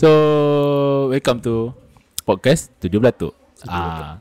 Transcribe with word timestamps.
So 0.00 0.08
welcome 1.12 1.44
to 1.44 1.76
podcast 2.24 2.72
Tujuh 2.80 3.04
Belatuk. 3.04 3.36
Ah. 3.68 4.16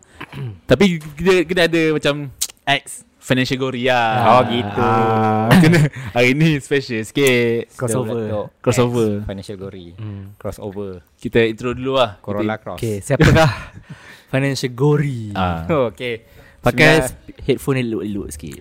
Tapi 0.67 0.99
kita 0.99 1.47
kita 1.47 1.61
ada 1.71 1.95
macam 1.95 2.35
X 2.67 3.07
financial 3.15 3.55
Goria. 3.55 3.95
Oh, 4.27 4.43
gitu. 4.51 4.75
Ah, 4.75 5.47
kena 5.55 5.87
hari 6.11 6.35
ni 6.35 6.59
special 6.59 6.99
sikit. 7.07 7.71
Crossover. 7.79 8.51
Crossover. 8.59 9.23
Financial 9.23 9.55
Gory. 9.55 9.95
Hmm. 9.95 10.35
Crossover. 10.35 10.99
Kita 11.15 11.47
intro 11.47 11.71
dulu 11.71 11.95
lah. 11.95 12.19
Corolla 12.19 12.59
Cross. 12.59 12.75
Okay, 12.75 12.99
siapakah 12.99 13.47
financial 14.35 14.75
gory? 14.75 15.31
Kita, 15.31 15.39
ah. 15.39 15.63
Oh, 15.71 15.95
okay. 15.95 16.27
Pakai 16.59 17.07
Sebenarnya- 17.07 17.39
headphone 17.47 17.79
elok-elok 17.79 18.27
sikit. 18.35 18.59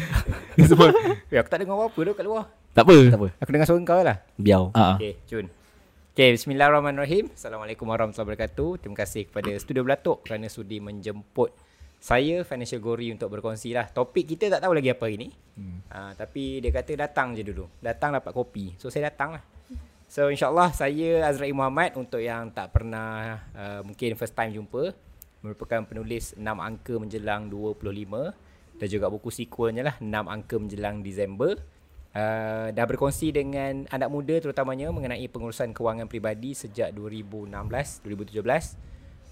Semua 0.68 0.92
Eh, 1.32 1.40
aku 1.40 1.48
tak 1.48 1.58
dengar 1.64 1.80
apa-apa 1.80 2.00
tu 2.04 2.12
kat 2.12 2.24
luar. 2.28 2.44
tak 2.76 2.84
apa. 2.84 2.96
tak 3.08 3.16
apa. 3.16 3.28
Aku 3.40 3.50
dengar 3.56 3.64
suara 3.64 3.80
kau 3.80 4.00
lah. 4.04 4.16
Biau. 4.36 4.68
Ah. 4.76 5.00
Okay, 5.00 5.16
cun. 5.24 5.48
Okay, 6.12 6.36
bismillahirrahmanirrahim. 6.36 7.32
Assalamualaikum 7.32 7.88
warahmatullahi 7.88 8.36
wabarakatuh. 8.36 8.84
Terima 8.84 9.00
kasih 9.00 9.32
kepada 9.32 9.48
Studio 9.56 9.80
Belatok 9.80 10.20
kerana 10.20 10.44
sudi 10.44 10.76
menjemput 10.76 11.56
saya 12.04 12.44
Financial 12.44 12.84
Gory 12.84 13.16
untuk 13.16 13.32
berkongsi 13.32 13.72
lah. 13.72 13.88
Topik 13.88 14.28
kita 14.28 14.52
tak 14.52 14.60
tahu 14.60 14.76
lagi 14.76 14.92
apa 14.92 15.08
hari 15.08 15.16
ni. 15.16 15.32
Hmm. 15.56 15.80
Uh, 15.88 16.12
tapi 16.12 16.60
dia 16.60 16.68
kata 16.68 17.00
datang 17.00 17.32
je 17.32 17.40
dulu. 17.40 17.64
Datang 17.80 18.12
dapat 18.12 18.28
kopi. 18.28 18.76
So 18.76 18.92
saya 18.92 19.08
datang 19.08 19.40
lah. 19.40 19.42
So 20.04 20.28
insyaAllah 20.28 20.76
saya 20.76 21.24
Azra'i 21.24 21.56
Muhammad 21.56 21.96
untuk 21.96 22.20
yang 22.20 22.52
tak 22.52 22.76
pernah 22.76 23.48
uh, 23.56 23.80
mungkin 23.80 24.12
first 24.20 24.36
time 24.36 24.52
jumpa. 24.52 24.92
Merupakan 25.40 25.80
penulis 25.88 26.36
6 26.36 26.44
angka 26.44 27.00
menjelang 27.00 27.48
25 27.48 28.76
dan 28.76 28.86
juga 28.92 29.08
buku 29.08 29.32
sequelnya 29.32 29.80
lah 29.80 29.96
6 29.96 30.12
angka 30.12 30.60
menjelang 30.60 31.00
Disember. 31.00 31.56
Uh, 32.12 32.68
dah 32.76 32.84
berkongsi 32.84 33.32
dengan 33.32 33.88
anak 33.88 34.12
muda 34.12 34.36
terutamanya 34.36 34.92
mengenai 34.92 35.24
pengurusan 35.32 35.72
kewangan 35.72 36.12
peribadi 36.12 36.52
sejak 36.52 36.92
2016, 36.92 37.48
2017. 38.04 38.36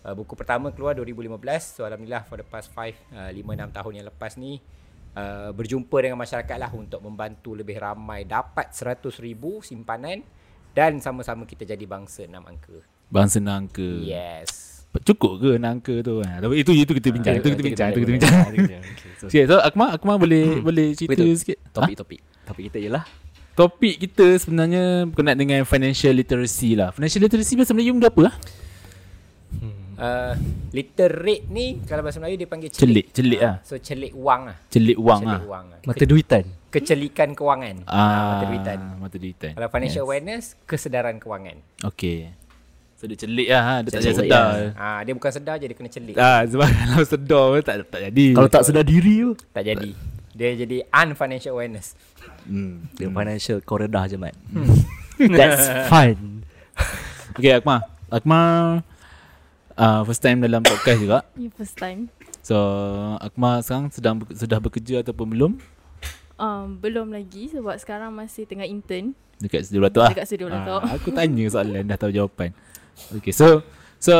Uh, 0.00 0.16
buku 0.16 0.32
pertama 0.32 0.72
keluar 0.72 0.96
2015. 0.96 1.76
So 1.76 1.84
alhamdulillah 1.84 2.24
for 2.24 2.40
the 2.40 2.46
past 2.48 2.72
5 2.72 2.96
uh, 3.12 3.30
5 3.36 3.36
6 3.36 3.76
tahun 3.76 3.92
yang 4.00 4.06
lepas 4.08 4.32
ni 4.40 4.64
uh, 5.12 5.52
berjumpa 5.52 5.96
dengan 6.00 6.16
masyarakat 6.16 6.56
lah 6.56 6.72
untuk 6.72 7.04
membantu 7.04 7.52
lebih 7.52 7.76
ramai 7.76 8.24
dapat 8.24 8.72
100,000 8.72 9.12
simpanan 9.60 10.24
dan 10.72 11.02
sama-sama 11.02 11.44
kita 11.44 11.66
jadi 11.68 11.84
bangsa 11.84 12.24
6 12.24 12.32
angka. 12.32 12.78
Bangsa 13.10 13.42
nak 13.42 13.66
angka. 13.66 13.90
Yes. 14.06 14.69
Cukup 14.90 15.38
ke 15.38 15.50
nak 15.54 15.78
angka 15.78 16.02
tu? 16.02 16.18
Ha, 16.18 16.42
tapi 16.42 16.54
itu 16.58 16.74
itu 16.74 16.90
kita 16.90 17.08
bincang. 17.08 17.32
Ah, 17.32 17.38
itu 17.38 17.48
kita 17.48 17.62
bincang. 17.62 17.88
Itu 17.94 18.00
kita 18.00 18.12
bincang. 18.12 18.34
Okay, 19.20 19.44
so 19.44 19.60
Akmal, 19.60 19.92
Akmal 19.92 20.16
boleh 20.16 20.64
boleh 20.64 20.96
cerita 20.96 21.20
sikit. 21.36 21.60
Topik, 21.70 21.92
topik. 21.94 22.20
Topik 22.40 22.72
kita 22.72 22.80
ialah 22.80 23.04
Topik 23.52 24.00
kita 24.00 24.40
sebenarnya 24.40 25.04
berkenaan 25.04 25.36
dengan 25.36 25.60
financial 25.62 26.16
literacy 26.16 26.72
lah. 26.72 26.88
Financial 26.90 27.20
literacy 27.20 27.52
bahasa 27.52 27.76
Melayu 27.76 27.92
benda 27.92 28.08
apa 28.08 28.20
lah? 28.24 28.34
Uh, 30.00 30.32
literate 30.72 31.44
ni 31.52 31.76
kalau 31.84 32.00
bahasa 32.00 32.16
Melayu 32.16 32.40
dia 32.40 32.48
panggil 32.48 32.72
Celik, 32.72 33.12
celik. 33.12 33.36
celik 33.36 33.38
Ah, 33.38 33.44
lah. 33.44 33.56
So 33.60 33.76
celik 33.76 34.16
wang 34.16 34.48
lah. 34.48 34.56
Celik 34.72 34.96
wang 34.96 35.20
lah. 35.20 35.44
lah. 35.44 35.80
mata 35.84 36.04
duitan. 36.08 36.44
Kecelikan 36.72 37.36
kewangan. 37.36 37.84
Ah, 37.84 38.40
mata 38.40 38.44
duitan. 38.48 38.78
Mata 38.96 39.16
duitan. 39.20 39.52
Kalau 39.52 39.68
financial 39.68 40.00
Yes. 40.00 40.08
awareness, 40.08 40.44
kesedaran 40.64 41.20
kewangan. 41.20 41.60
Okay. 41.84 42.32
So 43.00 43.08
dia 43.08 43.16
celik 43.16 43.48
lah. 43.48 43.62
Ha. 43.64 43.74
Dia 43.80 43.96
tak 43.96 44.02
Celik, 44.04 44.12
jadi 44.12 44.28
sedar. 44.28 44.52
Ah, 44.76 45.00
dia 45.00 45.12
bukan 45.16 45.32
sedar 45.32 45.56
je 45.56 45.64
dia 45.64 45.76
kena 45.80 45.88
celik. 45.88 46.14
Ah, 46.20 46.44
sebab 46.44 46.68
kalau 46.92 47.06
sedar 47.08 47.44
pun 47.48 47.62
tak, 47.64 47.76
tak 47.88 48.00
jadi. 48.12 48.26
Kalau 48.36 48.48
tak 48.52 48.62
sedar 48.68 48.84
diri 48.84 49.14
tu, 49.24 49.32
Tak 49.56 49.64
jadi. 49.64 49.90
Dia 50.36 50.48
jadi 50.52 50.76
unfinancial 50.84 51.56
awareness. 51.56 51.96
Hmm. 52.44 52.84
dia 52.96 53.08
financial 53.08 53.64
kau 53.64 53.80
redah 53.80 54.04
je, 54.04 54.20
Mat. 54.20 54.36
That's 55.16 55.88
fine. 55.88 56.44
Okay 57.40 57.56
Akmal. 57.56 57.88
Akmal 58.12 58.84
uh, 59.80 60.00
first 60.04 60.20
time 60.20 60.44
dalam 60.44 60.60
podcast 60.60 61.00
juga. 61.00 61.18
You 61.40 61.48
first 61.56 61.80
time. 61.80 62.12
So 62.44 62.56
Akmal 63.16 63.64
sekarang 63.64 63.88
sedang 63.88 64.20
sudah 64.28 64.60
bekerja 64.60 65.00
ataupun 65.00 65.24
belum? 65.32 65.52
Um, 66.36 66.76
belum 66.76 67.16
lagi 67.16 67.48
sebab 67.48 67.80
sekarang 67.80 68.12
masih 68.12 68.44
tengah 68.44 68.64
intern 68.64 69.12
Dekat 69.40 69.64
Studio 69.64 69.88
Belatok 69.88 70.00
lah. 70.04 70.10
dekat 70.12 70.26
studio 70.28 70.46
Belatok. 70.52 70.80
Ah, 70.84 70.92
aku 71.00 71.08
tanya 71.16 71.44
soalan 71.48 71.84
dah 71.88 71.96
tahu 71.96 72.12
jawapan. 72.12 72.52
Okay, 73.18 73.32
so 73.32 73.64
so 73.96 74.14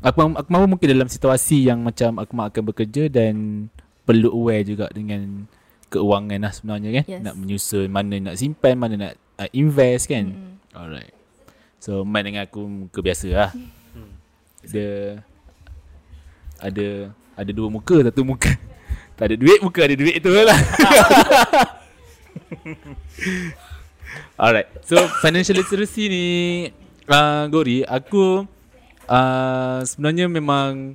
Akmal 0.00 0.32
Akmal 0.36 0.64
mungkin 0.64 0.88
dalam 0.88 1.08
situasi 1.08 1.68
yang 1.68 1.84
macam 1.84 2.16
Akmal 2.20 2.48
akan 2.48 2.62
bekerja 2.72 3.12
dan 3.12 3.66
perlu 4.08 4.32
aware 4.32 4.64
juga 4.64 4.88
dengan 4.88 5.44
keuangan 5.92 6.40
lah 6.40 6.52
sebenarnya 6.54 6.90
kan. 7.02 7.04
Yes. 7.04 7.20
Nak 7.20 7.34
menyusun 7.36 7.88
mana 7.92 8.14
nak 8.16 8.36
simpan, 8.40 8.74
mana 8.80 8.94
nak 8.96 9.12
uh, 9.36 9.50
invest 9.52 10.08
kan. 10.08 10.32
Mm-mm. 10.32 10.54
Alright. 10.72 11.12
So 11.80 12.04
Mat 12.04 12.24
dengan 12.24 12.48
aku 12.48 12.64
muka 12.64 13.00
biasa 13.04 13.28
lah. 13.28 13.50
Dia 14.64 15.20
ada 16.60 17.12
ada 17.36 17.50
dua 17.56 17.72
muka, 17.72 18.04
satu 18.04 18.20
muka 18.24 18.52
tak 19.16 19.32
ada 19.32 19.36
duit, 19.36 19.60
muka 19.64 19.80
ada 19.84 19.96
duit 19.96 20.16
tu 20.20 20.32
lah. 20.32 20.56
Alright. 24.40 24.68
So 24.84 24.96
financial 25.20 25.60
literacy 25.60 26.08
ni 26.08 26.24
uh, 27.10 27.44
Gori, 27.50 27.82
aku 27.84 28.46
uh, 29.10 29.80
sebenarnya 29.82 30.30
memang 30.30 30.94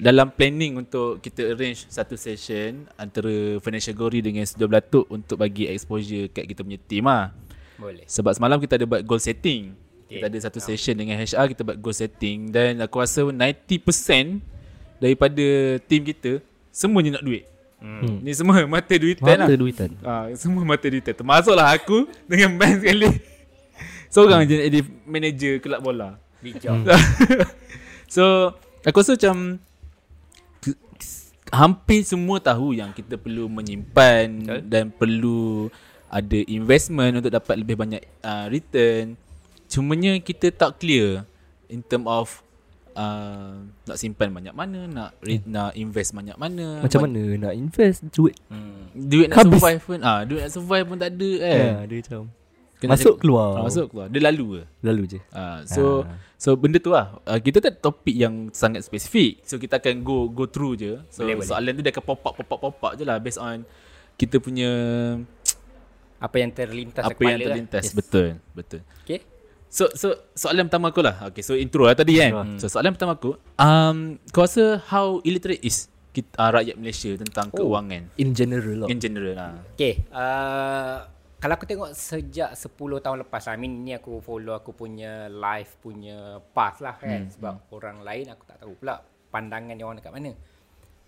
dalam 0.00 0.32
planning 0.32 0.80
untuk 0.80 1.20
kita 1.20 1.52
arrange 1.52 1.84
satu 1.92 2.16
session 2.16 2.88
antara 2.96 3.60
financial 3.60 3.92
Gori 3.92 4.24
dengan 4.24 4.48
Studio 4.48 4.70
Belatuk 4.70 5.04
untuk 5.12 5.36
bagi 5.36 5.68
exposure 5.68 6.32
kat 6.32 6.48
kita 6.48 6.64
punya 6.64 6.80
team 6.80 7.04
lah. 7.04 7.34
Boleh. 7.76 8.08
Sebab 8.08 8.32
semalam 8.32 8.56
kita 8.56 8.80
ada 8.80 8.88
buat 8.88 9.04
goal 9.04 9.20
setting. 9.20 9.76
Okay. 10.08 10.18
Kita 10.18 10.26
ada 10.32 10.38
satu 10.40 10.58
session 10.58 10.96
dengan 10.96 11.20
HR 11.20 11.52
kita 11.52 11.62
buat 11.62 11.78
goal 11.78 11.94
setting 11.94 12.48
dan 12.48 12.80
aku 12.80 12.96
rasa 12.96 13.28
90% 13.28 14.40
daripada 14.96 15.46
team 15.84 16.02
kita 16.02 16.40
semuanya 16.72 17.20
nak 17.20 17.24
duit. 17.24 17.44
Hmm. 17.80 18.20
Ni 18.20 18.32
semua 18.36 18.60
mata 18.68 18.92
duitan 18.92 19.36
lah. 19.36 19.48
Mata 19.48 19.54
duitan. 19.56 19.90
Ah, 20.04 20.28
semua 20.36 20.64
mata 20.64 20.84
duitan. 20.84 21.16
Termasuklah 21.16 21.72
aku 21.72 22.08
dengan 22.28 22.52
band 22.60 22.84
sekali. 22.84 23.08
Seorang 24.10 24.42
je 24.42 24.58
nak 24.58 24.66
jadi 24.66 24.80
manager 25.06 25.52
kelab 25.62 25.80
bola. 25.86 26.18
Bijak. 26.42 26.82
so, 28.14 28.50
aku 28.82 29.00
rasa 29.06 29.14
macam 29.14 29.62
hampir 31.50 32.06
semua 32.06 32.38
tahu 32.38 32.74
yang 32.74 32.94
kita 32.94 33.18
perlu 33.18 33.50
menyimpan 33.50 34.26
Betul. 34.46 34.60
dan 34.70 34.84
perlu 34.94 35.70
ada 36.10 36.38
investment 36.50 37.22
untuk 37.22 37.30
dapat 37.30 37.54
lebih 37.58 37.78
banyak 37.78 38.02
uh, 38.22 38.46
return. 38.50 39.14
Cumanya 39.70 40.18
kita 40.18 40.50
tak 40.50 40.82
clear 40.82 41.22
in 41.70 41.82
term 41.86 42.10
of 42.10 42.42
uh, 42.98 43.62
nak 43.86 43.98
simpan 43.98 44.34
banyak 44.34 44.50
mana, 44.50 44.90
nak 44.90 45.10
re- 45.22 45.46
nak 45.46 45.78
invest 45.78 46.10
banyak 46.10 46.34
mana. 46.34 46.82
Macam 46.82 47.06
mana 47.06 47.22
nak 47.38 47.54
invest 47.54 48.02
duit? 48.10 48.34
hmm. 48.50 48.90
Duit 49.06 49.30
nak 49.30 49.46
Habis. 49.46 49.54
survive 49.54 49.80
pun 49.86 49.98
ah, 50.02 50.20
duit 50.26 50.42
nak 50.42 50.52
survive 50.54 50.86
pun 50.86 50.98
tak 50.98 51.14
ada 51.14 51.30
eh. 51.46 51.58
Ya, 51.62 51.74
dia 51.86 51.96
macam 52.02 52.22
Kena 52.80 52.90
masuk 52.90 53.14
cek- 53.14 53.20
keluar. 53.20 53.48
Ah, 53.52 53.62
masuk 53.62 53.86
keluar. 53.86 54.06
Dia 54.08 54.22
lalu 54.22 54.44
ke? 54.50 54.62
Lalu 54.82 55.02
je. 55.06 55.18
Uh, 55.28 55.60
so 55.64 55.82
Ah. 56.02 56.16
so 56.34 56.48
benda 56.54 56.76
tu 56.76 56.88
lah. 56.88 57.20
Uh, 57.22 57.36
kita 57.36 57.60
tak 57.60 57.78
topik 57.78 58.12
yang 58.14 58.48
sangat 58.50 58.80
spesifik. 58.80 59.44
So 59.44 59.56
kita 59.56 59.76
akan 59.76 60.00
go 60.00 60.26
go 60.26 60.44
through 60.44 60.74
je. 60.74 60.96
So 61.08 61.22
Boleh, 61.22 61.36
boleh. 61.36 61.46
soalan 61.46 61.70
tu 61.70 61.82
dia 61.82 61.90
akan 61.90 62.02
pop 62.02 62.20
up 62.22 62.34
pop 62.34 62.48
up 62.50 62.58
pop 62.58 62.82
up 62.82 62.92
je 62.94 63.04
lah 63.04 63.16
based 63.16 63.36
on 63.38 63.68
kita 64.14 64.36
punya 64.38 64.70
Apa 66.18 66.36
yang 66.36 66.50
terlintas 66.50 67.00
apa 67.02 67.16
yang 67.22 67.38
terlintas. 67.38 67.80
Lah. 67.80 67.84
Yes. 67.86 67.96
Betul, 67.96 68.26
betul. 68.52 68.80
Okay. 69.02 69.24
So 69.68 69.88
so 69.90 70.12
soalan 70.34 70.66
pertama 70.66 70.88
aku 70.88 71.00
lah. 71.00 71.16
Okay, 71.26 71.40
so 71.40 71.54
intro 71.54 71.84
lah 71.84 71.94
tadi 71.94 72.16
kan. 72.16 72.32
Intro. 72.50 72.58
So 72.58 72.66
soalan 72.70 72.92
pertama 72.92 73.14
aku, 73.14 73.40
um 73.56 73.98
kau 74.28 74.42
rasa 74.42 74.84
how 74.84 75.20
illiterate 75.22 75.60
is 75.60 75.88
kita, 76.10 76.28
uh, 76.36 76.50
rakyat 76.50 76.74
Malaysia 76.74 77.08
tentang 77.14 77.48
Oh. 77.54 77.64
keuangan 77.64 78.10
In 78.16 78.34
general 78.34 78.84
lah. 78.84 78.88
in 78.88 78.98
general 78.98 79.32
lah. 79.32 79.52
Okay. 79.72 80.04
Uh, 80.10 81.06
kalau 81.40 81.56
aku 81.56 81.64
tengok 81.64 81.96
sejak 81.96 82.52
10 82.52 82.76
tahun 83.00 83.24
lepas 83.24 83.48
I 83.48 83.56
mean 83.56 83.80
ni 83.80 83.96
aku 83.96 84.20
follow 84.20 84.52
aku 84.52 84.76
punya 84.76 85.32
life 85.32 85.80
punya 85.80 86.36
path 86.52 86.84
lah 86.84 87.00
kan 87.00 87.24
hmm. 87.26 87.32
sebab 87.32 87.54
hmm. 87.56 87.76
orang 87.80 87.98
lain 88.04 88.26
aku 88.28 88.44
tak 88.44 88.60
tahu 88.60 88.76
pula 88.76 89.00
pandangan 89.32 89.72
dia 89.72 89.84
orang 89.88 89.98
dekat 90.04 90.12
mana. 90.12 90.32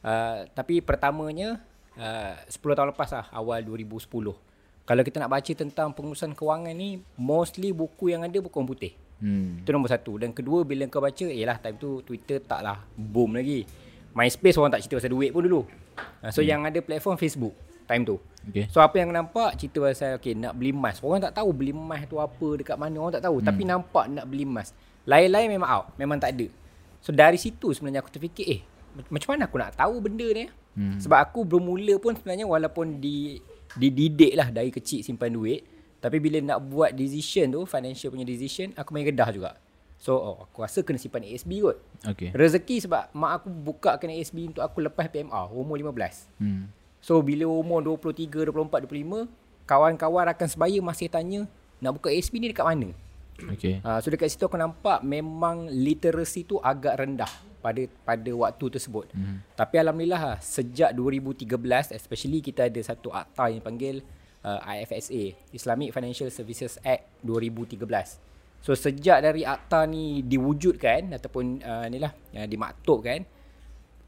Uh, 0.02 0.48
tapi 0.56 0.80
pertamanya 0.80 1.60
uh, 2.00 2.34
10 2.48 2.58
tahun 2.58 2.88
lepas 2.96 3.12
lah 3.12 3.26
awal 3.36 3.60
2010. 3.60 4.08
Kalau 4.82 5.02
kita 5.04 5.16
nak 5.20 5.30
baca 5.30 5.52
tentang 5.52 5.92
pengurusan 5.92 6.32
kewangan 6.32 6.74
ni 6.74 7.04
mostly 7.20 7.70
buku 7.70 8.10
yang 8.10 8.24
ada 8.24 8.38
buku 8.40 8.56
orang 8.56 8.70
putih. 8.72 8.92
Hmm. 9.20 9.60
Itu 9.60 9.70
nombor 9.70 9.92
satu. 9.92 10.16
Dan 10.16 10.32
kedua 10.32 10.64
bila 10.64 10.88
kau 10.88 11.04
baca 11.04 11.28
Yelah 11.28 11.60
time 11.60 11.76
tu 11.76 12.00
Twitter 12.02 12.40
taklah 12.40 12.82
boom 12.96 13.36
lagi 13.36 13.68
MySpace 14.16 14.56
orang 14.60 14.72
tak 14.76 14.80
cerita 14.84 15.00
pasal 15.00 15.12
duit 15.12 15.30
pun 15.32 15.40
dulu 15.44 15.64
uh, 16.24 16.30
So 16.32 16.40
hmm. 16.40 16.48
yang 16.48 16.60
ada 16.64 16.80
platform 16.80 17.16
Facebook 17.20 17.52
Time 17.86 18.04
tu 18.04 18.18
Okay. 18.42 18.66
So 18.74 18.82
apa 18.82 18.98
yang 18.98 19.14
nampak 19.14 19.54
Cerita 19.54 19.78
pasal 19.78 20.18
okay, 20.18 20.34
Nak 20.34 20.58
beli 20.58 20.74
emas 20.74 20.98
Orang 20.98 21.22
tak 21.22 21.30
tahu 21.30 21.54
beli 21.54 21.70
emas 21.70 22.02
tu 22.10 22.18
apa 22.18 22.58
Dekat 22.58 22.74
mana 22.74 22.98
Orang 22.98 23.14
tak 23.14 23.22
tahu 23.22 23.38
hmm. 23.38 23.46
Tapi 23.46 23.62
nampak 23.62 24.10
nak 24.10 24.26
beli 24.26 24.42
emas 24.42 24.74
Lain-lain 25.06 25.46
memang 25.46 25.70
out 25.70 25.86
Memang 25.94 26.18
tak 26.18 26.34
ada 26.34 26.50
So 26.98 27.14
dari 27.14 27.38
situ 27.38 27.70
sebenarnya 27.70 28.02
aku 28.02 28.10
terfikir 28.10 28.46
Eh 28.50 28.60
macam 28.92 29.32
mana 29.32 29.48
aku 29.48 29.56
nak 29.56 29.78
tahu 29.78 30.04
benda 30.04 30.26
ni 30.34 30.42
eh? 30.44 30.50
hmm. 30.50 30.98
Sebab 31.00 31.18
aku 31.22 31.46
bermula 31.46 32.02
pun 32.02 32.18
sebenarnya 32.18 32.50
Walaupun 32.50 32.98
di 32.98 33.38
Dididik 33.78 34.34
lah 34.34 34.50
dari 34.50 34.74
kecil 34.74 35.06
simpan 35.06 35.32
duit 35.32 35.64
Tapi 36.02 36.18
bila 36.18 36.42
nak 36.42 36.58
buat 36.66 36.90
decision 36.98 37.54
tu, 37.54 37.62
financial 37.62 38.10
punya 38.10 38.26
decision, 38.26 38.74
aku 38.74 38.90
main 38.90 39.06
gedah 39.06 39.30
juga. 39.30 39.54
So, 40.02 40.18
oh, 40.18 40.36
aku 40.50 40.66
rasa 40.66 40.82
kena 40.82 40.98
simpan 40.98 41.22
ASB 41.22 41.62
kot. 41.62 41.78
Okay. 42.02 42.34
Rezeki 42.34 42.82
sebab 42.82 43.14
mak 43.14 43.38
aku 43.38 43.48
buka 43.54 44.02
kena 44.02 44.18
ASB 44.18 44.50
untuk 44.50 44.66
aku 44.66 44.82
lepas 44.82 45.06
PMR, 45.06 45.54
umur 45.54 45.78
15. 45.78 46.42
Hmm. 46.42 46.74
So, 47.02 47.18
bila 47.20 47.50
umur 47.50 47.82
23, 47.82 48.48
24, 48.48 48.86
25, 48.86 49.26
kawan-kawan 49.66 50.30
rakan 50.30 50.48
sebaya 50.48 50.78
masih 50.78 51.10
tanya, 51.10 51.50
nak 51.82 51.98
buka 51.98 52.14
ASB 52.14 52.38
ni 52.38 52.54
dekat 52.54 52.62
mana? 52.62 52.94
Okay. 53.42 53.82
Uh, 53.82 53.98
so 53.98 54.12
dekat 54.12 54.30
situ 54.30 54.46
aku 54.46 54.54
nampak 54.54 55.02
memang 55.02 55.66
literasi 55.66 56.46
tu 56.46 56.62
agak 56.62 57.02
rendah 57.02 57.30
pada 57.58 57.82
pada 58.06 58.30
waktu 58.30 58.78
tersebut. 58.78 59.10
Hmm. 59.14 59.42
Tapi 59.54 59.82
alhamdulillah 59.82 60.22
lah, 60.22 60.38
sejak 60.38 60.94
2013 60.94 61.50
especially 61.94 62.38
kita 62.38 62.70
ada 62.70 62.80
satu 62.82 63.10
akta 63.10 63.50
yang 63.50 63.62
panggil 63.62 64.02
uh, 64.46 64.60
IFSA 64.62 65.34
Islamic 65.54 65.90
Financial 65.94 66.28
Services 66.30 66.78
Act 66.82 67.06
2013. 67.26 67.82
So 68.62 68.78
sejak 68.78 69.26
dari 69.26 69.42
akta 69.42 69.90
ni 69.90 70.22
diwujudkan 70.22 71.18
ataupun 71.18 71.66
uh, 71.66 71.84
inilah 71.90 72.14
uh, 72.38 72.46
dimaktubkan 72.46 73.26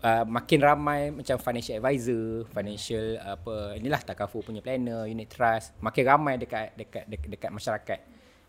uh, 0.04 0.24
makin 0.28 0.60
ramai 0.60 1.08
macam 1.08 1.40
financial 1.40 1.80
advisor, 1.80 2.44
financial 2.52 3.04
uh, 3.18 3.40
apa 3.40 3.54
inilah 3.80 4.00
takaful 4.04 4.44
punya 4.44 4.60
planner, 4.60 5.08
unit 5.08 5.32
trust, 5.32 5.72
makin 5.80 6.04
ramai 6.04 6.36
dekat 6.36 6.76
dekat 6.76 7.08
dekat, 7.08 7.28
dekat 7.32 7.50
masyarakat. 7.50 7.98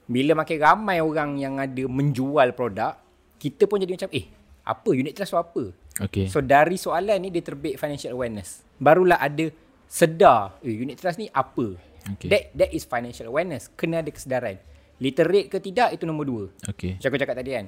Bila 0.05 0.37
makin 0.37 0.57
ramai 0.61 1.01
orang 1.01 1.39
yang 1.39 1.57
ada 1.57 1.83
menjual 1.89 2.53
produk, 2.53 2.93
kita 3.39 3.65
pun 3.65 3.81
jadi 3.81 3.95
macam 3.95 4.11
eh 4.13 4.27
apa 4.67 4.89
unit 4.93 5.15
trust 5.15 5.33
tu 5.33 5.39
apa? 5.39 5.63
Okay. 5.95 6.27
So 6.27 6.43
dari 6.43 6.75
soalan 6.75 7.23
ni 7.23 7.31
dia 7.31 7.41
terbit 7.41 7.79
financial 7.79 8.13
awareness. 8.13 8.61
Barulah 8.75 9.17
ada 9.17 9.49
sedar 9.87 10.59
eh 10.61 10.75
unit 10.75 10.99
trust 10.99 11.17
ni 11.17 11.31
apa? 11.31 11.79
Okay. 12.05 12.29
That 12.29 12.43
that 12.53 12.69
is 12.75 12.85
financial 12.85 13.31
awareness. 13.31 13.71
Kena 13.73 14.05
ada 14.05 14.11
kesedaran. 14.11 14.61
Literate 15.01 15.49
ke 15.49 15.57
tidak 15.57 15.97
itu 15.97 16.05
nombor 16.05 16.25
dua. 16.29 16.45
Okay. 16.69 17.01
Macam 17.01 17.09
aku 17.09 17.17
cakap 17.17 17.35
tadi 17.41 17.51
kan. 17.57 17.65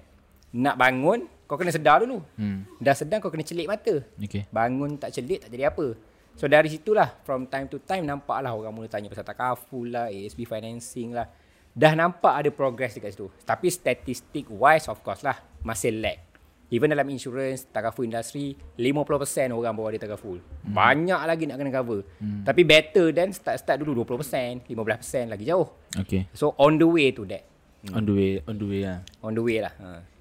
Nak 0.53 0.75
bangun 0.77 1.19
kau 1.47 1.55
kena 1.55 1.71
sedar 1.71 2.03
dulu. 2.03 2.19
Hmm. 2.35 2.67
Dah 2.77 2.93
sedar 2.93 3.23
kau 3.23 3.31
kena 3.31 3.47
celik 3.47 3.71
mata. 3.71 4.03
Okay. 4.19 4.45
Bangun 4.51 4.99
tak 4.99 5.15
celik 5.15 5.47
tak 5.47 5.49
jadi 5.49 5.71
apa. 5.71 5.95
So 6.37 6.45
dari 6.45 6.69
situlah 6.69 7.17
from 7.25 7.49
time 7.49 7.65
to 7.71 7.81
time 7.81 8.05
nampaklah 8.05 8.53
orang 8.53 8.69
mula 8.69 8.85
tanya 8.85 9.09
pasal 9.09 9.25
takaful 9.25 9.89
lah, 9.89 10.11
ASB 10.13 10.45
financing 10.45 11.15
lah. 11.15 11.25
Dah 11.73 11.97
nampak 11.97 12.35
ada 12.43 12.49
progress 12.53 12.93
dekat 12.93 13.17
situ. 13.17 13.31
Tapi 13.41 13.71
statistik 13.73 14.45
wise 14.51 14.85
of 14.91 15.01
course 15.01 15.25
lah 15.25 15.39
masih 15.65 15.97
lag. 15.97 16.19
Even 16.67 16.91
dalam 16.91 17.07
insurance, 17.07 17.63
takaful 17.71 18.03
industry, 18.03 18.51
50% 18.75 19.55
orang 19.55 19.71
bawa 19.71 19.87
dia 19.95 20.03
takaful. 20.03 20.35
Hmm. 20.67 20.75
Banyak 20.75 21.21
lagi 21.23 21.47
nak 21.47 21.63
kena 21.63 21.71
cover. 21.71 22.03
Hmm. 22.19 22.43
Tapi 22.43 22.61
better 22.67 23.15
than 23.15 23.31
start-start 23.31 23.79
dulu 23.79 24.03
20%, 24.03 24.67
15% 24.67 25.31
lagi 25.31 25.47
jauh. 25.47 25.71
Okay. 25.95 26.27
So 26.35 26.59
on 26.59 26.75
the 26.75 26.83
way 26.83 27.15
to 27.15 27.23
that. 27.31 27.47
On 27.95 28.03
the 28.03 28.11
way, 28.11 28.31
on 28.43 28.59
the 28.59 28.67
way 28.67 28.81
lah. 28.83 28.99
On 29.23 29.31
the 29.31 29.39
way 29.39 29.63
lah. 29.63 29.71
Ha. 29.79 30.16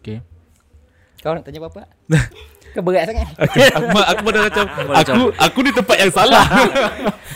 Okay. 0.00 0.24
Kau 1.20 1.36
nak 1.36 1.44
tanya 1.44 1.60
apa-apa? 1.60 1.84
Kau 2.72 2.80
berat 2.80 3.04
sangat. 3.04 3.28
Okay. 3.36 3.68
aku, 3.68 3.98
aku 4.00 4.20
pada 4.24 4.38
macam 4.48 4.64
aku 4.96 5.22
aku 5.36 5.58
di 5.60 5.72
tempat 5.76 5.96
yang 6.00 6.12
salah. 6.12 6.46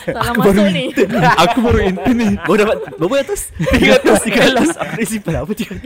Salah 0.05 0.37
masuk 0.37 0.69
ni. 0.69 0.93
aku 1.33 1.57
baru 1.65 1.79
intern 1.81 2.17
ni. 2.21 2.29
Baru 2.45 2.57
dapat 2.61 2.77
berapa 2.93 3.25
ratus? 3.25 3.49
300 3.57 4.77
300 4.77 4.77
Aku 4.77 4.93
dah 5.01 5.07
simpan 5.09 5.33
apa 5.41 5.49
300 5.49 5.81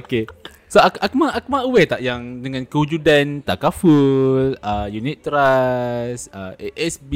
Okay. 0.00 0.24
So 0.72 0.80
aku 0.80 0.96
aku 0.96 1.14
mah 1.20 1.36
aku 1.36 1.46
mah 1.52 1.62
aware 1.68 1.84
tak 1.84 2.00
yang 2.00 2.40
dengan 2.40 2.64
kewujudan 2.64 3.44
takaful, 3.44 4.56
uh, 4.64 4.88
unit 4.88 5.20
trust, 5.20 6.32
uh, 6.32 6.56
ASB. 6.56 7.12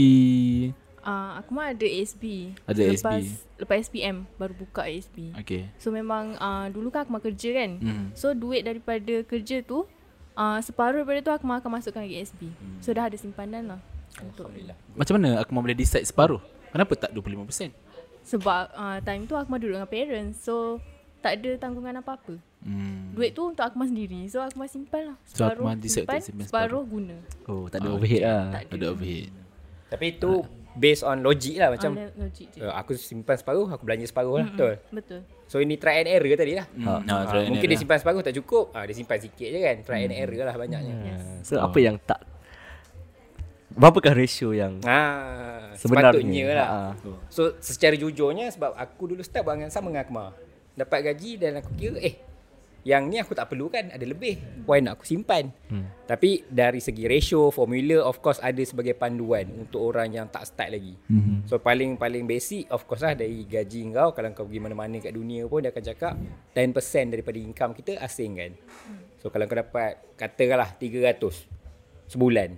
Uh, 1.06 1.38
aku 1.38 1.55
mah 1.55 1.70
ada 1.70 1.87
ASB. 1.87 2.50
Ada 2.67 2.82
lepas, 2.91 3.23
ASB. 3.23 3.62
Lepas 3.62 3.76
SPM 3.87 4.17
baru 4.35 4.55
buka 4.58 4.82
ASB. 4.91 5.31
Okay. 5.38 5.70
So 5.79 5.94
memang 5.94 6.35
uh, 6.43 6.67
dulu 6.67 6.91
kan 6.91 7.06
aku 7.06 7.14
mah 7.14 7.23
kerja 7.23 7.55
kan. 7.55 7.70
Hmm. 7.79 8.06
So 8.19 8.35
duit 8.35 8.67
daripada 8.67 9.23
kerja 9.23 9.62
tu 9.62 9.87
uh, 10.35 10.58
separuh 10.58 11.06
daripada 11.06 11.23
tu 11.23 11.32
aku 11.38 11.44
mah 11.47 11.62
akan 11.62 11.79
masukkan 11.79 12.03
ke 12.03 12.19
ASB. 12.19 12.50
Hmm. 12.50 12.82
So 12.82 12.91
dah 12.91 13.06
ada 13.06 13.14
simpanan 13.14 13.79
lah. 13.79 13.81
Untuk 14.19 14.50
Alhamdulillah. 14.50 14.76
Macam 14.99 15.14
mana 15.14 15.29
aku 15.38 15.50
mah 15.55 15.62
boleh 15.62 15.79
decide 15.79 16.03
separuh? 16.03 16.43
Kenapa 16.75 16.93
tak 16.99 17.14
25%? 17.14 17.87
sebab 18.26 18.75
uh, 18.75 18.99
time 19.06 19.23
tu 19.31 19.38
aku 19.38 19.47
mah 19.47 19.59
duduk 19.62 19.79
dengan 19.79 19.87
parents. 19.87 20.43
So 20.43 20.82
tak 21.23 21.38
ada 21.38 21.55
tanggungan 21.62 22.02
apa-apa. 22.02 22.35
Hmm. 22.67 23.14
Duit 23.14 23.31
tu 23.31 23.47
untuk 23.47 23.62
aku 23.62 23.79
mah 23.79 23.87
sendiri. 23.87 24.26
So 24.26 24.43
aku 24.43 24.59
mah 24.59 24.67
simpan 24.67 25.14
lah. 25.14 25.17
So, 25.31 25.47
aku 25.47 25.62
mah 25.62 25.79
decide 25.79 26.11
simpan, 26.11 26.20
simpan 26.20 26.47
separuh 26.50 26.82
guna. 26.82 27.17
Oh 27.47 27.70
tak 27.70 27.87
ada 27.87 27.88
Ah, 27.88 27.94
overhead 27.94 28.23
okay. 28.23 28.26
lah 28.26 28.43
Tak 28.50 28.61
ada. 28.67 28.75
Ada 28.75 28.87
overhead. 28.91 29.31
Tapi 29.87 30.05
itu 30.11 30.31
based 30.76 31.00
on 31.00 31.19
logik 31.19 31.56
lah 31.56 31.73
macam 31.73 31.96
je. 31.96 32.61
uh, 32.61 32.73
aku 32.73 32.93
simpan 32.94 33.34
separuh, 33.34 33.67
aku 33.67 33.82
belanja 33.82 34.06
separuh 34.06 34.37
lah. 34.37 34.46
Betul. 34.46 34.73
Betul. 34.93 35.20
So 35.46 35.58
ini 35.58 35.75
try 35.75 36.00
and 36.00 36.08
error 36.11 36.28
tadi 36.32 36.52
lah. 36.52 36.67
Hmm. 36.69 36.87
Ah, 36.87 37.00
Ah, 37.02 37.23
try 37.26 37.43
and 37.43 37.50
mungkin 37.50 37.64
dia 37.64 37.73
error. 37.73 37.82
simpan 37.82 37.99
separuh 37.99 38.20
tak 38.20 38.34
cukup. 38.34 38.70
Ah, 38.70 38.84
dia 38.84 38.93
simpan 38.93 39.17
sikit 39.17 39.46
je 39.46 39.58
kan. 39.58 39.76
Try 39.82 40.00
and 40.05 40.14
error 40.14 40.43
lah 40.43 40.55
banyaknya. 40.55 40.94
Yes. 41.02 41.20
So 41.43 41.58
apa 41.58 41.78
yang 41.78 41.96
tak 41.99 42.20
Berapakah 43.69 44.12
ratio 44.12 44.52
yang 44.52 44.81
Ah, 44.82 45.69
Sebenarnya. 45.75 46.17
sepatutnya 46.17 46.44
lah. 46.50 46.69
Ah. 46.69 46.93
So 47.28 47.56
secara 47.58 47.93
jujurnya 47.93 48.49
sebab 48.49 48.73
aku 48.73 49.02
dulu 49.06 49.20
start 49.20 49.44
buat 49.44 49.52
dengan 49.55 49.69
sama 49.69 49.88
dengan 49.88 50.05
Akmal. 50.05 50.28
Dapat 50.73 50.99
gaji 51.05 51.31
dan 51.37 51.61
aku 51.61 51.73
kira 51.75 51.96
eh 51.99 52.17
yang 52.87 53.11
ni 53.11 53.19
aku 53.19 53.35
tak 53.35 53.50
perlu 53.50 53.67
kan 53.67 53.91
ada 53.91 54.06
lebih. 54.06 54.62
Why 54.62 54.79
nak 54.79 55.03
aku 55.03 55.11
simpan? 55.11 55.50
Hmm. 55.67 55.91
Tapi 56.06 56.47
dari 56.47 56.79
segi 56.79 57.11
ratio, 57.11 57.50
formula 57.50 57.99
of 58.06 58.23
course 58.23 58.38
ada 58.38 58.62
sebagai 58.62 58.94
panduan 58.94 59.50
untuk 59.59 59.91
orang 59.91 60.15
yang 60.15 60.31
tak 60.31 60.47
start 60.47 60.71
lagi. 60.71 60.94
Hmm. 61.11 61.43
So 61.50 61.59
paling 61.59 61.99
paling 61.99 62.31
basic 62.31 62.71
of 62.71 62.87
course 62.87 63.03
lah 63.03 63.19
dari 63.19 63.43
gaji 63.43 63.91
kau 63.91 64.15
kalau 64.15 64.31
kau 64.38 64.47
pergi 64.47 64.62
mana-mana 64.62 65.03
kat 65.03 65.11
dunia 65.11 65.50
pun 65.50 65.67
dia 65.67 65.75
akan 65.75 65.83
cakap 65.83 66.15
10% 66.55 67.11
daripada 67.11 67.38
income 67.43 67.75
kita 67.75 67.99
asing 67.99 68.38
kan. 68.38 68.53
So 69.19 69.35
kalau 69.35 69.50
kau 69.50 69.59
dapat 69.59 70.15
katakanlah 70.15 70.79
300 70.79 71.19
sebulan. 72.06 72.55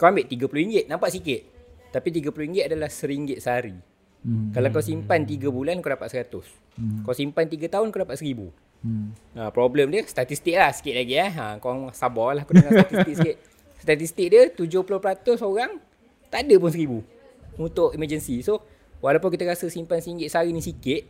Kau 0.00 0.08
ambil 0.08 0.24
RM30 0.32 0.88
nampak 0.88 1.12
sikit. 1.12 1.44
Tapi 1.92 2.08
RM30 2.08 2.72
adalah 2.72 2.88
RM1 2.88 3.36
sehari. 3.36 3.76
Hmm. 4.24 4.48
Kalau 4.56 4.68
kau 4.72 4.80
simpan 4.80 5.28
3 5.28 5.52
bulan 5.52 5.84
kau 5.84 5.92
dapat 5.92 6.08
100. 6.08 6.40
Hmm. 6.80 7.04
Kau 7.04 7.12
simpan 7.12 7.44
3 7.52 7.68
tahun 7.68 7.92
kau 7.92 8.00
dapat 8.00 8.16
1000. 8.16 8.65
Hmm. 8.86 9.10
Ha, 9.34 9.50
problem 9.50 9.90
dia 9.90 10.06
statistik 10.06 10.54
lah 10.54 10.70
sikit 10.70 10.94
lagi 10.94 11.18
eh. 11.18 11.30
Ha, 11.34 11.58
kau 11.58 11.90
sabar 11.90 12.38
lah 12.38 12.42
kau 12.46 12.54
dengar 12.54 12.86
statistik 12.86 13.14
sikit. 13.18 13.36
Statistik 13.82 14.26
dia 14.30 14.42
70% 14.54 15.42
orang 15.42 15.82
tak 16.30 16.46
ada 16.46 16.54
pun 16.54 16.70
1000 16.70 17.58
untuk 17.58 17.90
emergency. 17.98 18.46
So 18.46 18.62
walaupun 19.02 19.34
kita 19.34 19.42
rasa 19.42 19.66
simpan 19.66 19.98
RM1 19.98 20.30
sehari 20.30 20.54
ni 20.54 20.62
sikit, 20.62 21.02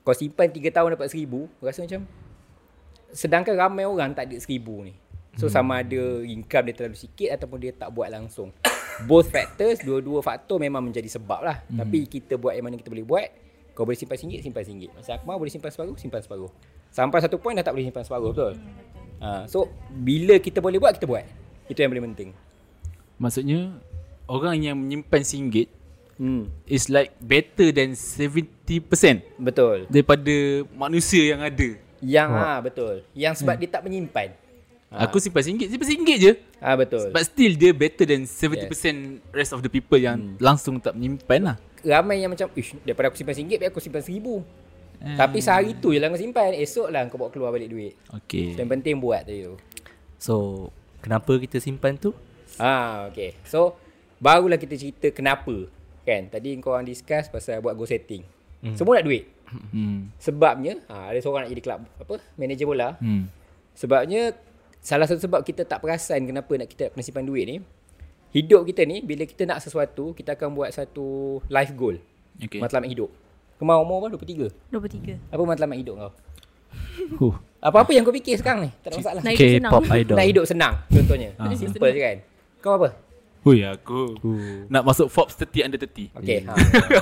kau 0.00 0.16
simpan 0.16 0.48
3 0.48 0.72
tahun 0.72 0.88
dapat 0.96 1.12
1000, 1.12 1.28
rasa 1.60 1.84
macam 1.84 2.02
sedangkan 3.12 3.54
ramai 3.60 3.84
orang 3.84 4.16
tak 4.16 4.32
ada 4.32 4.36
1000 4.40 4.88
ni. 4.88 4.96
So 5.36 5.48
hmm. 5.48 5.52
sama 5.52 5.84
ada 5.84 6.00
income 6.24 6.64
dia 6.72 6.74
terlalu 6.76 6.96
sikit 6.96 7.28
ataupun 7.36 7.58
dia 7.60 7.72
tak 7.76 7.92
buat 7.92 8.08
langsung. 8.08 8.52
Both 9.08 9.32
factors, 9.32 9.84
dua-dua 9.84 10.24
faktor 10.24 10.60
memang 10.60 10.84
menjadi 10.84 11.08
sebab 11.12 11.40
lah. 11.44 11.60
Hmm. 11.68 11.84
Tapi 11.84 12.08
kita 12.08 12.40
buat 12.40 12.56
yang 12.56 12.68
mana 12.68 12.80
kita 12.80 12.88
boleh 12.88 13.04
buat. 13.04 13.28
Kau 13.72 13.88
boleh 13.88 13.96
simpan 13.96 14.20
RM1, 14.20 14.44
simpan 14.44 14.62
RM1. 14.68 14.92
Masa 14.92 15.16
Akmal 15.16 15.40
boleh 15.40 15.48
simpan 15.48 15.72
separuh, 15.72 15.96
simpan 15.96 16.20
separuh. 16.20 16.52
Sampai 16.92 17.24
satu 17.24 17.40
point 17.40 17.56
dah 17.56 17.64
tak 17.64 17.72
boleh 17.72 17.88
simpan 17.88 18.04
separuh, 18.04 18.30
betul? 18.36 18.52
Ha, 19.24 19.48
so, 19.48 19.72
bila 19.88 20.36
kita 20.36 20.60
boleh 20.60 20.76
buat, 20.76 20.92
kita 20.92 21.08
buat. 21.08 21.24
Itu 21.72 21.80
yang 21.80 21.88
paling 21.88 22.06
penting. 22.12 22.30
Maksudnya 23.16 23.80
orang 24.28 24.60
yang 24.60 24.76
menyimpan 24.76 25.24
RM1 25.24 25.80
Hmm. 26.20 26.44
is 26.68 26.92
like 26.92 27.16
better 27.18 27.72
than 27.72 27.96
70% 27.96 29.24
Betul. 29.40 29.88
daripada 29.88 30.34
manusia 30.76 31.34
yang 31.34 31.40
ada. 31.40 31.68
Yang 32.04 32.28
ha, 32.36 32.60
betul. 32.60 32.94
Yang 33.16 33.42
sebab 33.42 33.56
dia 33.56 33.68
tak 33.72 33.82
menyimpan. 33.82 34.36
Ha. 34.92 35.08
Aku 35.08 35.16
simpan 35.16 35.40
RM1, 35.40 35.72
simpan 35.72 35.88
RM1 35.88 36.10
je. 36.20 36.32
Ah 36.60 36.76
betul. 36.76 37.08
But 37.10 37.24
still 37.24 37.56
dia 37.56 37.72
better 37.72 38.04
than 38.04 38.28
70% 38.28 38.68
rest 39.32 39.56
of 39.56 39.64
the 39.64 39.72
people 39.72 39.96
yang 39.96 40.36
langsung 40.36 40.76
tak 40.78 40.92
menyimpan 40.92 41.40
lah. 41.42 41.56
Ramai 41.80 42.20
yang 42.22 42.30
macam, 42.30 42.46
ish, 42.54 42.76
daripada 42.84 43.08
aku 43.08 43.16
simpan 43.16 43.34
RM1, 43.34 43.56
biar 43.58 43.68
aku 43.72 43.80
simpan 43.80 44.04
RM1,000. 44.04 44.26
Hmm. 45.02 45.18
Tapi 45.18 45.42
sehari 45.42 45.74
tu 45.82 45.90
je 45.90 45.98
lah 45.98 46.06
kau 46.08 46.20
simpan. 46.20 46.54
Esok 46.54 46.88
lah 46.94 47.10
kau 47.10 47.18
bawa 47.18 47.34
keluar 47.34 47.50
balik 47.50 47.68
duit. 47.68 47.98
Okay. 48.22 48.54
Yang 48.54 48.70
penting 48.78 49.02
buat 49.02 49.26
tadi 49.26 49.50
tu. 49.50 49.58
So 50.22 50.34
Kenapa 51.02 51.34
kita 51.34 51.58
simpan 51.58 51.98
tu 51.98 52.14
Ah, 52.60 53.08
okay. 53.08 53.32
So, 53.48 53.80
barulah 54.20 54.60
kita 54.60 54.76
cerita 54.76 55.08
kenapa. 55.08 55.72
Kan? 56.04 56.28
Tadi 56.28 56.60
kau 56.60 56.76
orang 56.76 56.84
discuss 56.84 57.32
pasal 57.32 57.64
buat 57.64 57.72
goal 57.72 57.88
setting. 57.88 58.22
Hmm. 58.60 58.76
Semua 58.76 59.00
nak 59.00 59.08
duit. 59.08 59.24
Hmm. 59.72 60.12
Sebabnya, 60.20 60.76
ha, 60.92 61.08
ada 61.08 61.16
seorang 61.16 61.48
nak 61.48 61.52
jadi 61.56 61.64
club, 61.64 61.80
apa, 61.96 62.20
manager 62.36 62.68
bola. 62.68 63.00
Hmm. 63.00 63.32
Sebabnya, 63.72 64.36
salah 64.84 65.08
satu 65.08 65.24
sebab 65.24 65.40
kita 65.40 65.64
tak 65.64 65.80
perasan 65.80 66.28
kenapa 66.28 66.52
nak 66.60 66.68
kita 66.68 66.92
kena 66.92 67.00
simpan 67.00 67.24
duit 67.24 67.48
ni. 67.48 67.56
Hidup 68.36 68.68
kita 68.68 68.84
ni, 68.84 69.00
bila 69.00 69.24
kita 69.24 69.48
nak 69.48 69.64
sesuatu, 69.64 70.12
kita 70.12 70.36
akan 70.36 70.52
buat 70.52 70.76
satu 70.76 71.40
life 71.48 71.72
goal. 71.72 71.96
Okay. 72.36 72.60
Matlamat 72.60 72.92
hidup. 72.92 73.08
Kemau 73.62 73.86
umur 73.86 74.10
apa? 74.10 74.18
23. 74.18 74.50
23. 74.74 75.30
Apa 75.30 75.42
matlamat 75.46 75.78
hidup 75.78 75.94
kau? 75.94 76.12
Huh. 77.22 77.34
Apa-apa 77.62 77.94
yang 77.94 78.02
kau 78.02 78.10
fikir 78.10 78.34
sekarang 78.42 78.66
ni, 78.66 78.70
tak 78.82 78.90
ada 78.90 78.96
masalah. 78.98 79.20
Nak 79.22 79.32
hidup 79.38 79.54
senang. 79.54 79.70
K-pop 79.70 79.84
idol 79.94 80.16
Nak 80.18 80.26
hidup 80.26 80.44
senang, 80.50 80.74
contohnya. 80.90 81.30
Ah. 81.38 81.54
Simple 81.54 81.90
je 81.94 82.00
kan. 82.02 82.16
Kau 82.58 82.74
apa? 82.74 82.88
Hui 83.42 83.58
aku 83.66 84.14
Nak 84.70 84.82
masuk 84.86 85.10
Forbes 85.10 85.34
30 85.34 85.66
under 85.66 85.78
30 85.82 86.14
Okay 86.14 86.46
ha. 86.46 86.54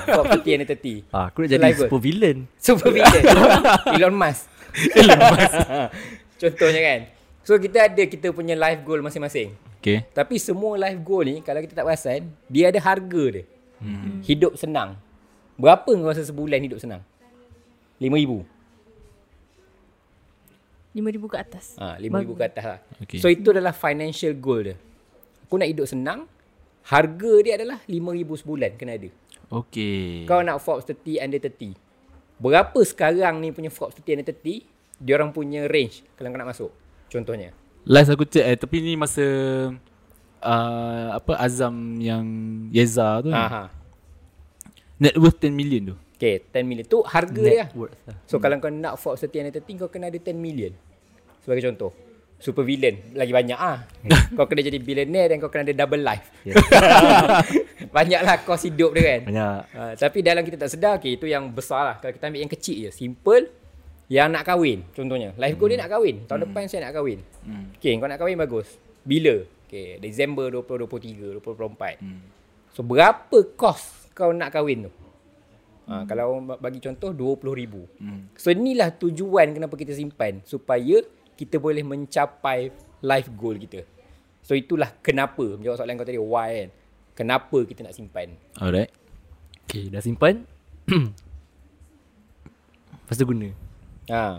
Top 0.09 0.25
30 0.25 0.57
and 0.57 0.65
30 0.73 1.13
Ah, 1.13 1.29
aku 1.29 1.45
nak 1.45 1.49
So, 1.49 1.53
jadi 1.53 1.69
goal. 1.69 1.81
super 1.85 2.01
villain. 2.01 2.37
Super 2.57 2.89
villain 2.97 3.25
Elon 4.01 4.17
Musk 4.17 4.49
Elon 5.05 5.21
Musk 5.21 5.53
Contohnya 6.41 6.81
kan 6.81 7.01
So 7.45 7.61
kita 7.61 7.93
ada 7.93 8.03
kita 8.09 8.33
punya 8.33 8.57
life 8.57 8.81
goal 8.89 9.05
masing-masing 9.05 9.53
Okay 9.85 10.09
Tapi 10.17 10.41
semua 10.41 10.81
life 10.81 10.97
goal 11.05 11.29
ni 11.29 11.45
Kalau 11.45 11.61
kita 11.61 11.77
tak 11.77 11.85
perasan 11.85 12.33
Dia 12.49 12.73
ada 12.73 12.81
harga 12.81 13.23
dia 13.37 13.45
hmm. 13.85 14.25
Hidup 14.25 14.57
senang 14.57 14.97
Berapa 15.61 15.85
kau 15.93 16.09
rasa 16.09 16.25
sebulan 16.25 16.65
hidup 16.65 16.81
senang? 16.81 17.05
RM5,000 18.01 18.33
RM5,000 20.91 21.23
ke 21.29 21.37
atas. 21.39 21.65
ha, 21.79 22.01
RM5,000 22.01 22.31
ke 22.33 22.45
atas 22.49 22.65
lah. 22.65 22.81
Okay. 23.05 23.19
So 23.21 23.29
itu 23.29 23.53
adalah 23.53 23.77
financial 23.77 24.33
goal 24.41 24.73
dia. 24.73 24.77
Aku 25.47 25.61
nak 25.61 25.69
hidup 25.69 25.87
senang 25.87 26.31
Harga 26.81 27.33
dia 27.45 27.59
adalah 27.61 27.83
RM5,000 27.85 28.31
sebulan 28.41 28.71
kena 28.81 28.97
ada. 28.97 29.11
Okay 29.51 30.25
Kau 30.25 30.41
nak 30.41 30.63
Forbes 30.63 30.87
30 30.87 31.21
under 31.21 31.43
30 31.43 31.75
Berapa 32.39 32.79
sekarang 32.87 33.43
ni 33.43 33.51
punya 33.51 33.69
Forbes 33.69 33.99
30 33.99 34.23
under 34.23 34.31
30 34.31 34.63
Dia 35.03 35.13
orang 35.19 35.35
punya 35.35 35.67
range 35.67 36.07
Kalau 36.15 36.31
kau 36.31 36.39
nak 36.39 36.51
masuk 36.55 36.71
Contohnya. 37.11 37.51
Last 37.83 38.15
aku 38.15 38.23
check 38.25 38.47
eh 38.47 38.55
Tapi 38.55 38.79
ni 38.79 38.95
masa 38.95 39.27
uh, 40.41 41.09
Apa 41.19 41.35
Azam 41.43 41.99
yang 41.99 42.25
Yeza 42.71 43.21
tu 43.27 43.35
Aha. 43.35 43.75
Net 45.01 45.17
worth 45.17 45.41
10 45.41 45.57
million 45.57 45.81
tu. 45.93 45.97
Okay 46.21 46.45
10 46.53 46.69
million. 46.69 46.85
Tu 46.85 47.01
harga 47.01 47.41
dia. 47.41 47.65
lah 47.65 47.69
worth 47.73 47.97
lah. 48.05 48.17
So 48.29 48.37
kalau 48.37 48.61
kau 48.61 48.69
nak 48.69 49.01
Forbes 49.01 49.25
30 49.25 49.49
under 49.49 49.65
30 49.65 49.81
Kau 49.81 49.89
kena 49.89 50.13
ada 50.13 50.21
10 50.21 50.37
million. 50.37 50.77
Sebagai 51.41 51.65
contoh. 51.73 51.97
Super 52.37 52.69
villain. 52.69 53.01
Lagi 53.17 53.33
banyak 53.33 53.57
ah. 53.57 53.89
kau 54.37 54.45
kena 54.45 54.61
jadi 54.61 54.77
billionaire 54.77 55.33
Dan 55.33 55.41
kau 55.41 55.49
kena 55.49 55.65
ada 55.65 55.73
double 55.73 56.05
life. 56.05 56.29
Banyaklah 57.97 58.45
kos 58.45 58.69
hidup 58.69 58.93
dia 58.93 59.17
kan. 59.17 59.21
Banyak. 59.33 59.61
Uh, 59.73 59.93
tapi 59.97 60.21
dalam 60.21 60.45
kita 60.45 60.61
tak 60.61 60.71
sedar 60.77 61.01
okay, 61.01 61.17
Itu 61.17 61.25
yang 61.25 61.49
besar 61.49 61.81
lah. 61.81 61.97
Kalau 62.05 62.13
kita 62.13 62.29
ambil 62.29 62.45
yang 62.45 62.53
kecil 62.53 62.77
je 62.85 62.91
Simple 62.93 63.49
Yang 64.13 64.29
nak 64.37 64.45
kahwin 64.45 64.85
Contohnya. 64.93 65.33
Life 65.41 65.57
goal 65.57 65.73
dia 65.73 65.81
nak 65.81 65.97
kahwin. 65.97 66.29
Tahun 66.29 66.45
depan 66.45 66.69
saya 66.69 66.93
nak 66.93 67.01
kahwin. 67.01 67.25
Okay 67.81 67.97
kau 67.97 68.05
nak 68.05 68.21
kahwin 68.21 68.37
bagus. 68.37 68.77
Bila? 69.01 69.49
Okay 69.65 69.97
Disember 69.97 70.53
2023 70.53 71.41
2024 71.41 72.77
So 72.77 72.85
berapa 72.85 73.39
kos 73.57 74.00
Kau 74.13 74.31
nak 74.31 74.51
kahwin 74.51 74.87
tu 74.87 74.93
Ha, 75.91 76.07
kalau 76.07 76.31
orang 76.31 76.47
ba- 76.47 76.61
bagi 76.63 76.79
contoh 76.79 77.11
RM20,000. 77.11 77.75
So 78.39 78.55
inilah 78.55 78.95
tujuan 78.95 79.51
kenapa 79.51 79.75
kita 79.75 79.91
simpan 79.91 80.39
supaya 80.47 81.03
kita 81.35 81.59
boleh 81.59 81.83
mencapai 81.83 82.71
life 83.03 83.27
goal 83.35 83.59
kita. 83.59 83.83
So 84.39 84.55
itulah 84.55 84.95
kenapa 85.03 85.59
menjawab 85.59 85.83
soalan 85.83 85.99
kau 85.99 86.07
tadi 86.07 86.23
why 86.23 86.63
kan. 86.63 86.71
Kenapa 87.19 87.59
kita 87.67 87.83
nak 87.83 87.99
simpan? 87.99 88.39
Alright 88.55 88.95
Okay, 89.67 89.91
dah 89.91 89.99
simpan. 89.99 90.47
Lepas 93.03 93.17
tu 93.19 93.27
guna. 93.27 93.51
Ha. 94.11 94.39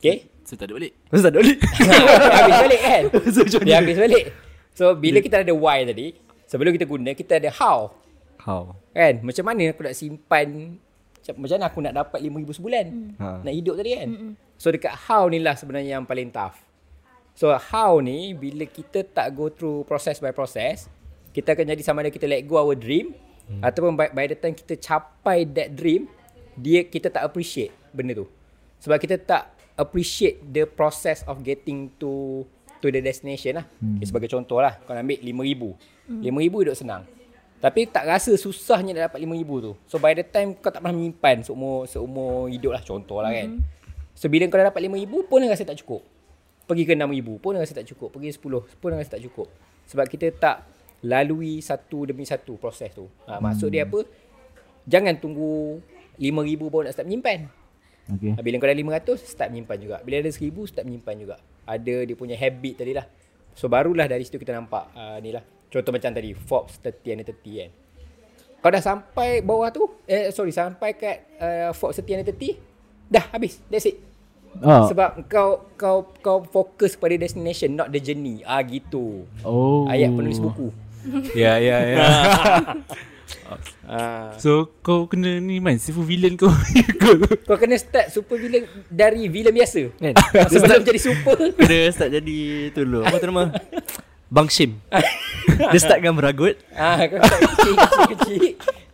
Okay? 0.00 0.32
So 0.48 0.56
tak 0.56 0.72
ada 0.72 0.80
balik 0.80 0.92
Lepas 1.04 1.20
tu 1.20 1.24
tak 1.24 1.32
ada 1.32 1.38
balik. 1.44 1.58
Dia 1.60 2.40
habis 2.40 2.56
balik 2.58 2.80
kan 2.80 3.02
So, 3.36 3.40
Dia 3.60 3.76
habis 3.78 3.96
balik 4.00 4.24
So 4.72 4.84
bila 4.96 5.20
kita 5.20 5.44
ada 5.44 5.52
why 5.52 5.84
tadi 5.84 6.16
Sebelum 6.48 6.72
kita 6.72 6.88
guna 6.88 7.12
Kita 7.12 7.36
ada 7.36 7.52
how 7.52 7.92
How? 8.40 8.74
Kan 8.96 9.20
Macam 9.20 9.44
mana 9.44 9.70
aku 9.70 9.82
nak 9.84 9.96
simpan 9.96 10.48
Macam, 11.20 11.34
macam 11.44 11.54
mana 11.60 11.66
aku 11.68 11.78
nak 11.84 11.94
dapat 11.94 12.18
RM5,000 12.24 12.50
sebulan 12.56 12.86
Ha. 13.20 13.26
Nak 13.44 13.54
hidup 13.54 13.74
tadi 13.76 13.90
kan 13.96 14.08
So 14.56 14.72
dekat 14.72 14.94
how 15.08 15.28
ni 15.28 15.38
lah 15.40 15.54
sebenarnya 15.56 16.00
yang 16.00 16.08
paling 16.08 16.32
tough 16.32 16.56
So 17.36 17.52
how 17.52 18.00
ni 18.00 18.32
Bila 18.32 18.64
kita 18.64 19.04
tak 19.04 19.36
go 19.36 19.52
through 19.52 19.84
Process 19.84 20.18
by 20.18 20.32
process 20.32 20.88
Kita 21.36 21.52
akan 21.52 21.76
jadi 21.76 21.82
sama 21.84 22.00
ada 22.00 22.10
kita 22.10 22.24
let 22.24 22.48
go 22.48 22.56
our 22.56 22.76
dream 22.76 23.12
hmm. 23.48 23.60
Ataupun 23.60 23.94
by, 23.94 24.08
by 24.10 24.24
the 24.24 24.36
time 24.36 24.56
kita 24.56 24.80
capai 24.80 25.44
that 25.52 25.76
dream 25.76 26.08
dia 26.56 26.84
Kita 26.84 27.12
tak 27.12 27.24
appreciate 27.24 27.72
benda 27.92 28.16
tu 28.16 28.26
Sebab 28.80 28.96
kita 28.96 29.20
tak 29.20 29.60
appreciate 29.80 30.44
the 30.44 30.68
process 30.68 31.24
of 31.24 31.40
getting 31.40 31.88
to 31.96 32.44
to 32.80 32.88
the 32.88 33.00
destination 33.04 33.60
lah. 33.60 33.66
Hmm. 33.78 34.00
Okay, 34.00 34.08
sebagai 34.08 34.28
contoh 34.32 34.58
lah, 34.58 34.80
kau 34.84 34.96
nak 34.96 35.04
ambil 35.04 35.20
RM5,000. 35.20 35.62
Hmm. 36.08 36.20
RM5,000 36.24 36.60
hidup 36.64 36.76
senang. 36.76 37.02
Tapi 37.60 37.84
tak 37.92 38.08
rasa 38.08 38.32
susahnya 38.40 38.96
nak 38.96 39.12
dapat 39.12 39.20
RM5,000 39.20 39.52
tu. 39.60 39.72
So 39.84 40.00
by 40.00 40.16
the 40.16 40.24
time 40.24 40.56
kau 40.56 40.72
tak 40.72 40.80
pernah 40.80 40.96
menyimpan 40.96 41.44
seumur, 41.44 41.84
seumur 41.84 42.48
hidup 42.48 42.72
lah 42.72 42.80
contoh 42.80 43.20
lah 43.20 43.36
kan. 43.36 43.60
So 44.16 44.32
bila 44.32 44.48
kau 44.48 44.56
dah 44.56 44.72
dapat 44.72 44.88
RM5,000 44.88 45.12
pun 45.28 45.44
rasa 45.44 45.68
tak 45.68 45.76
cukup. 45.84 46.00
Pergi 46.64 46.88
ke 46.88 46.96
RM6,000 46.96 47.28
pun 47.36 47.52
rasa 47.60 47.72
tak 47.76 47.86
cukup. 47.92 48.08
Pergi 48.16 48.32
10 48.32 48.80
pun 48.80 48.88
rasa 48.96 49.10
tak 49.12 49.22
cukup. 49.28 49.48
Sebab 49.92 50.08
kita 50.08 50.32
tak 50.32 50.56
lalui 51.04 51.60
satu 51.60 52.08
demi 52.08 52.24
satu 52.24 52.56
proses 52.56 52.96
tu. 52.96 53.04
Ha, 53.28 53.36
maksud 53.36 53.68
dia 53.68 53.84
apa? 53.84 54.08
Jangan 54.88 55.20
tunggu 55.20 55.84
RM5,000 56.16 56.62
baru 56.64 56.82
nak 56.88 56.94
start 56.96 57.06
menyimpan. 57.08 57.40
Okay 58.10 58.32
Ha, 58.34 58.40
bila 58.42 58.58
kau 58.58 58.66
dah 58.66 58.74
500 58.74 59.20
start 59.20 59.48
menyimpan 59.52 59.76
juga. 59.78 59.96
Bila 60.00 60.16
ada 60.24 60.32
1000 60.32 60.48
start 60.64 60.84
menyimpan 60.88 61.14
juga. 61.20 61.36
Ada 61.68 62.08
dia 62.08 62.16
punya 62.16 62.40
habit 62.40 62.80
tadi 62.80 62.96
lah. 62.96 63.04
So 63.52 63.68
barulah 63.68 64.08
dari 64.08 64.24
situ 64.24 64.40
kita 64.40 64.56
nampak 64.56 64.96
uh, 64.96 65.20
ni 65.20 65.36
lah. 65.36 65.44
Contoh 65.70 65.94
macam 65.94 66.10
tadi 66.10 66.34
Forbes 66.34 66.82
30 66.82 67.14
and 67.14 67.22
30 67.22 67.60
kan. 67.62 67.70
Kau 68.60 68.68
dah 68.68 68.82
sampai 68.82 69.40
bawah 69.40 69.70
tu, 69.70 69.88
eh 70.04 70.28
sorry 70.34 70.52
sampai 70.52 70.92
kat 70.92 71.16
uh, 71.38 71.70
Forbes 71.72 72.02
30 72.02 72.20
and 72.20 72.26
30, 72.28 72.58
dah 73.08 73.24
habis. 73.30 73.62
That's 73.70 73.86
it. 73.86 73.96
oh. 74.60 74.90
Sebab 74.90 75.30
kau 75.30 75.70
kau 75.78 76.10
kau 76.18 76.42
fokus 76.42 76.98
pada 76.98 77.14
destination 77.14 77.72
not 77.72 77.88
the 77.88 78.02
journey. 78.02 78.42
Ah 78.42 78.60
gitu. 78.60 79.24
oh. 79.46 79.86
Ayat 79.86 80.10
penulis 80.10 80.42
buku. 80.42 80.68
Ya 81.32 81.56
ya 81.56 81.80
ya 81.80 82.04
Ah. 83.88 84.36
So 84.38 84.68
kau 84.84 85.08
kena 85.08 85.40
ni 85.40 85.58
man 85.58 85.74
Sifu 85.80 86.04
villain 86.04 86.36
kau 86.36 86.52
Kau 87.48 87.56
kena 87.58 87.74
start 87.74 88.12
super 88.12 88.36
villain 88.36 88.68
dari 88.86 89.26
villain 89.26 89.50
biasa. 89.50 89.90
Kan? 89.96 90.14
Sebelum 90.46 90.84
jadi 90.84 91.00
super. 91.00 91.34
Dia 91.58 91.88
start 91.90 92.14
jadi 92.14 92.36
tu 92.70 92.84
dulu. 92.86 93.02
Apa 93.02 93.16
tu 93.16 93.26
nama? 93.26 93.50
Bang 94.30 94.46
Shim. 94.46 94.78
Dia 95.74 95.78
start 95.78 96.00
dengan 96.00 96.16
meragut. 96.16 96.54
Ah, 96.72 97.02
kau 97.04 97.18
start 97.18 97.42
kecil, 97.50 97.74
kecil, 97.76 98.04
kecil. 98.14 98.40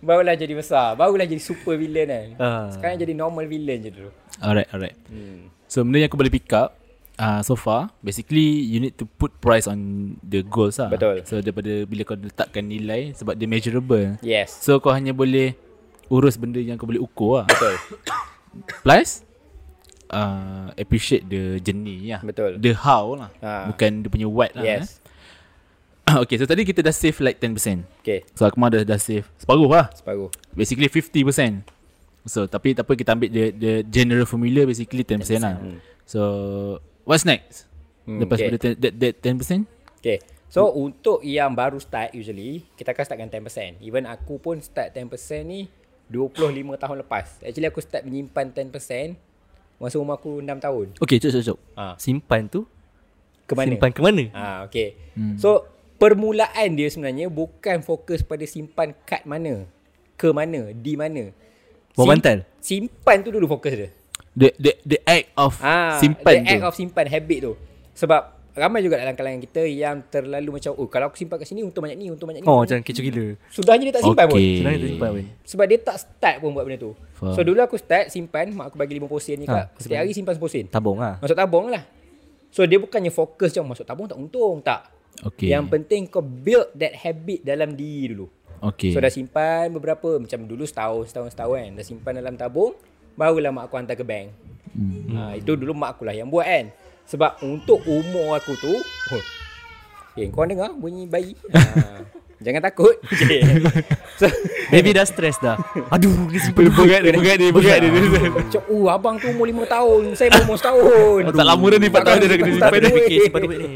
Barulah 0.00 0.32
jadi 0.32 0.52
besar. 0.52 0.96
Barulah 0.96 1.22
jadi 1.22 1.38
super 1.38 1.76
villain 1.76 2.08
kan. 2.08 2.26
Ah. 2.36 2.66
Sekarang 2.72 2.96
jadi 2.96 3.12
normal 3.12 3.44
villain 3.44 3.78
je 3.78 3.90
dulu. 3.90 4.10
Alright 4.36 4.68
alright 4.70 4.92
Hmm. 5.08 5.48
So 5.64 5.80
benda 5.80 5.96
yang 5.98 6.08
aku 6.08 6.16
boleh 6.16 6.28
pick 6.28 6.52
up 6.52 6.76
uh, 7.16 7.40
So 7.40 7.56
far 7.56 7.88
Basically 7.98 8.44
You 8.68 8.78
need 8.78 9.00
to 9.00 9.08
put 9.08 9.32
price 9.40 9.64
on 9.64 9.80
The 10.20 10.44
goals 10.44 10.76
lah 10.76 10.92
Betul. 10.92 11.24
So 11.24 11.40
daripada 11.40 11.88
Bila 11.88 12.04
kau 12.04 12.14
letakkan 12.14 12.68
nilai 12.68 13.16
Sebab 13.16 13.32
dia 13.32 13.48
measurable 13.48 14.20
Yes. 14.20 14.52
So 14.60 14.76
kau 14.76 14.92
hanya 14.92 15.16
boleh 15.16 15.56
Urus 16.06 16.36
benda 16.36 16.60
yang 16.60 16.76
kau 16.76 16.84
boleh 16.84 17.00
ukur 17.00 17.40
lah 17.40 17.46
Betul. 17.48 17.80
Plus 18.84 19.24
uh, 20.12 20.68
Appreciate 20.76 21.24
the 21.24 21.56
journey 21.58 22.12
lah 22.12 22.20
Betul. 22.20 22.60
The 22.60 22.76
how 22.76 23.16
lah 23.16 23.32
Ah. 23.40 23.72
Bukan 23.72 24.04
dia 24.04 24.10
punya 24.12 24.28
what 24.28 24.52
lah 24.52 24.68
Yes. 24.68 25.00
eh. 25.00 25.05
Okay 26.26 26.36
so 26.38 26.46
tadi 26.46 26.62
kita 26.62 26.80
dah 26.86 26.94
save 26.94 27.18
like 27.18 27.42
10% 27.42 27.82
Okay. 28.06 28.22
So 28.32 28.46
Akmal 28.46 28.70
dah, 28.70 28.86
dah 28.86 28.98
save 28.98 29.26
Separuh 29.38 29.66
lah 29.66 29.90
Separuh. 29.90 30.30
Basically 30.54 30.86
50% 30.86 31.66
So 32.26 32.46
tapi 32.46 32.74
tak 32.74 32.86
apa 32.86 32.94
kita 32.94 33.14
ambil 33.14 33.30
the, 33.30 33.44
the 33.54 33.72
general 33.86 34.26
formula 34.26 34.66
Basically 34.66 35.02
10%, 35.02 35.22
lah 35.42 35.58
So 36.06 36.22
What's 37.06 37.22
next? 37.22 37.70
Hmm, 38.02 38.18
Lepas 38.18 38.38
okay. 38.38 38.46
pada 38.50 38.58
ten, 38.58 38.72
that, 38.82 38.92
that 38.98 39.14
10%? 39.22 39.62
Okay. 40.02 40.18
So 40.50 40.74
untuk 40.74 41.22
yang 41.22 41.54
baru 41.54 41.78
start 41.78 42.14
usually 42.14 42.66
kita 42.74 42.94
akan 42.94 43.02
start 43.06 43.18
dengan 43.18 43.46
10%. 43.46 43.82
Even 43.82 44.06
aku 44.10 44.42
pun 44.42 44.58
start 44.58 44.94
10% 44.94 45.10
ni 45.46 45.70
25 46.10 46.54
tahun 46.82 46.96
lepas. 47.02 47.42
Actually 47.42 47.68
aku 47.70 47.82
start 47.82 48.06
menyimpan 48.06 48.50
10% 48.54 49.14
masa 49.78 49.96
umur 50.02 50.18
aku 50.18 50.42
6 50.42 50.50
tahun. 50.58 50.86
Okay, 50.98 51.18
cok, 51.22 51.30
cok. 51.46 51.58
Ha. 51.78 51.94
Simpan 52.00 52.50
tu 52.50 52.66
Ke 53.46 53.54
mana? 53.54 53.70
Simpan 53.70 53.90
ke 53.94 54.00
mana? 54.02 54.24
Ah, 54.34 54.58
okay. 54.66 54.98
Hmm. 55.14 55.38
So 55.38 55.62
permulaan 55.96 56.68
dia 56.76 56.88
sebenarnya 56.88 57.32
bukan 57.32 57.80
fokus 57.80 58.20
pada 58.22 58.44
simpan 58.44 58.92
kad 59.08 59.24
mana, 59.24 59.64
ke 60.16 60.28
mana, 60.32 60.72
di 60.72 60.94
mana. 60.96 61.32
Bawah 61.96 62.12
bantal? 62.12 62.44
Simpan 62.60 63.24
tu 63.24 63.32
dulu 63.32 63.48
fokus 63.48 63.72
dia. 63.72 63.88
The, 64.36 64.52
the, 64.60 64.72
the 64.84 64.98
act 65.08 65.32
of 65.32 65.56
Ah, 65.64 65.96
simpan 65.96 66.44
the 66.44 66.52
act 66.52 66.60
tu 66.60 66.68
of 66.68 66.74
simpan 66.76 67.06
habit 67.08 67.38
tu. 67.40 67.52
Sebab 67.96 68.36
ramai 68.52 68.84
juga 68.84 69.00
dalam 69.00 69.16
kalangan 69.16 69.40
kita 69.40 69.64
yang 69.64 70.04
terlalu 70.08 70.60
macam 70.60 70.76
oh 70.76 70.88
kalau 70.88 71.08
aku 71.08 71.16
simpan 71.16 71.40
kat 71.40 71.48
sini 71.48 71.64
untung 71.64 71.80
banyak 71.80 71.96
ni, 71.96 72.12
untung 72.12 72.28
banyak 72.28 72.44
ni. 72.44 72.48
Oh, 72.48 72.60
macam 72.60 72.80
kecoh 72.84 73.04
gila. 73.04 73.26
Sudahnya 73.48 73.88
dia 73.88 73.94
tak 73.96 74.04
simpan 74.04 74.24
pun. 74.28 74.36
Okay. 74.36 74.56
Senang 74.60 74.72
kita 74.76 74.88
simpan 74.92 75.08
pun. 75.12 75.24
Sebab 75.48 75.64
dia 75.64 75.78
tak 75.80 75.96
start 76.04 76.36
pun 76.44 76.48
buat 76.52 76.64
benda 76.68 76.78
tu. 76.80 76.92
Faham. 77.16 77.32
So 77.32 77.40
dulu 77.40 77.60
aku 77.64 77.76
start 77.80 78.12
simpan, 78.12 78.52
mak 78.52 78.72
aku 78.72 78.76
bagi 78.76 79.00
50 79.00 79.24
sen 79.24 79.36
je 79.40 79.46
Ha, 79.48 79.56
kak. 79.56 79.66
Setiap 79.80 79.98
hari 80.04 80.12
simpan 80.12 80.36
10 80.36 80.52
sen. 80.52 80.64
Tabung 80.68 81.00
lah. 81.00 81.16
Masuk 81.20 81.36
tabung 81.36 81.72
lah. 81.72 81.84
So 82.52 82.64
dia 82.64 82.76
bukannya 82.76 83.12
fokus 83.12 83.52
macam 83.56 83.72
masuk 83.72 83.84
tabung 83.88 84.08
tak 84.08 84.16
untung 84.20 84.60
tak. 84.60 84.95
Okay 85.24 85.48
Yang 85.48 85.64
penting 85.72 86.02
kau 86.10 86.20
build 86.20 86.72
that 86.76 86.92
habit 86.92 87.40
dalam 87.46 87.72
diri 87.72 88.12
dulu. 88.12 88.28
Okay 88.72 88.92
So 88.92 89.00
dah 89.00 89.12
simpan 89.12 89.72
beberapa 89.72 90.16
macam 90.20 90.44
dulu 90.44 90.64
setahun 90.64 91.12
setahun 91.12 91.32
setahun 91.32 91.56
kan. 91.56 91.70
Dah 91.76 91.84
simpan 91.84 92.12
dalam 92.20 92.34
tabung, 92.36 92.76
barulah 93.16 93.52
mak 93.52 93.68
aku 93.70 93.74
hantar 93.80 93.96
ke 93.96 94.04
bank. 94.04 94.32
Hmm. 94.76 95.08
Ha, 95.16 95.20
itu 95.40 95.56
dulu 95.56 95.72
mak 95.72 95.96
aku 95.96 96.04
lah 96.04 96.12
yang 96.12 96.28
buat 96.28 96.44
kan. 96.44 96.68
Sebab 97.06 97.40
untuk 97.46 97.80
umur 97.86 98.34
aku 98.34 98.52
tu, 98.58 98.74
oh, 99.14 99.22
eh 100.18 100.26
kau 100.28 100.42
dengar 100.42 100.74
bunyi 100.74 101.06
bayi. 101.06 101.32
Ha, 101.54 102.02
Jangan 102.36 102.60
takut. 102.68 102.96
Okay. 103.16 103.40
so, 104.20 104.28
Maybe 104.68 104.92
dah 104.92 105.08
stress 105.08 105.40
dah. 105.40 105.56
Aduh, 105.88 106.28
ni 106.28 106.36
simpan 106.36 106.68
Pegat 106.68 107.00
dia, 107.00 107.12
pegat 107.16 107.36
dia, 107.40 107.50
pegat 107.52 107.78
dia. 107.80 107.90
macam, 108.36 108.60
oh 108.68 108.84
abang 108.92 109.16
tu 109.16 109.32
umur 109.32 109.48
5 109.48 109.64
tahun. 109.64 110.02
Saya 110.12 110.28
baru 110.36 110.44
umur 110.44 110.58
setahun. 110.60 111.20
Oh, 111.24 111.32
tak 111.32 111.46
lama 111.48 111.64
dah 111.72 111.78
ni 111.80 111.88
4 111.88 111.96
tahun 111.96 112.16
dia 112.20 112.28
dah 112.28 112.36
kena 112.36 112.46
Tak 112.46 112.52
simpan 112.52 112.76
ada 112.76 112.80
dia. 112.80 112.92
duit. 112.92 113.04
Fikir 113.08 113.18
simpan 113.24 113.40
duit 113.40 113.58
ni. 113.58 113.68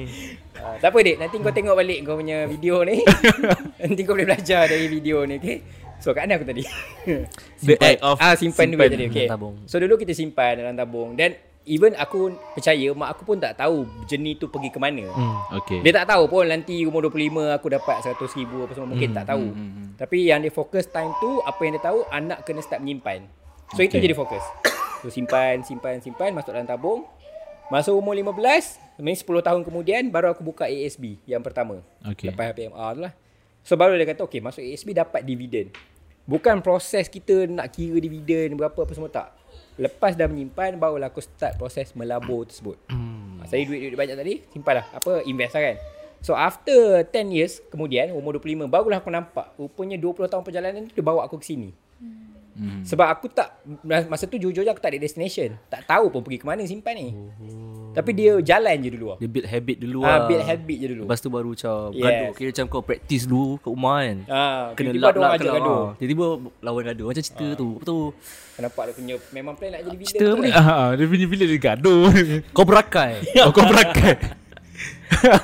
Ah, 0.61 0.77
tak 0.77 0.93
apa 0.93 0.99
dek, 1.01 1.17
nanti 1.17 1.35
kau 1.41 1.53
tengok 1.53 1.75
balik 1.75 1.99
kau 2.05 2.21
punya 2.21 2.45
video 2.45 2.85
ni. 2.85 3.01
nanti 3.83 4.01
kau 4.05 4.13
boleh 4.13 4.29
belajar 4.29 4.69
dari 4.69 4.87
video 4.87 5.25
ni, 5.25 5.41
okay? 5.41 5.59
So 6.01 6.17
kat 6.17 6.25
mana 6.25 6.41
aku 6.41 6.49
tadi? 6.49 6.65
The 7.61 7.77
act 7.77 8.01
of 8.01 8.17
ah 8.17 8.33
simpan, 8.33 8.73
duit 8.73 8.89
tadi, 8.89 9.05
okay. 9.09 9.29
dalam 9.29 9.37
tabung. 9.37 9.55
So 9.69 9.77
dulu 9.77 10.01
kita 10.01 10.17
simpan 10.17 10.57
dalam 10.57 10.73
tabung 10.73 11.13
dan 11.13 11.37
even 11.69 11.93
aku 11.93 12.33
percaya 12.57 12.89
mak 12.97 13.13
aku 13.17 13.23
pun 13.29 13.37
tak 13.37 13.61
tahu 13.61 13.85
jenis 14.09 14.41
tu 14.41 14.49
pergi 14.49 14.73
ke 14.73 14.81
mana. 14.81 15.05
Hmm. 15.13 15.61
Okay. 15.61 15.85
Dia 15.85 16.01
tak 16.01 16.17
tahu 16.17 16.25
pun 16.25 16.49
nanti 16.49 16.89
umur 16.89 17.13
25 17.13 17.53
aku 17.53 17.67
dapat 17.69 17.97
100 18.01 18.17
ribu 18.41 18.65
apa 18.65 18.73
semua 18.73 18.89
mungkin 18.89 19.13
tak 19.13 19.29
tahu. 19.29 19.45
Tapi 20.01 20.19
yang 20.25 20.41
dia 20.41 20.49
fokus 20.49 20.89
time 20.89 21.13
tu 21.21 21.45
apa 21.45 21.61
yang 21.69 21.77
dia 21.77 21.85
tahu 21.85 21.99
anak 22.09 22.49
kena 22.49 22.65
start 22.65 22.81
menyimpan. 22.81 23.29
So 23.77 23.85
itu 23.85 24.01
Okay. 24.01 24.09
jadi 24.09 24.17
fokus. 24.17 24.43
So 25.05 25.13
simpan 25.13 25.61
simpan 25.61 26.01
simpan 26.01 26.33
masuk 26.33 26.57
dalam 26.57 26.65
tabung. 26.65 27.05
Masuk 27.71 27.95
umur 27.95 28.19
15, 28.19 28.90
means 29.01 29.21
10 29.25 29.41
tahun 29.43 29.61
kemudian 29.67 30.09
baru 30.09 30.33
aku 30.33 30.45
buka 30.45 30.69
ASB 30.69 31.21
yang 31.27 31.41
pertama. 31.41 31.83
Okay. 32.05 32.31
Lepas 32.31 32.53
PMR 32.55 32.91
tu 32.97 33.01
lah. 33.09 33.13
So 33.65 33.77
baru 33.77 33.97
dia 33.97 34.09
kata 34.09 34.25
okay 34.25 34.41
masuk 34.41 34.65
ASB 34.65 34.97
dapat 34.97 35.25
dividen. 35.27 35.69
Bukan 36.25 36.63
proses 36.63 37.11
kita 37.11 37.49
nak 37.51 37.75
kira 37.75 37.99
dividen 37.99 38.55
berapa 38.55 38.77
apa 38.77 38.93
semua 38.95 39.11
tak. 39.11 39.35
Lepas 39.81 40.15
dah 40.15 40.29
menyimpan 40.29 40.77
barulah 40.77 41.09
aku 41.09 41.25
start 41.25 41.57
proses 41.57 41.91
melabur 41.97 42.47
tersebut. 42.47 42.77
Hmm. 42.93 43.41
Saya 43.49 43.67
duit-duit 43.67 43.97
banyak 43.97 44.17
tadi 44.17 44.35
simpan 44.53 44.85
lah. 44.85 44.87
Apa 44.95 45.25
invest 45.27 45.57
lah 45.59 45.63
kan. 45.73 45.77
So 46.21 46.37
after 46.37 47.03
10 47.03 47.33
years 47.33 47.65
kemudian 47.73 48.13
umur 48.13 48.37
25 48.37 48.69
barulah 48.69 49.01
aku 49.01 49.09
nampak 49.09 49.57
rupanya 49.57 49.97
20 49.97 50.29
tahun 50.29 50.45
perjalanan 50.45 50.81
tu 50.87 50.93
dia 51.01 51.05
bawa 51.05 51.25
aku 51.25 51.41
ke 51.41 51.49
sini. 51.49 51.73
Hmm. 52.61 52.85
Sebab 52.85 53.09
aku 53.09 53.27
tak 53.27 53.57
masa 54.05 54.29
tu 54.29 54.37
jujur 54.37 54.61
je 54.61 54.69
aku 54.69 54.79
tak 54.79 54.93
ada 54.93 55.01
destination. 55.01 55.57
Tak 55.67 55.89
tahu 55.89 56.13
pun 56.13 56.21
pergi 56.21 56.39
ke 56.39 56.47
mana 56.47 56.61
simpan 56.63 56.93
ni. 56.93 57.09
Oh. 57.09 57.89
Tapi 57.91 58.13
dia 58.13 58.37
jalan 58.39 58.77
je 58.79 58.91
dulu 58.93 59.07
lah. 59.09 59.19
Dia 59.19 59.27
build 59.27 59.47
habit 59.49 59.77
dulu 59.81 59.99
Ah, 60.01 60.09
lah. 60.13 60.19
build 60.29 60.45
habit 60.45 60.77
je 60.77 60.87
dulu. 60.87 61.03
Lepas 61.09 61.19
tu 61.19 61.29
baru 61.29 61.51
macam 61.51 61.77
Yes. 61.91 62.05
gaduh. 62.05 62.31
Kira 62.37 62.49
macam 62.53 62.67
kau 62.69 62.83
practice 62.85 63.25
dulu 63.25 63.57
kat 63.57 63.71
rumah 63.71 63.99
kan. 63.99 64.19
Ah, 64.29 64.63
Kena 64.77 64.91
lap 64.95 65.15
lap 65.17 65.31
kena 65.35 65.53
gaduh. 65.57 65.73
ah. 65.73 65.89
Tiba-tiba 65.97 66.27
lawan 66.61 66.83
gaduh. 66.85 67.07
Macam 67.09 67.25
cerita 67.25 67.47
tu. 67.55 67.69
Apa 67.73 67.83
tu? 67.83 67.99
Kenapa 68.53 68.79
dia 68.85 68.93
punya 68.93 69.15
memang 69.33 69.55
plan 69.57 69.71
nak 69.73 69.81
jadi 69.83 69.97
bila 69.97 70.07
Cerita 70.07 70.27
apa 70.29 70.43
ni? 70.45 70.53
Ah, 70.53 70.89
dia 70.93 71.05
punya 71.09 71.27
bila 71.27 71.45
dia 71.47 71.59
gaduh. 71.59 72.03
Kau 72.55 72.63
berakai. 72.63 73.13
oh, 73.43 73.51
kau 73.51 73.65
berakat. 73.65 74.17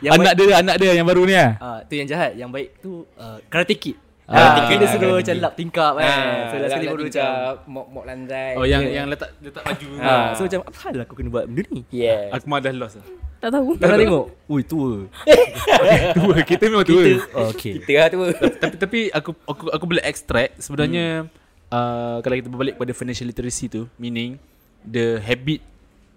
Yang 0.00 0.12
anak 0.18 0.32
dia, 0.36 0.44
anak 0.54 0.76
dia 0.76 0.90
yang 0.92 1.06
baru 1.06 1.24
ni 1.24 1.32
ah. 1.34 1.56
Ah, 1.56 1.78
tu 1.80 1.96
yang 1.96 2.04
jahat. 2.04 2.36
Yang 2.36 2.50
baik 2.50 2.68
tu 2.78 2.90
uh, 3.14 3.40
Karate 3.48 3.72
Kid. 3.74 3.96
Ah, 4.24 4.32
Ah, 4.34 4.52
dia 4.64 4.80
Karate 4.80 4.86
suruh 4.88 5.04
Kid. 5.04 5.20
macam 5.20 5.34
lap 5.38 5.52
tingkap 5.52 5.92
kan. 5.94 6.08
Ah, 6.08 6.40
so 6.48 6.54
last 6.56 6.72
kali 6.72 6.86
baru 6.88 7.02
macam 7.04 7.28
mok 7.66 7.86
mok 7.92 8.04
lantai. 8.08 8.50
Oh, 8.56 8.64
yang 8.64 8.82
yang 8.96 9.06
letak 9.06 9.36
letak 9.38 9.62
baju. 9.62 9.88
ah, 10.00 10.32
so 10.32 10.40
macam 10.42 10.60
apa 10.64 10.78
hal 10.80 10.96
aku 11.02 11.14
kena 11.14 11.28
buat 11.28 11.44
benda 11.44 11.62
ni? 11.70 11.82
yes. 11.92 12.32
Akmal 12.32 12.58
dah 12.58 12.72
lost 12.72 12.96
lah. 12.96 13.06
Tak 13.36 13.50
tahu. 13.52 13.76
Dah 13.76 13.88
tengok. 13.94 14.26
Ui 14.48 14.62
tua. 14.64 15.04
Tua, 16.16 16.36
kita 16.40 16.62
memang 16.64 16.88
tua. 16.88 17.04
Oh, 17.34 17.52
okay. 17.52 17.76
Kita 17.76 17.92
lah 17.94 18.08
tu. 18.08 18.18
tapi 18.56 18.74
tapi 18.80 18.98
aku 19.10 19.30
aku 19.44 19.64
aku 19.68 19.84
boleh 19.84 20.00
extract 20.02 20.56
sebenarnya 20.58 21.28
uh, 21.68 22.24
kalau 22.24 22.34
kita 22.34 22.48
berbalik 22.48 22.80
pada 22.80 22.96
financial 22.96 23.28
literacy 23.28 23.68
tu 23.68 23.84
meaning 23.94 24.40
the 24.80 25.20
habit 25.20 25.60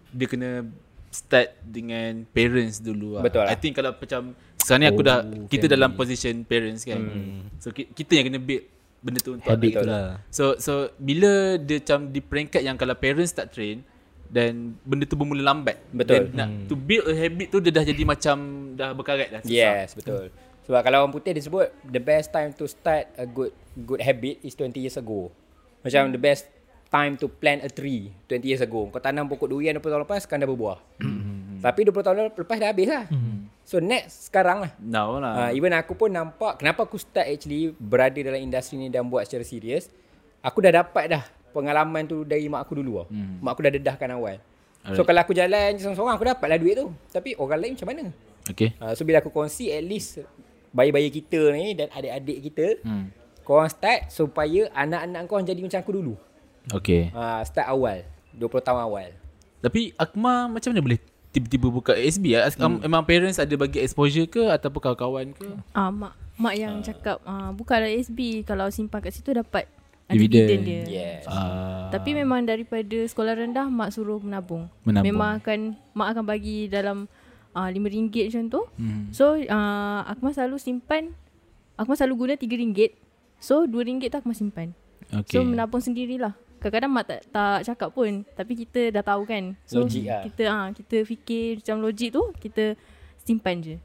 dia 0.09 0.23
kena 0.23 0.63
start 1.17 1.49
dengan 1.59 2.21
parents 2.27 2.77
dulu 2.79 3.17
lah. 3.17 3.23
Betul 3.23 3.41
lah. 3.41 3.49
I 3.49 3.57
think 3.57 3.73
kalau 3.73 3.91
macam 3.91 4.21
sekarang 4.55 4.79
ni 4.79 4.87
aku 4.87 5.01
dah 5.01 5.17
Oh, 5.19 5.47
kita 5.47 5.65
family. 5.65 5.73
dalam 5.73 5.89
position 5.93 6.33
parents 6.43 6.83
kan. 6.83 7.01
So 7.57 7.71
ki- 7.71 7.89
kita 7.89 8.11
yang 8.13 8.25
kena 8.27 8.39
build 8.39 8.63
benda 8.97 9.19
tu 9.19 9.31
untuk 9.33 9.47
Habit 9.47 9.57
anak 9.63 9.73
tu 9.73 9.81
kita. 9.81 9.89
lah. 9.89 10.07
So 10.29 10.43
so 10.57 10.73
bila 10.95 11.31
dia 11.55 11.77
macam 11.79 11.99
di 12.07 12.19
peringkat 12.19 12.61
yang 12.61 12.75
kalau 12.75 12.93
parents 12.93 13.31
tak 13.31 13.49
train 13.49 13.81
dan 14.27 14.75
benda 14.81 15.03
tu 15.03 15.15
bermula 15.15 15.41
lambat. 15.45 15.79
Betul. 15.89 16.27
Then 16.27 16.35
nak 16.35 16.49
to 16.67 16.75
build 16.75 17.05
a 17.05 17.15
habit 17.15 17.47
tu 17.47 17.57
dia 17.57 17.71
dah 17.71 17.83
jadi 17.83 18.03
macam 18.03 18.37
dah 18.73 18.91
berkarat 18.91 19.29
dah. 19.29 19.41
susah. 19.41 19.53
Yes, 19.53 19.93
betul. 19.93 20.29
Sebab 20.63 20.81
kalau 20.81 20.97
orang 20.99 21.13
putih 21.13 21.31
dia 21.31 21.39
sebut 21.39 21.71
the 21.81 21.97
best 21.97 22.27
time 22.29 22.51
to 22.51 22.67
start 22.67 23.07
a 23.15 23.23
good 23.23 23.55
good 23.79 23.97
habit 23.97 24.41
is 24.41 24.51
20 24.51 24.75
years 24.77 24.95
ago. 24.95 25.31
Macam 25.79 26.11
the 26.11 26.19
best 26.19 26.43
time 26.87 27.13
to 27.13 27.27
plant 27.27 27.61
a 27.61 27.69
tree 27.69 28.09
20 28.25 28.43
years 28.43 28.61
ago. 28.61 28.87
Kau 28.87 28.97
tanam 28.97 29.27
pokok 29.27 29.47
durian 29.47 29.75
20 29.75 29.83
tahun 29.83 30.03
lepas 30.03 30.23
kan 30.23 30.37
dah 30.37 30.47
berbuah. 30.47 30.77
Tapi 31.57 31.79
20 31.83 32.05
tahun 32.05 32.15
lepas 32.31 32.57
dah 32.57 32.69
habis 32.69 32.87
lah. 32.87 33.03
So 33.67 33.77
next 33.77 34.31
sekarang 34.31 34.63
lah. 34.63 34.71
Now 34.77 35.19
lah. 35.19 35.33
Uh, 35.47 35.51
even 35.51 35.73
aku 35.73 35.91
pun 35.91 36.07
nampak 36.07 36.61
kenapa 36.61 36.87
aku 36.87 36.95
start 36.95 37.27
actually 37.27 37.75
berada 37.75 38.15
dalam 38.15 38.39
industri 38.39 38.79
ni 38.79 38.87
dan 38.87 39.03
buat 39.05 39.27
secara 39.27 39.43
serius. 39.43 39.91
Aku 40.39 40.63
dah 40.63 40.71
dapat 40.71 41.11
dah 41.11 41.23
pengalaman 41.51 42.05
tu 42.05 42.23
dari 42.23 42.47
mak 42.47 42.63
aku 42.63 42.79
dulu 42.79 43.03
lah. 43.03 43.07
Hmm. 43.09 43.43
Mak 43.43 43.51
aku 43.51 43.61
dah 43.61 43.73
dedahkan 43.73 44.09
awal. 44.13 44.37
So 44.87 45.03
kalau 45.03 45.19
aku 45.19 45.35
jalan 45.35 45.75
je 45.75 45.83
seorang-seorang 45.83 46.15
aku 46.15 46.25
dapatlah 46.25 46.55
duit 46.55 46.79
tu. 46.79 46.87
Tapi 47.11 47.35
orang 47.35 47.59
lain 47.59 47.71
macam 47.75 47.87
mana? 47.91 48.03
Okay. 48.47 48.71
Uh, 48.79 48.95
so 48.95 49.03
bila 49.03 49.19
aku 49.19 49.27
kongsi 49.27 49.67
at 49.67 49.83
least 49.83 50.23
bayi-bayi 50.71 51.11
kita 51.11 51.51
ni 51.51 51.75
dan 51.75 51.91
adik-adik 51.91 52.37
kita 52.39 52.65
Hmm. 52.87 53.11
korang 53.43 53.67
start 53.67 54.07
supaya 54.07 54.71
anak-anak 54.71 55.27
kau 55.27 55.43
jadi 55.43 55.59
macam 55.59 55.79
aku 55.81 55.91
dulu. 55.91 56.13
Okay. 56.73 57.11
Uh, 57.15 57.41
start 57.47 57.67
awal. 57.69 58.03
20 58.35 58.65
tahun 58.65 58.81
awal. 58.83 59.09
Tapi 59.63 59.91
Akmal 59.97 60.51
macam 60.51 60.69
mana 60.69 60.81
boleh 60.83 60.99
tiba-tiba 61.33 61.67
buka 61.69 61.91
ASB 61.93 62.33
ah? 62.37 62.49
Hmm. 62.53 62.81
Memang 62.81 63.03
parents 63.05 63.37
ada 63.37 63.53
bagi 63.57 63.81
exposure 63.81 64.25
ke 64.29 64.49
ataupun 64.49 64.79
kawan-kawan 64.79 65.25
ke? 65.33 65.47
Ah 65.73 65.93
mak 65.93 66.13
mak 66.37 66.53
yang 66.57 66.81
cakap 66.81 67.21
ah 67.25 67.53
buka 67.53 67.81
dalam 67.81 67.93
SB 67.93 68.45
kalau 68.45 68.69
simpan 68.69 69.01
kat 69.01 69.13
situ 69.13 69.33
dapat 69.33 69.65
ah, 70.09 70.13
Dividen. 70.13 70.45
dividen 70.45 70.59
dia. 70.65 70.83
Yes. 70.85 71.23
Uh, 71.25 71.89
Tapi 71.93 72.13
memang 72.17 72.45
daripada 72.45 72.97
sekolah 73.05 73.37
rendah 73.37 73.67
mak 73.69 73.93
suruh 73.93 74.21
menabung. 74.21 74.69
Menabung. 74.85 75.05
Memang 75.05 75.29
akan 75.41 75.59
mak 75.93 76.07
akan 76.15 76.23
bagi 76.25 76.69
dalam 76.69 77.05
uh, 77.53 77.67
RM5 77.69 78.13
macam 78.29 78.43
tu. 78.49 78.61
Hmm. 78.77 79.09
So 79.13 79.37
uh, 79.37 79.99
Akmal 80.05 80.33
selalu 80.33 80.57
simpan 80.61 81.13
Akmal 81.77 81.97
selalu 81.97 82.15
guna 82.17 82.33
RM3. 82.37 82.93
So 83.37 83.69
RM2 83.69 84.09
tu 84.09 84.17
Akmal 84.17 84.37
simpan. 84.37 84.73
okay. 85.13 85.37
So 85.37 85.45
menabung 85.45 85.85
sendirilah. 85.85 86.46
Kadang-kadang 86.57 86.91
mak 86.91 87.05
tak 87.05 87.21
tak 87.29 87.59
cakap 87.69 87.89
pun 87.93 88.25
tapi 88.33 88.53
kita 88.57 88.89
dah 88.89 89.03
tahu 89.05 89.29
kan. 89.29 89.53
So 89.69 89.85
Logik 89.85 90.09
lah. 90.09 90.21
kita 90.25 90.43
ah 90.49 90.67
kita 90.73 90.97
fikir 91.05 91.61
macam 91.61 91.75
logik 91.85 92.09
tu 92.13 92.23
kita 92.41 92.73
simpan 93.21 93.61
je. 93.61 93.75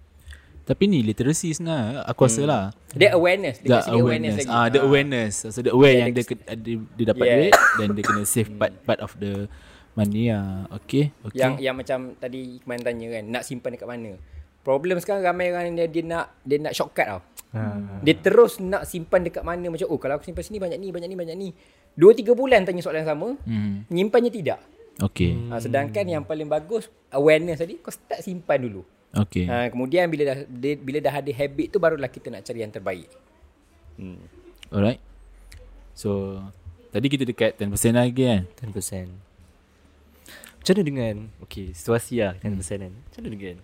Tapi 0.62 0.86
ni 0.86 1.02
literacy 1.02 1.52
sebenarnya 1.52 2.06
aku 2.06 2.24
rasa 2.24 2.42
lah. 2.46 2.62
Dia 2.94 3.18
awareness. 3.18 3.58
Dia 3.60 3.68
The 3.68 3.76
kasi 3.82 3.90
dia 3.90 3.98
awareness 3.98 4.34
lagi. 4.38 4.50
Ah, 4.54 4.66
the 4.70 4.80
awareness. 4.80 5.34
So 5.42 5.58
the 5.58 5.74
aware 5.74 5.90
Yeah, 5.90 6.06
yang 6.06 6.14
dia 6.14 6.22
dia, 6.22 6.54
dia, 6.54 6.76
dia 6.94 7.04
dapat 7.10 7.26
Yeah. 7.26 7.36
duit 7.36 7.54
dan 7.76 7.86
dia 7.98 8.02
kena 8.06 8.22
save 8.22 8.50
part 8.54 8.72
part 8.86 9.00
of 9.02 9.12
the 9.18 9.50
money 9.98 10.30
ah. 10.30 10.70
Okay. 10.82 11.10
Okay. 11.26 11.42
Yang 11.42 11.52
yang 11.60 11.74
macam 11.74 11.98
tadi 12.16 12.62
Ikman 12.62 12.78
tanya 12.80 13.06
kan, 13.18 13.24
nak 13.26 13.42
simpan 13.42 13.74
dekat 13.74 13.88
mana? 13.90 14.14
Problem 14.62 15.02
sekarang 15.02 15.26
ramai 15.26 15.50
orang 15.50 15.74
dia, 15.74 15.90
dia 15.90 16.06
nak 16.06 16.38
dia 16.46 16.62
nak 16.62 16.72
shortcut 16.78 17.06
tau. 17.10 17.20
Ha. 17.52 18.00
Dia 18.00 18.14
terus 18.16 18.62
nak 18.62 18.88
simpan 18.88 19.26
dekat 19.26 19.42
mana 19.44 19.66
macam 19.68 19.90
oh 19.90 19.98
kalau 20.00 20.16
aku 20.16 20.24
simpan 20.24 20.46
sini 20.46 20.62
banyak 20.62 20.78
ni 20.78 20.88
banyak 20.94 21.08
ni 21.10 21.16
banyak 21.18 21.36
ni. 21.36 21.50
2 21.98 22.24
3 22.24 22.32
bulan 22.32 22.64
tanya 22.64 22.80
soalan 22.80 23.04
yang 23.04 23.10
sama, 23.12 23.28
hmm. 23.44 23.88
nyimpannya 23.92 24.32
tidak. 24.32 24.60
Okay. 25.00 25.34
Ha, 25.48 25.58
sedangkan 25.58 26.04
yang 26.04 26.22
paling 26.22 26.46
bagus 26.46 26.86
awareness 27.08 27.64
tadi 27.64 27.80
kau 27.80 27.92
start 27.92 28.20
simpan 28.20 28.60
dulu. 28.60 28.82
Okay. 29.12 29.44
Ha, 29.48 29.68
kemudian 29.68 30.08
bila 30.08 30.32
dah 30.32 30.38
bila 30.76 30.98
dah 31.00 31.14
ada 31.20 31.32
habit 31.32 31.66
tu 31.72 31.78
barulah 31.80 32.08
kita 32.08 32.32
nak 32.32 32.44
cari 32.44 32.60
yang 32.64 32.72
terbaik. 32.72 33.08
Hmm. 33.96 34.20
Alright. 34.72 35.00
So 35.92 36.40
tadi 36.92 37.08
kita 37.08 37.24
dekat 37.28 37.60
10% 37.60 37.92
lagi 37.92 38.24
kan. 38.24 38.42
10%. 38.60 39.32
Macam 40.62 40.78
mana 40.78 40.86
dengan 40.86 41.14
Okay 41.42 41.74
situasi 41.74 42.22
lah 42.22 42.38
10% 42.38 42.46
kan 42.86 42.94
Macam 42.94 43.18
mana 43.18 43.30
dengan 43.34 43.56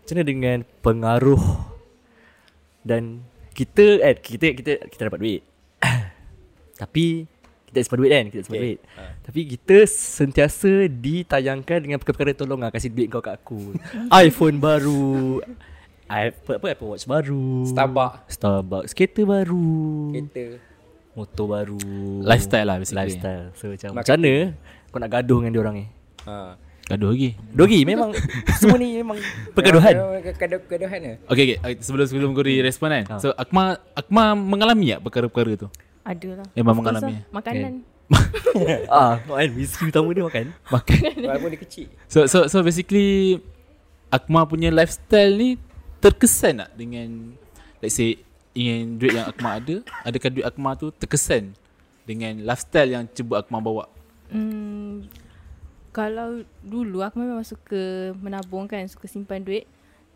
Macam 0.00 0.14
mana 0.16 0.24
dengan 0.24 0.58
Pengaruh 0.80 1.44
Dan 2.80 3.02
Kita 3.52 4.00
eh, 4.00 4.16
Kita 4.16 4.56
kita 4.56 4.72
kita 4.88 5.02
dapat 5.12 5.20
duit 5.20 5.42
Tapi 6.80 7.28
Kita 7.76 7.84
simpan 7.84 7.98
duit 8.00 8.10
kan 8.10 8.24
Kita 8.32 8.40
simpan 8.40 8.56
Okay. 8.56 8.64
duit 8.64 8.78
Tapi 9.20 9.40
kita 9.52 9.76
Sentiasa 9.84 10.72
ditayangkan 10.88 11.78
Dengan 11.84 12.00
perkara-perkara 12.00 12.32
tolong 12.32 12.56
lah 12.56 12.72
Kasih 12.72 12.88
duit 12.88 13.12
kau 13.12 13.20
kat 13.20 13.36
aku 13.36 13.76
iPhone 14.24 14.56
baru 14.56 15.44
apa, 16.08 16.56
apa 16.56 16.66
Apple 16.72 16.88
Watch 16.88 17.04
baru 17.04 17.66
Starbucks. 17.68 18.32
Starbucks 18.32 18.96
Kereta 18.96 19.28
baru 19.28 19.68
Kereta. 20.14 20.56
Motor 21.12 21.46
baru 21.50 21.78
Lifestyle 22.24 22.64
lah 22.64 22.76
basically. 22.80 23.00
Lifestyle 23.04 23.44
So 23.52 23.68
macam 23.68 23.88
Marketing. 23.92 23.92
Macam 23.92 24.16
mana 24.16 24.32
Kau 24.88 24.98
nak 24.98 25.10
gaduh 25.12 25.38
dengan 25.42 25.52
dia 25.52 25.60
orang 25.60 25.76
ni 25.76 25.86
Ha. 26.24 26.58
Gaduh 26.86 27.10
lagi. 27.10 27.34
Dogi 27.50 27.82
memang 27.82 28.10
Semua 28.62 28.78
ni 28.78 28.98
memang 28.98 29.18
Pergaduhan 29.52 29.94
Kegaduhan 30.32 30.98
ke? 30.98 31.12
Okay, 31.26 31.42
okay. 31.44 31.58
Okay, 31.58 31.74
Sebelum 31.82 32.06
sebelum 32.06 32.30
Gori 32.30 32.62
respon 32.62 32.90
kan. 32.90 33.04
Ha. 33.10 33.14
So 33.18 33.34
Akmal 33.34 33.82
Akmal 33.94 34.34
mengalami 34.34 34.94
tak 34.94 35.02
perkara-perkara 35.02 35.66
tu? 35.66 35.68
Ada 36.06 36.28
lah. 36.42 36.46
Memang 36.54 36.74
course 36.78 36.86
mengalami. 36.86 37.12
lah. 37.12 37.22
Makanan. 37.34 37.74
Ah, 38.86 39.18
kan 39.18 39.50
misteri 39.50 39.90
utama 39.90 40.14
dia 40.14 40.22
makan 40.22 40.54
Makan. 40.70 41.00
Walaupun 41.26 41.50
dia 41.50 41.60
kecil. 41.60 41.90
So 42.06 42.30
so 42.30 42.46
so 42.46 42.62
basically 42.62 43.42
Akmal 44.14 44.46
punya 44.46 44.70
lifestyle 44.70 45.34
ni 45.34 45.58
terkesan 45.98 46.62
tak 46.62 46.70
dengan 46.78 47.34
let's 47.82 47.98
say 47.98 48.22
ingin 48.54 48.96
duit 48.96 49.12
yang 49.18 49.26
Akmal 49.26 49.58
ada, 49.58 49.76
adakah 50.06 50.30
duit 50.30 50.46
Akmal 50.46 50.78
tu 50.78 50.94
terkesan 50.94 51.52
dengan 52.06 52.40
lifestyle 52.46 52.94
yang 52.94 53.04
cuba 53.10 53.42
Akmal 53.42 53.60
bawa? 53.60 53.84
Hmm, 54.30 55.04
kalau 55.90 56.46
dulu 56.60 57.02
aku 57.02 57.20
memang 57.20 57.40
suka 57.40 58.12
menabung 58.20 58.68
kan, 58.68 58.84
suka 58.84 59.08
simpan 59.10 59.40
duit. 59.40 59.64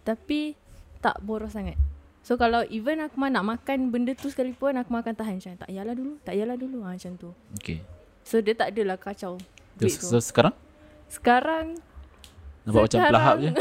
Tapi 0.07 0.57
tak 1.01 1.21
boros 1.25 1.57
sangat. 1.57 1.77
So 2.21 2.37
kalau 2.37 2.61
even 2.69 3.01
aku 3.01 3.17
nak 3.17 3.45
makan 3.45 3.89
benda 3.89 4.13
tu 4.13 4.29
sekalipun 4.29 4.77
aku 4.77 4.93
akan 4.93 5.15
tahan 5.17 5.41
macam 5.41 5.57
tak 5.57 5.71
yalah 5.73 5.95
dulu, 5.97 6.21
tak 6.21 6.37
yalah 6.37 6.57
dulu 6.57 6.85
ha, 6.85 6.93
macam 6.93 7.17
tu. 7.17 7.33
Okay. 7.57 7.81
So 8.21 8.45
dia 8.45 8.53
tak 8.53 8.77
adalah 8.77 9.01
kacau 9.01 9.41
duit 9.81 9.97
Terus, 9.97 10.05
tu. 10.05 10.07
so 10.13 10.21
sekarang? 10.21 10.53
Sekarang 11.09 11.81
Nampak 12.69 12.87
macam 12.87 12.99
Sekarang- 13.01 13.09
pelahap 13.09 13.37
je. 13.41 13.51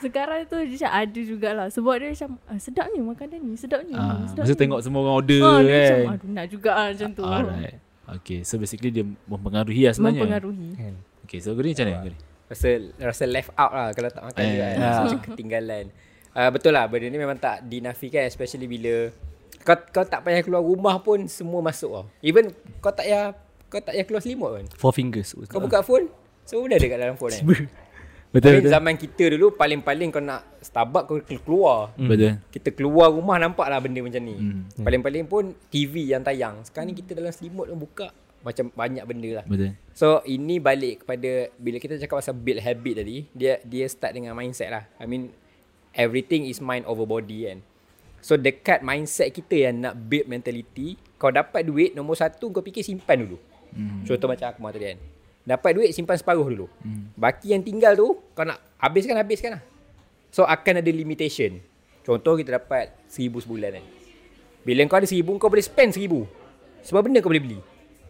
sekarang 0.00 0.40
tu 0.48 0.56
dia 0.56 0.76
macam 0.80 0.92
ada 0.96 1.20
jugalah 1.20 1.66
sebab 1.68 1.94
dia 2.00 2.08
macam 2.16 2.30
ah, 2.48 2.56
sedap 2.56 2.86
ni 2.88 2.98
makanan 3.04 3.40
ni, 3.42 3.54
sedap 3.58 3.84
ni. 3.84 3.92
Ah, 3.92 4.24
sedap 4.24 4.48
masa 4.48 4.54
ni. 4.54 4.60
tengok 4.62 4.80
semua 4.80 5.00
orang 5.04 5.16
order 5.20 5.40
ah, 5.44 5.58
dia 5.60 5.68
kan. 5.68 5.76
macam 5.76 6.14
aduh 6.14 6.30
nak 6.32 6.46
juga 6.48 6.70
ah, 6.72 6.86
macam 6.88 7.08
tu. 7.12 7.22
Alright. 7.26 7.76
Okay, 8.10 8.38
so 8.42 8.56
basically 8.56 8.90
dia 8.90 9.04
mempengaruhi 9.28 9.86
lah 9.86 9.92
sebenarnya. 9.92 10.22
Mempengaruhi. 10.24 10.68
Okay, 11.28 11.38
so 11.38 11.52
Guri 11.52 11.76
macam 11.76 11.86
mana? 11.86 12.02
Guri? 12.08 12.16
Rasa 12.50 12.68
rasa 12.98 13.24
left 13.24 13.54
out 13.54 13.70
lah 13.70 13.88
kalau 13.94 14.10
tak 14.10 14.22
makan 14.22 14.40
Eh. 14.40 14.48
juga 14.50 14.64
kan. 14.64 14.76
Ah. 14.76 14.84
Rasa 14.84 15.00
macam 15.06 15.20
ketinggalan. 15.24 15.84
Uh, 16.30 16.50
betul 16.50 16.70
lah 16.70 16.84
benda 16.86 17.06
ni 17.06 17.16
memang 17.16 17.38
tak 17.38 17.62
dinafikan 17.64 18.22
especially 18.22 18.66
bila 18.66 19.10
kau 19.60 19.74
kau 19.90 20.02
tak 20.02 20.22
payah 20.22 20.42
keluar 20.42 20.62
rumah 20.62 20.98
pun 20.98 21.26
semua 21.26 21.58
masuk 21.60 21.90
tau. 21.92 22.04
Even 22.20 22.50
kau 22.78 22.90
tak 22.90 23.06
payah 23.06 23.34
kau 23.66 23.78
tak 23.78 23.94
payah 23.94 24.04
keluar 24.04 24.20
selimut 24.20 24.50
pun. 24.52 24.66
Four 24.74 24.90
fingers. 24.90 25.34
Kau 25.46 25.58
buka 25.58 25.80
phone 25.80 26.10
semua 26.42 26.66
dah 26.66 26.76
ada 26.76 26.86
dalam 26.98 27.14
phone 27.14 27.30
kan. 27.32 27.46
Betul, 28.30 28.46
Tapi 28.46 28.58
betul. 28.62 28.70
zaman 28.70 28.94
kita 28.94 29.24
dulu 29.34 29.46
paling-paling 29.58 30.08
kau 30.10 30.22
nak 30.22 30.46
Starbucks 30.62 31.06
kau 31.06 31.18
keluar. 31.42 31.90
Betul. 31.98 32.38
Kita 32.46 32.70
keluar 32.70 33.10
rumah 33.10 33.42
nampak 33.42 33.66
lah 33.66 33.82
benda 33.82 33.98
macam 33.98 34.22
ni. 34.22 34.38
Hmm. 34.38 34.70
Paling-paling 34.78 35.26
pun 35.26 35.50
TV 35.66 36.06
yang 36.06 36.22
tayang. 36.22 36.62
Sekarang 36.62 36.90
ni 36.90 36.94
kita 36.94 37.18
dalam 37.18 37.34
selimut 37.34 37.66
pun 37.66 37.78
buka 37.82 38.06
macam 38.40 38.72
banyak 38.72 39.04
benda 39.04 39.30
lah. 39.42 39.44
Betul. 39.44 39.76
So 39.92 40.24
ini 40.24 40.56
balik 40.56 41.04
kepada 41.04 41.52
bila 41.60 41.76
kita 41.76 42.00
cakap 42.00 42.24
pasal 42.24 42.36
build 42.36 42.60
habit 42.64 43.04
tadi, 43.04 43.28
dia 43.36 43.60
dia 43.64 43.84
start 43.84 44.16
dengan 44.16 44.32
mindset 44.32 44.72
lah. 44.72 44.84
I 44.96 45.04
mean 45.04 45.32
everything 45.92 46.48
is 46.48 46.60
mind 46.62 46.88
over 46.88 47.04
body 47.04 47.52
kan. 47.52 47.58
So 48.20 48.36
dekat 48.36 48.84
mindset 48.84 49.32
kita 49.32 49.68
yang 49.68 49.84
nak 49.84 49.94
build 49.96 50.28
mentality, 50.28 50.96
kau 51.16 51.32
dapat 51.32 51.64
duit 51.64 51.96
nombor 51.96 52.16
satu 52.16 52.52
kau 52.52 52.64
fikir 52.64 52.84
simpan 52.84 53.24
dulu. 53.24 53.36
Hmm. 53.72 54.04
Contoh 54.04 54.28
macam 54.28 54.46
aku 54.52 54.60
tadi 54.72 54.86
kan. 54.96 54.98
Dapat 55.40 55.70
duit 55.76 55.90
simpan 55.96 56.16
separuh 56.20 56.48
dulu. 56.48 56.66
Hmm. 56.84 57.12
Baki 57.16 57.52
yang 57.56 57.64
tinggal 57.64 57.96
tu 57.96 58.16
kau 58.36 58.44
nak 58.44 58.60
habiskan 58.80 59.16
habiskan 59.16 59.60
lah. 59.60 59.62
So 60.32 60.44
akan 60.48 60.80
ada 60.80 60.90
limitation. 60.92 61.60
Contoh 62.04 62.40
kita 62.40 62.56
dapat 62.56 62.92
seribu 63.08 63.40
sebulan 63.40 63.80
kan. 63.80 63.84
Bila 64.64 64.84
kau 64.88 65.00
ada 65.00 65.08
seribu 65.08 65.36
kau 65.36 65.52
boleh 65.52 65.64
spend 65.64 65.96
seribu. 65.96 66.24
Sebab 66.84 67.08
benda 67.08 67.20
kau 67.20 67.28
boleh 67.28 67.44
beli. 67.44 67.58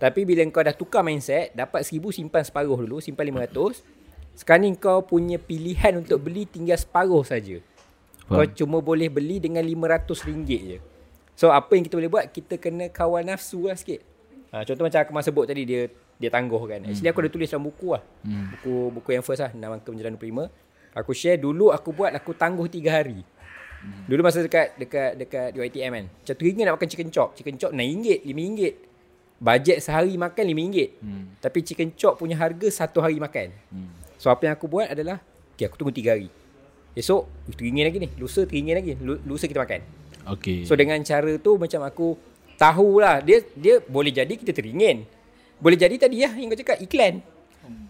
Tapi 0.01 0.25
bila 0.25 0.41
kau 0.49 0.65
dah 0.65 0.73
tukar 0.73 1.05
mindset, 1.05 1.53
dapat 1.53 1.85
seribu 1.85 2.09
simpan 2.09 2.41
separuh 2.41 2.81
dulu, 2.81 3.05
simpan 3.05 3.29
lima 3.29 3.45
ratus. 3.45 3.85
Sekarang 4.33 4.65
ni 4.65 4.73
kau 4.73 5.05
punya 5.05 5.37
pilihan 5.37 6.01
untuk 6.01 6.25
beli 6.25 6.49
tinggal 6.49 6.81
separuh 6.81 7.21
saja. 7.21 7.61
Kau 8.25 8.41
cuma 8.57 8.81
boleh 8.81 9.13
beli 9.13 9.37
dengan 9.37 9.61
RM500 9.61 10.09
je. 10.49 10.79
So 11.37 11.53
apa 11.53 11.77
yang 11.77 11.85
kita 11.85 12.01
boleh 12.01 12.09
buat, 12.09 12.25
kita 12.33 12.57
kena 12.57 12.89
kawal 12.89 13.29
nafsu 13.29 13.69
lah 13.69 13.77
sikit. 13.77 14.01
Ha, 14.57 14.65
contoh 14.65 14.89
macam 14.89 14.99
aku 15.05 15.13
sebut 15.21 15.45
tadi, 15.45 15.63
dia 15.69 15.93
dia 16.17 16.33
tangguh 16.33 16.61
kan. 16.65 16.81
Actually 16.89 17.13
aku 17.13 17.21
ada 17.21 17.31
tulis 17.33 17.49
dalam 17.53 17.69
buku 17.69 17.93
lah. 17.93 18.03
Hmm. 18.25 18.57
Buku 18.57 18.73
buku 18.97 19.09
yang 19.13 19.25
first 19.25 19.45
lah, 19.45 19.53
6 19.53 19.61
angka 19.61 19.89
menjalan 19.93 20.17
25. 20.17 20.97
Aku 20.97 21.13
share 21.13 21.37
dulu 21.37 21.77
aku 21.77 21.93
buat, 21.93 22.17
aku 22.17 22.33
tangguh 22.33 22.65
3 22.69 22.89
hari. 22.89 23.21
Dulu 23.81 24.21
masa 24.21 24.45
dekat 24.45 24.77
dekat 24.77 25.17
dekat 25.17 25.57
UiTM 25.57 25.93
kan. 25.93 26.05
Macam 26.13 26.35
teringin 26.37 26.65
nak 26.69 26.75
makan 26.77 26.89
chicken 26.89 27.09
chop. 27.09 27.33
Chicken 27.37 27.57
chop 27.57 27.73
RM6, 27.73 28.29
RM5. 28.29 28.61
Bajet 29.41 29.81
sehari 29.81 30.15
makan 30.15 30.45
RM5. 30.47 30.77
Hmm. 31.01 31.25
Tapi 31.41 31.59
chicken 31.65 31.97
chop 31.97 32.21
punya 32.21 32.37
harga 32.37 32.69
satu 32.69 33.01
hari 33.01 33.17
makan. 33.17 33.49
Hmm. 33.73 33.89
So 34.21 34.29
apa 34.29 34.45
yang 34.45 34.55
aku 34.55 34.69
buat 34.69 34.93
adalah 34.93 35.17
Okay 35.57 35.65
aku 35.65 35.81
tunggu 35.81 35.97
3 35.97 36.13
hari 36.13 36.29
Esok 36.93 37.25
RM1 37.53 37.89
lagi 37.89 37.99
ni 38.05 38.09
Lusa 38.21 38.45
RM1 38.45 38.73
lagi 38.77 38.93
Lu- 39.01 39.21
Lusa 39.25 39.49
kita 39.49 39.65
makan 39.65 39.81
Okay. 40.21 40.69
So 40.69 40.77
dengan 40.77 41.01
cara 41.01 41.41
tu 41.41 41.57
Macam 41.57 41.81
aku 41.81 42.21
Tahulah 42.61 43.25
Dia 43.25 43.41
dia 43.57 43.81
boleh 43.81 44.13
jadi 44.13 44.29
kita 44.29 44.53
teringin 44.53 45.09
Boleh 45.57 45.81
jadi 45.81 45.97
tadi 45.97 46.21
lah 46.21 46.37
Yang 46.37 46.49
kau 46.53 46.61
cakap 46.61 46.79
iklan 46.85 47.25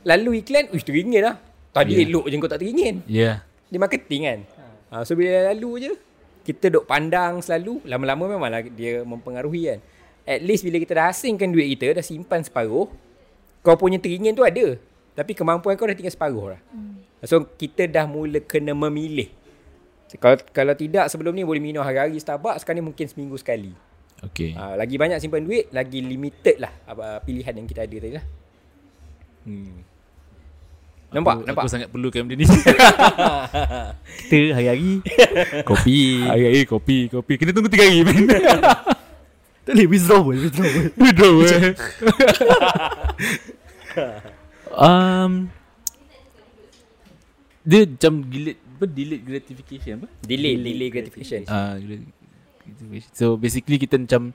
Lalu 0.06 0.46
iklan 0.46 0.70
Uish 0.70 0.86
teringin 0.86 1.26
lah 1.26 1.34
Tadi 1.74 1.98
Yeah. 1.98 2.06
elok 2.06 2.24
je 2.26 2.34
kau 2.38 2.50
tak 2.50 2.60
teringin 2.62 2.94
Yeah. 3.10 3.42
Dia 3.66 3.78
marketing 3.82 4.22
kan 4.22 4.38
ha, 4.94 5.02
So 5.02 5.18
bila 5.18 5.50
lalu 5.50 5.70
je 5.82 5.92
Kita 6.46 6.70
duk 6.70 6.86
pandang 6.86 7.42
selalu 7.42 7.82
Lama-lama 7.90 8.38
memanglah 8.38 8.62
Dia 8.70 9.02
mempengaruhi 9.02 9.62
kan 9.74 9.78
At 10.28 10.40
least 10.44 10.62
bila 10.62 10.76
kita 10.80 10.92
dah 10.96 11.08
asingkan 11.12 11.50
duit 11.50 11.66
kita 11.76 11.96
Dah 11.96 12.04
simpan 12.04 12.44
separuh 12.44 12.88
Kau 13.60 13.76
punya 13.76 14.00
teringin 14.00 14.32
tu 14.36 14.44
ada 14.44 14.76
Tapi 15.16 15.32
kemampuan 15.36 15.76
kau 15.76 15.88
dah 15.88 15.96
tinggal 15.96 16.12
separuh 16.12 16.56
lah 16.56 16.60
So 17.24 17.44
kita 17.44 17.84
dah 17.84 18.08
mula 18.08 18.40
kena 18.40 18.72
memilih 18.72 19.28
kalau, 20.18 20.42
kalau 20.50 20.74
tidak 20.74 21.06
sebelum 21.06 21.30
ni 21.30 21.46
boleh 21.46 21.62
minum 21.62 21.86
hari-hari 21.86 22.18
Starbucks 22.18 22.66
Sekarang 22.66 22.82
ni 22.82 22.86
mungkin 22.90 23.06
seminggu 23.06 23.38
sekali 23.38 23.72
Okay. 24.20 24.52
ha, 24.52 24.76
Lagi 24.76 25.00
banyak 25.00 25.16
simpan 25.16 25.40
duit 25.40 25.72
Lagi 25.72 26.04
limited 26.04 26.60
lah 26.60 26.68
apa, 26.84 27.24
Pilihan 27.24 27.56
yang 27.56 27.64
kita 27.64 27.88
ada 27.88 27.96
tadi 27.96 28.12
lah 28.12 28.24
hmm. 29.48 29.90
Nampak? 31.10 31.42
Aku, 31.42 31.46
nampak? 31.46 31.62
Aku 31.66 31.72
sangat 31.74 31.88
perlukan 31.90 32.22
benda 32.22 32.38
ni. 32.38 32.46
Kita 34.30 34.54
hari-hari 34.54 35.02
kopi. 35.66 36.22
Hari-hari 36.22 36.62
kopi, 36.70 36.98
kopi. 37.10 37.32
Kena 37.34 37.50
tunggu 37.50 37.66
3 37.66 37.82
hari. 37.82 38.02
Tak 39.60 39.72
boleh 39.76 39.88
withdrawal, 39.92 40.36
withdrawal. 40.40 40.84
Withdraw 41.04 41.34
eh. 41.44 41.74
um, 44.88 45.32
dia 47.60 47.84
macam 47.84 48.12
delete 48.24 48.60
apa 48.80 48.88
delayed 48.88 49.22
gratification 49.28 49.92
apa? 50.00 50.08
Delay, 50.24 50.56
delay 50.56 50.88
gratification 50.88 51.44
Ah, 51.44 51.76
uh, 51.76 52.00
so 53.12 53.36
basically 53.36 53.76
kita 53.76 54.00
macam 54.00 54.32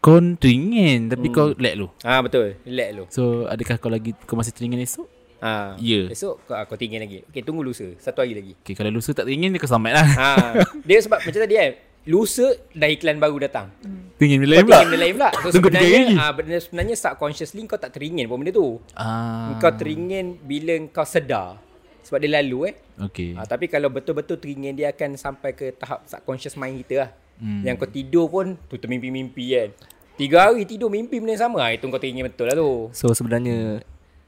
kau 0.00 0.16
teringin 0.40 1.12
tapi 1.12 1.28
hmm. 1.28 1.34
kau 1.36 1.52
let 1.60 1.76
lu. 1.76 1.92
Ah 2.00 2.24
betul, 2.24 2.56
relax 2.64 2.88
lu. 2.96 3.04
So 3.12 3.44
adakah 3.44 3.76
kau 3.76 3.92
lagi 3.92 4.16
kau 4.24 4.40
masih 4.40 4.56
teringin 4.56 4.80
esok? 4.80 5.04
Ah. 5.44 5.76
Ya. 5.76 6.08
Esok 6.08 6.48
kau 6.48 6.56
kau 6.56 6.80
tinggal 6.80 7.04
lagi. 7.04 7.28
Okey, 7.28 7.44
tunggu 7.44 7.60
lusa. 7.60 7.92
Satu 8.00 8.24
hari 8.24 8.32
lagi. 8.32 8.56
Okay, 8.64 8.72
kalau 8.72 8.88
lusa 8.88 9.12
tak 9.12 9.28
teringin 9.28 9.52
kau 9.60 9.68
selamat 9.68 9.92
lah. 9.92 10.08
Ha. 10.16 10.30
dia 10.88 10.98
sebab 11.04 11.20
macam 11.20 11.40
tadi 11.44 11.54
kan. 11.60 11.72
Lusa 12.02 12.58
dah 12.74 12.90
iklan 12.90 13.22
baru 13.22 13.46
datang. 13.46 13.70
Teringin 14.18 14.42
bila 14.42 14.58
Kau 14.58 14.66
pula. 14.66 14.74
teringin 14.74 14.90
benda 14.90 14.98
lain 14.98 15.14
pula. 15.14 15.30
So 15.30 15.46
Tunggu 15.54 15.70
sebenarnya 15.70 16.02
ah 16.18 16.30
benda 16.34 16.56
sebenarnya 16.58 16.96
subconsciously 16.98 17.62
kau 17.70 17.78
tak 17.78 17.94
teringin 17.94 18.26
pun 18.26 18.42
benda 18.42 18.50
tu. 18.50 18.82
Ah. 18.98 19.54
Kau 19.62 19.70
teringin 19.70 20.34
bila 20.42 20.74
kau 20.90 21.06
sedar. 21.06 21.62
Sebab 22.02 22.18
dia 22.18 22.42
lalu 22.42 22.74
eh. 22.74 22.74
Okay. 22.98 23.38
Ha, 23.38 23.46
tapi 23.46 23.70
kalau 23.70 23.86
betul-betul 23.86 24.34
teringin 24.42 24.74
dia 24.74 24.90
akan 24.90 25.14
sampai 25.14 25.54
ke 25.54 25.70
tahap 25.78 26.02
subconscious 26.10 26.58
mind 26.58 26.82
kita 26.82 27.06
lah. 27.06 27.10
Hmm. 27.38 27.62
Yang 27.62 27.74
kau 27.78 27.90
tidur 27.94 28.26
pun 28.26 28.46
tu 28.66 28.74
termimpi-mimpi 28.74 29.44
kan. 29.54 29.70
Tiga 30.18 30.50
hari 30.50 30.66
tidur 30.66 30.90
mimpi 30.90 31.22
benda 31.22 31.38
yang 31.38 31.42
sama. 31.46 31.70
Ha, 31.70 31.78
itu 31.78 31.86
kau 31.86 32.02
teringin 32.02 32.26
betul 32.26 32.50
lah 32.50 32.58
tu. 32.58 32.90
So 32.98 33.14
sebenarnya 33.14 33.78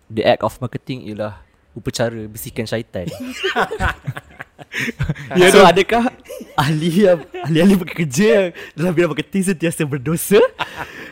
the 0.07 0.23
act 0.23 0.47
of 0.47 0.55
marketing 0.63 1.11
ialah 1.11 1.43
upacara 1.75 2.31
bisikan 2.31 2.71
syaitan. 2.71 3.11
ya, 5.35 5.47
so 5.51 5.67
adakah 5.67 6.11
ahli 6.55 7.07
yang 7.07 7.21
ahli-ahli 7.43 7.75
bekerja 7.75 8.55
dalam 8.75 8.95
bidang 8.95 9.11
marketing 9.11 9.43
sentiasa 9.55 9.83
berdosa? 9.83 10.40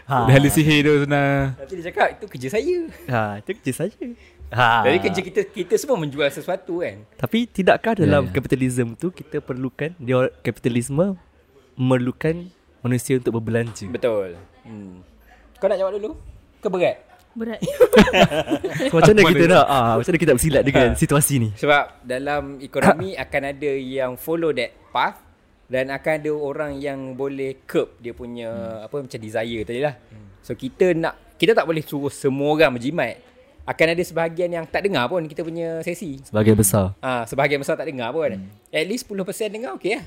ha. 0.07 0.25
Dah 0.31 0.35
ahli 0.39 0.49
sihir 0.51 0.87
tu 0.87 0.95
senang. 1.07 1.59
Nanti 1.59 1.73
dia 1.79 1.85
cakap 1.91 2.07
itu 2.19 2.25
kerja 2.31 2.49
saya. 2.55 2.77
ha, 3.11 3.21
itu 3.43 3.51
kerja 3.59 3.73
saja. 3.85 4.05
Ha. 4.53 4.85
Jadi 4.85 4.99
kerja 5.01 5.21
kita 5.25 5.41
kita 5.49 5.75
semua 5.81 5.97
menjual 5.97 6.29
sesuatu 6.29 6.85
kan. 6.85 7.03
Tapi 7.17 7.49
tidakkah 7.49 7.97
dalam 7.97 8.29
ya. 8.29 8.33
kapitalisme 8.37 8.93
tu 8.95 9.09
kita 9.09 9.41
perlukan 9.41 9.91
dia 9.97 10.29
kapitalisme 10.45 11.17
memerlukan 11.75 12.53
manusia 12.85 13.17
untuk 13.17 13.41
berbelanja. 13.41 13.89
Betul. 13.89 14.37
Hmm. 14.63 15.01
Kau 15.57 15.71
nak 15.71 15.79
jawab 15.81 15.95
dulu? 15.97 16.19
Ke 16.61 16.69
berat? 16.69 17.12
Berat. 17.33 17.61
So, 18.93 19.01
macam 19.01 19.17
mana 19.17 19.23
kita 19.33 19.45
nak 19.49 19.65
ah 19.65 19.97
macam 19.97 20.11
mana 20.13 20.19
kita 20.21 20.31
nak 20.33 20.39
bersilat 20.39 20.63
dengan 20.69 20.89
situasi 21.03 21.35
ni? 21.41 21.49
Sebab 21.57 22.05
dalam 22.05 22.61
ekonomi 22.61 23.17
akan 23.25 23.43
ada 23.49 23.73
yang 23.73 24.21
follow 24.21 24.53
that 24.53 24.77
path 24.93 25.17
dan 25.73 25.89
akan 25.89 26.13
ada 26.21 26.33
orang 26.37 26.73
yang 26.77 27.17
boleh 27.17 27.65
curb 27.65 27.97
dia 27.97 28.13
punya 28.13 28.53
hmm. 28.53 28.87
apa 28.87 28.97
macam 29.01 29.19
desire 29.21 29.61
tadi 29.65 29.81
lah. 29.81 29.97
Hmm. 30.13 30.29
So 30.45 30.53
kita 30.53 30.93
nak 30.93 31.37
kita 31.41 31.57
tak 31.57 31.65
boleh 31.65 31.81
suruh 31.81 32.13
semua 32.13 32.53
orang 32.53 32.77
berjimat. 32.77 33.17
Akan 33.63 33.95
ada 33.95 34.03
sebahagian 34.03 34.51
yang 34.51 34.67
tak 34.67 34.85
dengar 34.85 35.07
pun 35.07 35.23
kita 35.25 35.47
punya 35.47 35.81
sesi. 35.87 36.19
Sebagai 36.27 36.59
besar. 36.59 36.99
Ah, 36.99 37.23
sebahagian 37.25 37.63
besar 37.63 37.79
tak 37.79 37.87
dengar 37.87 38.11
pun. 38.11 38.35
Hmm. 38.35 38.51
At 38.75 38.85
least 38.85 39.07
10% 39.07 39.23
dengar 39.49 39.79
okey 39.79 40.03
lah. 40.03 40.05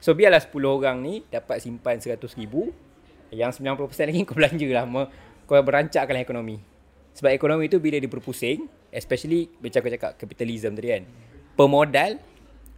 So 0.00 0.16
biarlah 0.16 0.40
10 0.40 0.52
orang 0.64 0.96
ni 1.04 1.24
dapat 1.28 1.60
simpan 1.60 2.00
100 2.00 2.18
ribu. 2.40 2.72
Yang 3.30 3.60
90% 3.62 4.08
lagi 4.10 4.20
kau 4.28 4.34
belanja 4.34 4.68
lah. 4.72 4.84
Kau 5.46 5.62
berancakkanlah 5.62 6.22
ekonomi. 6.22 6.58
Sebab 7.16 7.30
ekonomi 7.32 7.70
tu 7.70 7.78
bila 7.78 7.96
dia 7.96 8.10
berpusing, 8.10 8.66
especially 8.92 9.48
macam 9.62 9.78
kau 9.80 9.92
cakap 9.94 10.10
kapitalism 10.18 10.74
tadi 10.74 10.88
kan. 10.90 11.02
Pemodal 11.56 12.20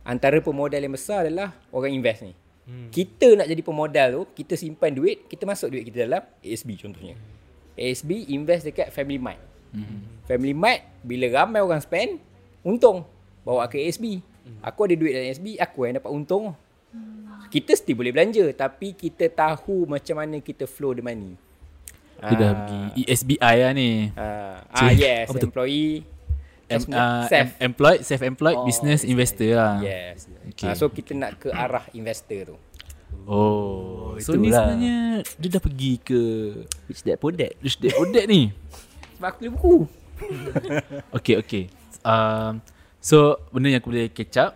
antara 0.07 0.39
pemodal 0.39 0.79
yang 0.79 0.95
besar 0.95 1.27
adalah 1.27 1.57
orang 1.75 1.97
invest 1.97 2.23
ni. 2.23 2.33
Hmm. 2.69 2.93
Kita 2.93 3.35
nak 3.35 3.49
jadi 3.49 3.63
pemodal 3.65 4.09
tu, 4.13 4.23
kita 4.45 4.55
simpan 4.55 4.93
duit, 4.93 5.25
kita 5.27 5.49
masuk 5.49 5.73
duit 5.73 5.89
kita 5.89 6.05
dalam 6.05 6.23
ASB 6.45 6.77
contohnya. 6.77 7.17
ASB 7.75 8.29
invest 8.31 8.69
dekat 8.69 8.93
Family 8.93 9.17
Mart. 9.17 9.41
Hmm. 9.73 10.05
Family 10.29 10.53
Mart 10.53 10.85
bila 11.01 11.27
ramai 11.33 11.65
orang 11.65 11.81
spend, 11.81 12.21
untung 12.61 13.09
bawa 13.43 13.65
ke 13.67 13.81
ASB. 13.81 14.21
Aku 14.61 14.85
ada 14.85 14.95
duit 14.97 15.13
dalam 15.17 15.29
ASB, 15.33 15.57
aku 15.57 15.89
yang 15.89 15.97
dapat 16.01 16.13
untung. 16.13 16.53
Kita 17.49 17.73
still 17.73 17.97
boleh 17.97 18.13
belanja 18.13 18.45
tapi 18.53 18.93
kita 18.93 19.33
tahu 19.33 19.89
macam 19.89 20.21
mana 20.21 20.37
kita 20.37 20.69
flow 20.69 20.93
the 20.93 21.01
money. 21.01 21.48
Dia 22.19 22.35
dah 22.35 22.53
pergi 22.67 23.03
ESBI 23.07 23.57
lah 23.63 23.73
ni. 23.75 23.91
Ah, 24.19 24.67
ah 24.75 24.91
yes, 24.91 25.31
employee 25.39 26.03
Em, 26.69 26.85
uh, 26.85 27.25
self. 27.33 27.49
em, 27.57 27.73
employed, 27.73 28.01
self-employed 28.05 28.59
Oh, 28.61 28.69
business 28.69 29.01
investor 29.01 29.57
lah. 29.57 29.81
Yes. 29.81 30.29
Okay. 30.53 30.69
Okay. 30.69 30.69
Uh, 30.69 30.75
so 30.77 30.93
kita 30.93 31.17
nak 31.17 31.41
ke 31.41 31.49
arah 31.49 31.89
investor 31.97 32.53
tu. 32.53 32.57
Oh, 33.25 34.17
so 34.21 34.37
ni 34.37 34.53
itulah. 34.53 34.69
sebenarnya 34.69 34.97
dia 35.41 35.49
dah 35.49 35.63
pergi 35.65 35.93
ke 36.01 36.21
Which 36.85 37.01
that 37.09 37.17
pun 37.17 37.41
that. 37.41 37.57
Rich 37.65 37.81
Dad 37.81 37.97
Poor 37.97 38.09
Dad 38.13 38.29
ni. 38.29 38.53
Sebab 39.17 39.27
aku 39.33 39.37
beli 39.41 39.51
buku. 39.57 39.77
Okay, 41.17 41.35
okay. 41.41 41.65
Um, 42.05 42.61
so 43.01 43.41
benda 43.49 43.73
yang 43.73 43.81
aku 43.81 43.89
boleh 43.89 44.13
catch 44.13 44.37
up, 44.37 44.53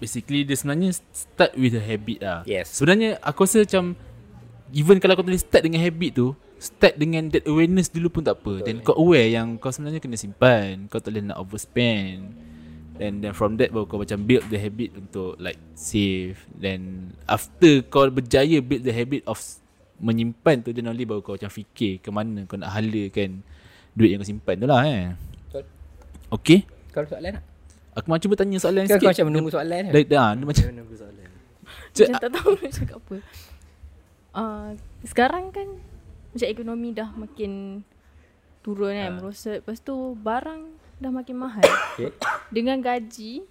basically 0.00 0.48
dia 0.48 0.56
sebenarnya 0.56 0.96
start 1.12 1.52
with 1.60 1.76
a 1.76 1.82
habit 1.82 2.18
lah. 2.24 2.40
Yes. 2.48 2.72
Sebenarnya 2.72 3.20
aku 3.20 3.44
rasa 3.44 3.68
macam 3.68 4.00
even 4.72 4.96
kalau 4.96 5.12
kau 5.18 5.26
boleh 5.28 5.40
start 5.40 5.66
dengan 5.66 5.84
habit 5.84 6.16
tu, 6.16 6.32
start 6.60 7.00
dengan 7.00 7.32
that 7.32 7.48
awareness 7.48 7.88
dulu 7.88 8.12
pun 8.12 8.22
tak 8.22 8.36
apa. 8.44 8.60
Then 8.60 8.84
kau 8.84 8.92
aware 9.00 9.32
yang 9.32 9.56
kau 9.56 9.72
sebenarnya 9.72 9.98
kena 9.98 10.20
simpan, 10.20 10.86
kau 10.92 11.00
tak 11.00 11.16
boleh 11.16 11.32
nak 11.32 11.40
overspend. 11.40 12.36
And 13.00 13.24
then 13.24 13.32
from 13.32 13.56
that 13.56 13.72
baru 13.72 13.88
kau 13.88 13.96
macam 13.96 14.28
build 14.28 14.44
the 14.52 14.60
habit 14.60 14.92
untuk 14.92 15.40
like 15.40 15.56
save. 15.72 16.36
Then 16.52 17.16
after 17.24 17.80
kau 17.88 18.04
berjaya 18.12 18.60
build 18.60 18.84
the 18.84 18.92
habit 18.92 19.24
of 19.24 19.40
menyimpan 20.00 20.60
tu 20.60 20.76
then 20.76 20.88
only 20.88 21.08
baru 21.08 21.24
kau 21.24 21.40
macam 21.40 21.48
fikir 21.48 22.04
ke 22.04 22.12
mana 22.12 22.44
kau 22.44 22.60
nak 22.60 22.76
halakan 22.76 23.40
duit 23.96 24.12
yang 24.12 24.20
kau 24.20 24.28
simpan 24.28 24.60
tu 24.60 24.68
lah 24.68 24.84
eh. 24.84 25.16
Betul. 25.48 25.64
Okay. 26.28 26.68
Kau 26.92 27.00
ada 27.00 27.08
soalan 27.08 27.30
tak? 27.40 27.44
Aku 27.96 28.06
macam 28.06 28.22
cuba 28.22 28.34
tanya 28.36 28.56
soalan 28.60 28.84
Kau, 28.84 29.00
sikit. 29.00 29.02
kau 29.08 29.12
macam 29.16 29.26
menunggu 29.32 29.50
soalan 29.50 29.80
kan? 29.88 29.92
Dah, 29.96 30.04
dah, 30.06 30.28
macam 30.36 30.64
Menunggu 30.68 30.94
soalan. 30.94 31.28
Macam 31.90 32.06
tak 32.20 32.30
tahu 32.36 32.50
nak 32.54 32.70
cakap 32.70 32.96
apa. 33.00 33.16
Uh, 34.30 34.68
sekarang 35.02 35.44
kan 35.50 35.68
macam 36.30 36.46
ekonomi 36.46 36.88
dah 36.94 37.10
makin 37.12 37.82
turun 38.60 38.92
kan, 38.92 39.10
merosot. 39.18 39.64
Lepas 39.64 39.80
tu 39.80 40.14
barang 40.14 40.62
dah 41.00 41.10
makin 41.10 41.36
mahal. 41.36 41.64
Okay. 41.96 42.12
Dengan 42.52 42.78
gaji 42.78 43.42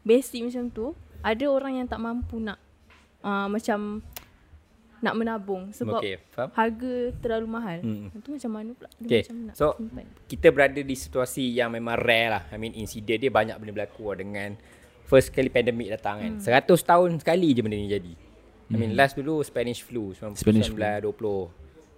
basic 0.00 0.46
macam 0.46 0.70
tu, 0.70 0.86
ada 1.20 1.44
orang 1.48 1.82
yang 1.82 1.86
tak 1.88 1.98
mampu 1.98 2.38
nak 2.38 2.60
uh, 3.20 3.48
macam 3.48 4.04
nak 5.04 5.20
menabung 5.20 5.68
sebab 5.68 6.00
Okay, 6.00 6.16
faham? 6.32 6.48
harga 6.56 6.94
terlalu 7.20 7.46
mahal. 7.48 7.78
Hmm. 7.84 8.08
Hmm. 8.08 8.18
Itu 8.24 8.28
macam 8.32 8.50
mana 8.56 8.70
pula 8.72 8.88
dia 8.96 9.04
Okay, 9.04 9.20
macam 9.28 9.36
nak 9.44 9.54
so 9.54 9.66
simpan. 9.76 10.06
kita 10.24 10.46
berada 10.48 10.80
di 10.80 10.96
situasi 10.96 11.44
yang 11.52 11.68
memang 11.76 12.00
rare 12.00 12.28
lah. 12.32 12.42
I 12.48 12.56
mean 12.56 12.72
insiden 12.72 13.20
dia 13.20 13.28
banyak 13.28 13.52
benda 13.60 13.72
berlaku 13.76 14.12
lah 14.12 14.16
dengan 14.16 14.56
first 15.04 15.28
kali 15.28 15.52
pandemik 15.52 15.92
datang 15.92 16.24
kan. 16.24 16.32
Hmm. 16.40 16.72
100 16.72 16.72
tahun 16.80 17.10
sekali 17.20 17.52
je 17.52 17.60
benda 17.60 17.76
ni 17.76 17.88
jadi. 17.92 18.12
I 18.72 18.76
mean 18.80 18.96
last 18.96 19.12
dulu 19.12 19.44
Spanish 19.44 19.84
flu 19.84 20.16
19 20.16 20.40
Spanish 20.40 20.72
flu. 20.72 21.52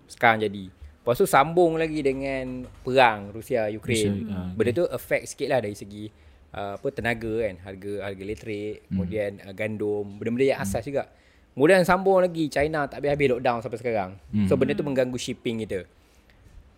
20 0.06 0.14
sekarang 0.14 0.38
jadi. 0.46 0.64
Lepas 0.70 1.22
tu 1.22 1.26
sambung 1.26 1.78
lagi 1.78 2.02
dengan 2.02 2.66
perang 2.82 3.30
Rusia 3.30 3.70
Ukraine. 3.70 4.26
Rusia, 4.26 4.34
ah, 4.34 4.50
Benda 4.54 4.70
tu 4.74 4.84
affect 4.90 5.24
sikit 5.30 5.48
lah 5.54 5.62
dari 5.62 5.78
segi 5.78 6.10
uh, 6.50 6.74
apa 6.74 6.88
tenaga 6.90 7.30
kan, 7.46 7.54
harga 7.62 7.92
harga 8.10 8.22
elektrik, 8.26 8.82
Hmm. 8.86 8.90
kemudian 8.90 9.30
uh, 9.46 9.54
gandum, 9.54 10.18
benda-benda 10.18 10.56
yang 10.56 10.60
asas 10.62 10.82
juga. 10.82 11.06
Kemudian 11.54 11.86
sambung 11.86 12.20
lagi 12.20 12.50
China 12.50 12.90
tak 12.90 13.00
habis-habis 13.00 13.38
lockdown 13.38 13.58
sampai 13.62 13.78
sekarang. 13.78 14.10
Hmm. 14.34 14.50
So 14.50 14.58
benda 14.58 14.74
tu 14.74 14.82
mengganggu 14.82 15.16
shipping 15.16 15.62
kita 15.62 15.86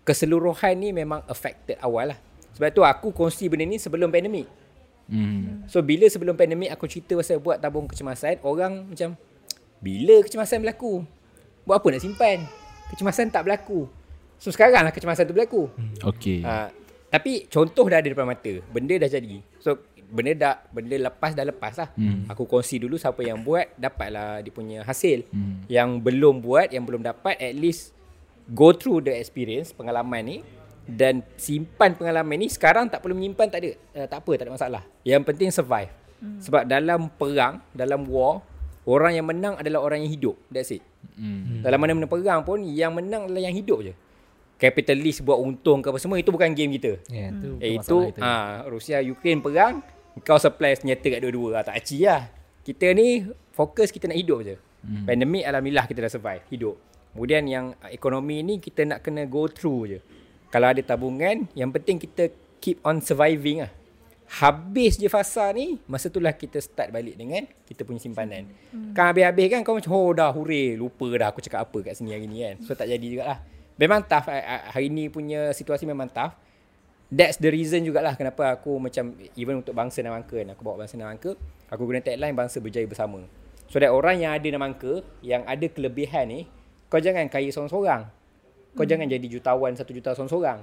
keseluruhan 0.08 0.72
ni 0.80 0.88
memang 0.96 1.20
affected 1.28 1.76
awal 1.84 2.16
lah. 2.16 2.18
Sebab 2.56 2.72
tu 2.72 2.80
aku 2.80 3.12
kongsi 3.12 3.52
benda 3.52 3.68
ni 3.68 3.76
sebelum 3.76 4.08
pandemik. 4.08 4.48
hmm. 5.12 5.68
So 5.68 5.84
bila 5.84 6.08
sebelum 6.08 6.32
pandemik 6.32 6.72
aku 6.72 6.88
cerita 6.88 7.12
pasal 7.12 7.44
buat 7.44 7.60
tabung 7.60 7.84
kecemasan, 7.84 8.40
orang 8.40 8.88
macam 8.88 9.20
bila 9.84 10.24
kecemasan 10.24 10.64
berlaku? 10.64 11.04
Buat 11.68 11.84
apa 11.84 11.86
nak 11.92 12.02
simpan? 12.02 12.38
Kecemasan 12.92 13.28
tak 13.28 13.44
berlaku. 13.44 13.88
So 14.38 14.54
sekarang 14.54 14.86
lah 14.86 14.92
kecemasan 14.94 15.26
tu 15.26 15.34
berlaku. 15.34 15.66
Okay. 15.98 16.40
Ha, 16.46 16.70
tapi 17.10 17.48
contoh 17.50 17.88
dah 17.88 17.98
ada 17.98 18.08
depan 18.08 18.28
mata. 18.28 18.52
Benda 18.70 18.94
dah 18.96 19.10
jadi. 19.10 19.42
So 19.58 19.82
benda 20.08 20.32
dah 20.32 20.54
benda 20.72 20.96
lepas 20.96 21.36
dah 21.36 21.44
lepas 21.44 21.76
lah. 21.76 21.88
Hmm. 21.96 22.24
Aku 22.32 22.48
kongsi 22.48 22.80
dulu 22.80 22.96
siapa 22.96 23.20
yang 23.20 23.44
buat 23.44 23.76
dapatlah 23.76 24.40
dia 24.40 24.52
punya 24.52 24.78
hasil. 24.84 25.28
Hmm. 25.28 25.64
Yang 25.68 25.88
belum 26.00 26.40
buat, 26.40 26.72
yang 26.72 26.88
belum 26.88 27.04
dapat 27.04 27.36
at 27.36 27.54
least 27.56 27.92
go 28.48 28.72
through 28.72 29.04
the 29.04 29.12
experience 29.12 29.76
pengalaman 29.76 30.24
ni 30.24 30.38
dan 30.88 31.20
simpan 31.36 31.92
pengalaman 31.92 32.40
ni 32.40 32.48
sekarang 32.48 32.88
tak 32.88 33.04
perlu 33.04 33.12
menyimpan 33.12 33.52
tak 33.52 33.60
ada 33.60 33.70
uh, 33.92 34.06
tak 34.08 34.24
apa 34.24 34.32
tak 34.40 34.44
ada 34.48 34.52
masalah. 34.56 34.82
Yang 35.04 35.22
penting 35.28 35.48
survive. 35.52 35.92
Hmm. 36.18 36.40
Sebab 36.40 36.64
dalam 36.64 37.12
perang, 37.12 37.60
dalam 37.76 38.08
war, 38.08 38.40
orang 38.88 39.12
yang 39.20 39.28
menang 39.28 39.60
adalah 39.60 39.84
orang 39.84 40.00
yang 40.02 40.10
hidup. 40.10 40.36
That's 40.48 40.72
it. 40.72 40.82
Hmm. 41.14 41.60
Dalam 41.60 41.78
mana-mana 41.78 42.06
perang 42.06 42.40
pun 42.42 42.62
yang 42.62 42.94
menang 42.94 43.26
adalah 43.26 43.42
yang 43.42 43.52
hidup 43.52 43.82
je. 43.82 43.92
Capitalist 44.54 45.22
buat 45.22 45.38
untung 45.38 45.78
ke 45.78 45.88
apa 45.88 45.98
semua 45.98 46.18
itu 46.18 46.30
bukan 46.30 46.50
game 46.50 46.74
kita. 46.74 46.98
Ya, 47.06 47.30
tu 47.30 47.58
Eh, 47.58 47.74
masalah 47.74 47.78
itu 47.78 47.96
kita. 48.08 48.20
ah 48.20 48.50
Rusia 48.66 48.98
Ukraine 48.98 49.38
perang, 49.38 49.74
kau 50.20 50.34
supply 50.36 50.74
senjata 50.74 51.06
kat 51.08 51.20
dua-dua. 51.20 51.48
Ah, 51.54 51.64
tak 51.64 51.78
aci 51.78 52.02
lah. 52.02 52.26
Kita 52.62 52.90
ni 52.90 53.22
fokus 53.50 53.90
kita 53.90 54.06
nak 54.06 54.18
hidup 54.18 54.42
je. 54.42 54.54
Hmm. 54.78 55.06
Pandemik 55.06 55.42
alhamdulillah 55.42 55.86
kita 55.86 55.98
dah 56.00 56.10
survive, 56.10 56.42
hidup. 56.50 56.74
Kemudian 57.10 57.42
yang 57.46 57.66
ekonomi 57.88 58.42
ni 58.42 58.58
kita 58.58 58.82
nak 58.84 59.02
kena 59.02 59.26
go 59.26 59.46
through 59.46 59.86
je. 59.88 59.98
Kalau 60.48 60.70
ada 60.70 60.80
tabungan, 60.80 61.50
yang 61.52 61.70
penting 61.70 61.98
kita 61.98 62.30
keep 62.58 62.78
on 62.82 62.98
surviving 62.98 63.62
lah. 63.62 63.70
Habis 64.28 65.00
je 65.00 65.08
fasa 65.08 65.48
ni, 65.56 65.80
masa 65.88 66.12
tu 66.12 66.20
lah 66.20 66.36
kita 66.36 66.60
start 66.60 66.92
balik 66.92 67.16
dengan 67.16 67.48
kita 67.64 67.80
punya 67.88 67.96
simpanan. 67.96 68.44
Hmm. 68.68 68.92
Kan 68.92 69.08
habis-habis 69.08 69.48
kan 69.48 69.64
kau 69.64 69.72
macam, 69.72 69.96
oh 69.96 70.12
dah 70.12 70.28
hurray, 70.36 70.76
lupa 70.76 71.08
dah 71.16 71.32
aku 71.32 71.40
cakap 71.40 71.64
apa 71.64 71.78
kat 71.80 71.96
sini 71.96 72.12
hari 72.12 72.28
ni 72.28 72.44
kan. 72.44 72.60
So 72.60 72.76
tak 72.76 72.92
jadi 72.92 73.00
jugalah. 73.00 73.40
Memang 73.80 74.04
tough, 74.04 74.28
hari 74.74 74.92
ni 74.92 75.08
punya 75.08 75.56
situasi 75.56 75.88
memang 75.88 76.12
tough. 76.12 76.36
That's 77.08 77.40
the 77.40 77.48
reason 77.48 77.88
jugalah 77.88 78.20
kenapa 78.20 78.52
aku 78.52 78.76
macam 78.76 79.16
even 79.32 79.64
untuk 79.64 79.72
bangsa 79.72 80.04
dan 80.04 80.12
mangka 80.12 80.36
kan, 80.36 80.52
aku 80.52 80.60
bawa 80.60 80.84
bangsa 80.84 81.00
dan 81.00 81.08
mangka, 81.08 81.32
aku 81.72 81.82
guna 81.88 82.04
tagline 82.04 82.36
bangsa 82.36 82.60
berjaya 82.60 82.84
bersama. 82.84 83.24
So 83.72 83.80
that 83.80 83.88
orang 83.88 84.20
yang 84.20 84.36
ada 84.36 84.44
dan 84.44 84.60
mangka, 84.60 85.00
yang 85.24 85.40
ada 85.48 85.64
kelebihan 85.72 86.28
ni, 86.28 86.40
kau 86.92 87.00
jangan 87.00 87.32
kaya 87.32 87.48
seorang-seorang. 87.48 88.12
Kau 88.76 88.84
hmm. 88.84 88.92
jangan 88.92 89.06
jadi 89.08 89.26
jutawan 89.28 89.72
satu 89.72 89.96
juta 89.96 90.12
seorang-seorang. 90.12 90.60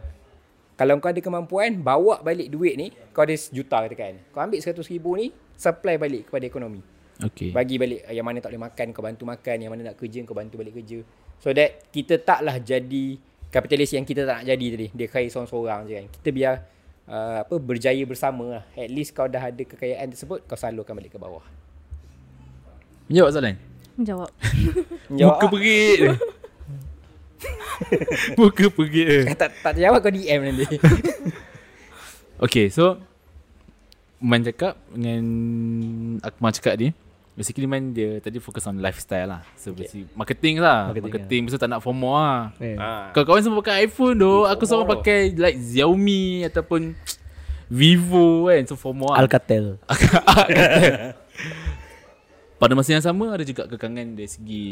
Kalau 0.75 0.99
kau 0.99 1.07
ada 1.07 1.23
kemampuan, 1.23 1.79
bawa 1.79 2.19
balik 2.19 2.51
duit 2.51 2.75
ni, 2.75 2.91
kau 3.15 3.23
ada 3.23 3.31
sejuta 3.31 3.79
katakan. 3.87 4.19
Kau 4.35 4.43
ambil 4.43 4.59
seratus 4.59 4.91
ribu 4.91 5.15
ni, 5.15 5.31
supply 5.55 5.95
balik 5.95 6.27
kepada 6.27 6.43
ekonomi. 6.43 6.83
Okay. 7.15 7.55
Bagi 7.55 7.79
balik 7.79 8.03
eh, 8.03 8.19
yang 8.19 8.27
mana 8.27 8.43
tak 8.43 8.51
boleh 8.51 8.63
makan, 8.67 8.87
kau 8.91 8.99
bantu 8.99 9.23
makan. 9.23 9.55
Yang 9.63 9.71
mana 9.71 9.81
nak 9.87 9.95
kerja, 9.95 10.19
kau 10.27 10.35
bantu 10.35 10.59
balik 10.59 10.75
kerja. 10.75 10.99
So 11.39 11.55
that 11.55 11.87
kita 11.95 12.19
taklah 12.19 12.59
jadi 12.59 13.15
kapitalis 13.47 13.95
yang 13.95 14.03
kita 14.03 14.27
tak 14.27 14.43
nak 14.43 14.45
jadi 14.51 14.65
tadi. 14.75 14.87
Dia 14.91 15.07
kaya 15.07 15.27
seorang-seorang 15.31 15.79
je 15.87 15.93
kan. 15.95 16.05
Kita 16.11 16.29
biar 16.35 16.53
uh, 17.07 17.39
apa 17.47 17.55
berjaya 17.55 18.03
bersama 18.03 18.59
lah. 18.59 18.63
At 18.75 18.91
least 18.91 19.15
kau 19.15 19.31
dah 19.31 19.47
ada 19.47 19.63
kekayaan 19.63 20.11
tersebut, 20.11 20.43
kau 20.43 20.59
salurkan 20.59 20.91
balik 20.91 21.15
ke 21.15 21.19
bawah. 21.19 21.47
Menjawab 23.07 23.31
soalan. 23.31 23.55
Menjawab. 23.95 24.29
Jawab 25.07 25.39
Muka 25.39 25.47
perit. 25.55 25.99
Muka 28.39 28.67
perit 28.69 28.91
dia. 28.91 29.17
ah. 29.25 29.37
tak, 29.37 29.51
tak 29.61 29.73
jawab 29.75 29.99
kau 29.99 30.11
DM 30.11 30.39
nanti. 30.43 30.65
Okay, 32.35 32.67
so 32.67 32.99
Man 34.19 34.43
cakap 34.43 34.75
dengan 34.91 35.23
Akmal 36.19 36.51
cakap 36.51 36.75
ni 36.75 36.91
Basically 37.31 37.63
Man 37.63 37.95
dia 37.95 38.19
tadi 38.19 38.43
fokus 38.43 38.67
on 38.67 38.83
lifestyle 38.83 39.27
lah 39.27 39.41
So 39.55 39.71
okay. 39.71 39.87
basically 39.87 40.11
marketing 40.11 40.59
lah 40.59 40.91
Marketing, 40.91 41.03
Marketing, 41.15 41.41
marketing 41.47 41.63
tak 41.63 41.69
nak 41.71 41.79
FOMO 41.79 42.11
lah 42.11 42.51
Eh. 42.59 42.75
ha. 42.75 43.15
Kawan-kawan 43.15 43.39
semua 43.39 43.59
pakai 43.63 43.87
iPhone 43.87 44.15
tu 44.19 44.33
Aku 44.47 44.63
semua 44.67 44.83
pakai 44.83 45.31
like 45.31 45.55
Xiaomi 45.55 46.43
Ataupun 46.43 46.91
Vivo 47.71 48.51
kan 48.51 48.67
So 48.67 48.75
FOMO 48.75 49.15
lah 49.15 49.19
Alcatel. 49.23 49.79
Pada 52.55 52.71
masa 52.75 52.89
yang 52.91 53.03
sama 53.03 53.31
ada 53.31 53.43
juga 53.43 53.63
kekangan 53.63 54.11
dari 54.11 54.27
segi 54.27 54.67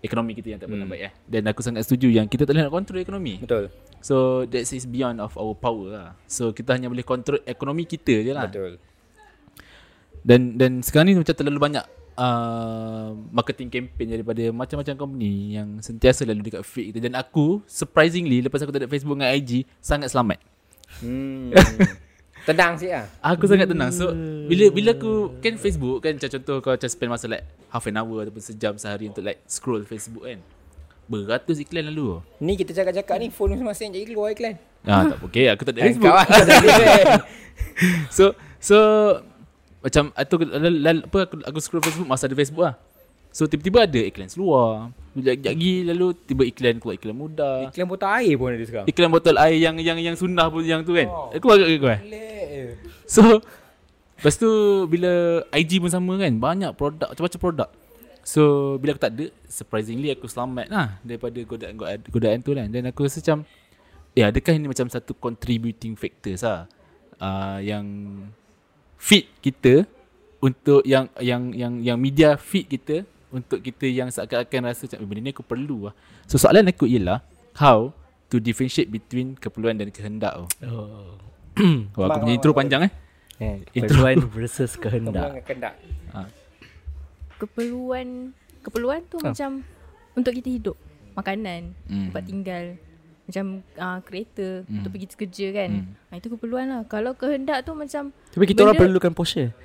ekonomi 0.00 0.32
kita 0.32 0.56
yang 0.56 0.60
tak 0.60 0.68
pernah 0.72 0.88
Hmm. 0.88 0.92
baik 0.96 1.02
eh. 1.08 1.12
Dan 1.28 1.42
aku 1.48 1.60
sangat 1.60 1.84
setuju 1.84 2.08
yang 2.08 2.26
kita 2.26 2.48
tak 2.48 2.56
boleh 2.56 2.64
nak 2.66 2.72
kontrol 2.72 3.00
ekonomi. 3.00 3.36
Betul. 3.40 3.68
So 4.00 4.48
that 4.48 4.64
is 4.64 4.88
beyond 4.88 5.20
of 5.20 5.36
our 5.36 5.52
power 5.52 5.86
lah. 5.92 6.08
So 6.24 6.56
kita 6.56 6.72
hanya 6.76 6.88
boleh 6.88 7.04
kontrol 7.04 7.40
ekonomi 7.44 7.84
kita 7.84 8.24
je 8.24 8.32
lah. 8.32 8.48
Betul. 8.48 8.80
Dan 10.20 10.56
dan 10.56 10.80
sekarang 10.80 11.12
ni 11.12 11.16
macam 11.16 11.32
terlalu 11.32 11.60
banyak 11.60 11.84
uh, 12.16 13.16
marketing 13.32 13.68
campaign 13.72 14.08
daripada 14.20 14.44
macam-macam 14.52 14.94
company 14.96 15.56
yang 15.56 15.80
sentiasa 15.80 16.28
lalu 16.28 16.44
dekat 16.44 16.64
feed 16.64 16.92
kita 16.92 17.08
dan 17.08 17.16
aku 17.16 17.64
surprisingly 17.64 18.44
lepas 18.44 18.60
aku 18.60 18.72
tak 18.72 18.84
ada 18.84 18.90
Facebook 18.90 19.16
dengan 19.16 19.32
IG 19.32 19.64
sangat 19.80 20.12
selamat. 20.12 20.40
Hmm. 21.00 21.52
Tenang 22.52 22.72
sikit 22.76 22.94
lah. 22.94 23.06
Aku 23.22 23.44
sangat 23.46 23.66
tenang. 23.70 23.90
So 23.90 24.12
bila 24.46 24.64
bila 24.70 24.90
aku 24.92 25.38
kan 25.38 25.54
Facebook 25.56 26.02
kan 26.02 26.18
macam 26.18 26.30
contoh 26.30 26.56
kau 26.58 26.70
macam 26.74 26.90
spend 26.90 27.10
masa 27.10 27.26
like 27.30 27.46
half 27.70 27.86
an 27.86 27.98
hour 27.98 28.26
ataupun 28.26 28.42
sejam 28.42 28.74
sehari 28.76 29.06
untuk 29.06 29.22
like 29.22 29.40
scroll 29.46 29.82
Facebook 29.82 30.26
kan. 30.26 30.42
Beratus 31.10 31.58
iklan 31.58 31.90
lalu. 31.90 32.22
Ni 32.38 32.54
kita 32.54 32.70
cakap-cakap 32.70 33.18
ni 33.18 33.34
phone 33.34 33.58
masing-masing 33.58 33.90
jadi 33.90 34.04
keluar 34.06 34.30
iklan. 34.30 34.54
Ah 34.86 35.10
tak 35.10 35.18
okey 35.26 35.50
aku 35.50 35.62
tak 35.66 35.74
ada 35.74 35.80
Eh, 35.80 35.86
Facebook. 35.90 36.14
So 38.16 38.24
so 38.60 38.76
macam 39.80 40.12
atau 40.12 40.36
apa 40.36 41.18
aku, 41.24 41.34
aku 41.40 41.58
scroll 41.58 41.84
Facebook 41.84 42.08
masa 42.08 42.28
ada 42.28 42.36
Facebook 42.36 42.64
lah. 42.68 42.76
So 43.32 43.48
tiba-tiba 43.48 43.88
ada 43.88 44.00
iklan 44.04 44.28
seluar. 44.28 44.92
Sekejap 45.10 45.52
lagi 45.52 45.72
lalu 45.82 46.06
tiba 46.22 46.42
iklan 46.46 46.78
keluar 46.78 46.94
iklan 46.94 47.16
muda. 47.18 47.50
Iklan 47.66 47.86
botol 47.90 48.10
air 48.14 48.34
pun 48.38 48.54
ada 48.54 48.66
sekarang. 48.66 48.86
Iklan 48.86 49.10
botol 49.10 49.36
air 49.42 49.58
yang 49.58 49.76
yang 49.82 49.98
yang 49.98 50.14
sunnah 50.14 50.46
pun 50.46 50.62
yang 50.62 50.86
tu 50.86 50.94
kan. 50.94 51.10
Oh. 51.10 51.34
Aku 51.34 51.50
agak 51.50 51.66
kau 51.82 51.90
eh. 51.90 52.00
Pelik. 52.00 52.30
So 53.10 53.42
Lepas 54.20 54.36
tu 54.36 54.84
bila 54.84 55.40
IG 55.48 55.80
pun 55.80 55.88
sama 55.88 56.20
kan 56.20 56.28
Banyak 56.36 56.76
produk 56.76 57.08
Macam-macam 57.08 57.40
produk 57.40 57.70
So 58.20 58.76
bila 58.76 58.92
aku 58.92 59.00
tak 59.00 59.16
ada 59.16 59.26
Surprisingly 59.48 60.12
aku 60.12 60.28
selamat 60.28 60.68
lah 60.68 61.00
Daripada 61.00 61.40
godaan, 61.40 61.74
godaan 62.04 62.38
tu 62.44 62.52
kan 62.52 62.68
Dan 62.68 62.92
aku 62.92 63.08
rasa 63.08 63.24
macam 63.24 63.48
Eh 64.12 64.20
adakah 64.20 64.52
ini 64.52 64.68
macam 64.68 64.92
satu 64.92 65.16
contributing 65.16 65.96
factors 65.96 66.44
lah 66.44 66.68
uh, 67.16 67.64
Yang 67.64 67.86
Feed 69.00 69.24
kita 69.40 69.88
Untuk 70.44 70.84
yang 70.84 71.08
Yang 71.16 71.42
yang 71.56 71.72
yang 71.80 71.96
media 71.96 72.36
feed 72.36 72.68
kita 72.68 73.08
Untuk 73.30 73.58
kita 73.60 73.84
yang 73.84 74.08
seakan-akan 74.08 74.60
rasa 74.64 74.84
macam 74.84 74.98
"Eh, 74.98 75.06
Benda 75.06 75.22
ni 75.22 75.30
aku 75.30 75.42
perlu 75.42 75.86
lah 75.86 75.94
So 76.24 76.36
soalan 76.36 76.66
aku 76.66 76.84
ialah 76.84 77.22
How 77.54 77.94
To 78.26 78.36
differentiate 78.36 78.86
between 78.86 79.34
keperluan 79.34 79.74
dan 79.74 79.88
kehendak 79.88 80.34
tu 80.34 80.46
Oh. 80.64 81.18
Oh, 81.94 82.04
aku 82.04 82.18
punya 82.20 82.34
intro 82.34 82.50
panjang 82.52 82.84
eh 82.84 82.92
Eh, 83.38 83.64
Intro. 83.72 83.96
keperluan 83.96 84.16
versus 84.28 84.76
kehendak. 84.76 85.32
Keperluan 85.32 85.40
kendak. 85.42 85.74
Keperluan 87.36 88.06
keperluan 88.60 89.00
tu 89.08 89.16
Ah. 89.18 89.32
macam 89.32 89.64
untuk 90.12 90.32
kita 90.34 90.48
hidup. 90.50 90.76
Makanan, 91.10 91.72
Hmm. 91.86 92.08
tempat 92.08 92.22
tinggal. 92.22 92.64
Macam 93.24 93.44
uh, 93.74 93.98
kereta 94.02 94.46
Hmm. 94.62 94.76
untuk 94.76 94.90
pergi 94.92 95.06
kerja 95.16 95.46
kan. 95.54 95.70
Hmm. 95.72 95.92
Ha, 96.06 96.18
itu 96.18 96.28
keperluan 96.28 96.66
lah. 96.68 96.82
Kalau 96.84 97.14
kehendak 97.14 97.62
tu 97.62 97.72
macam 97.72 98.12
Tapi 98.12 98.44
kita 98.44 98.60
orang 98.60 98.76
Benda- 98.76 98.84
perlukan 98.92 99.12
Porsche. 99.14 99.56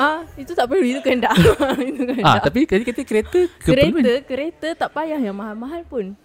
Ah 0.00 0.24
itu 0.40 0.52
tak 0.56 0.66
perlu 0.66 0.84
itu 0.84 1.00
kehendak. 1.04 1.34
itu 1.90 2.02
kehendak. 2.04 2.24
Ah, 2.24 2.40
tapi 2.40 2.64
kata 2.64 3.02
kereta 3.04 3.40
keperluan. 3.60 4.02
kereta 4.02 4.12
kereta 4.24 4.68
tak 4.74 4.90
payah 4.96 5.20
yang 5.20 5.36
mahal-mahal 5.36 5.84
pun. 5.84 6.16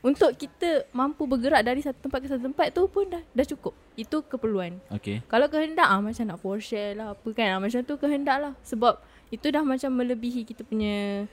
Untuk 0.00 0.30
kita 0.38 0.86
mampu 0.94 1.26
bergerak 1.26 1.66
dari 1.66 1.82
satu 1.82 2.06
tempat 2.06 2.22
ke 2.22 2.26
satu 2.30 2.46
tempat 2.46 2.70
tu 2.70 2.86
pun 2.86 3.10
dah 3.10 3.22
dah 3.34 3.46
cukup. 3.46 3.74
Itu 3.98 4.22
keperluan. 4.22 4.78
Okay. 4.88 5.20
Kalau 5.26 5.50
kehendak 5.50 5.88
ah 5.88 5.98
macam 5.98 6.24
nak 6.30 6.38
Porsche 6.38 6.94
lah 6.94 7.12
apa 7.12 7.28
kan 7.34 7.58
ah, 7.58 7.60
macam 7.60 7.82
tu 7.82 7.94
kehendak 7.98 8.38
lah 8.38 8.52
sebab 8.62 9.02
itu 9.34 9.50
dah 9.50 9.66
macam 9.66 9.90
melebihi 9.90 10.46
kita 10.46 10.62
punya 10.62 11.26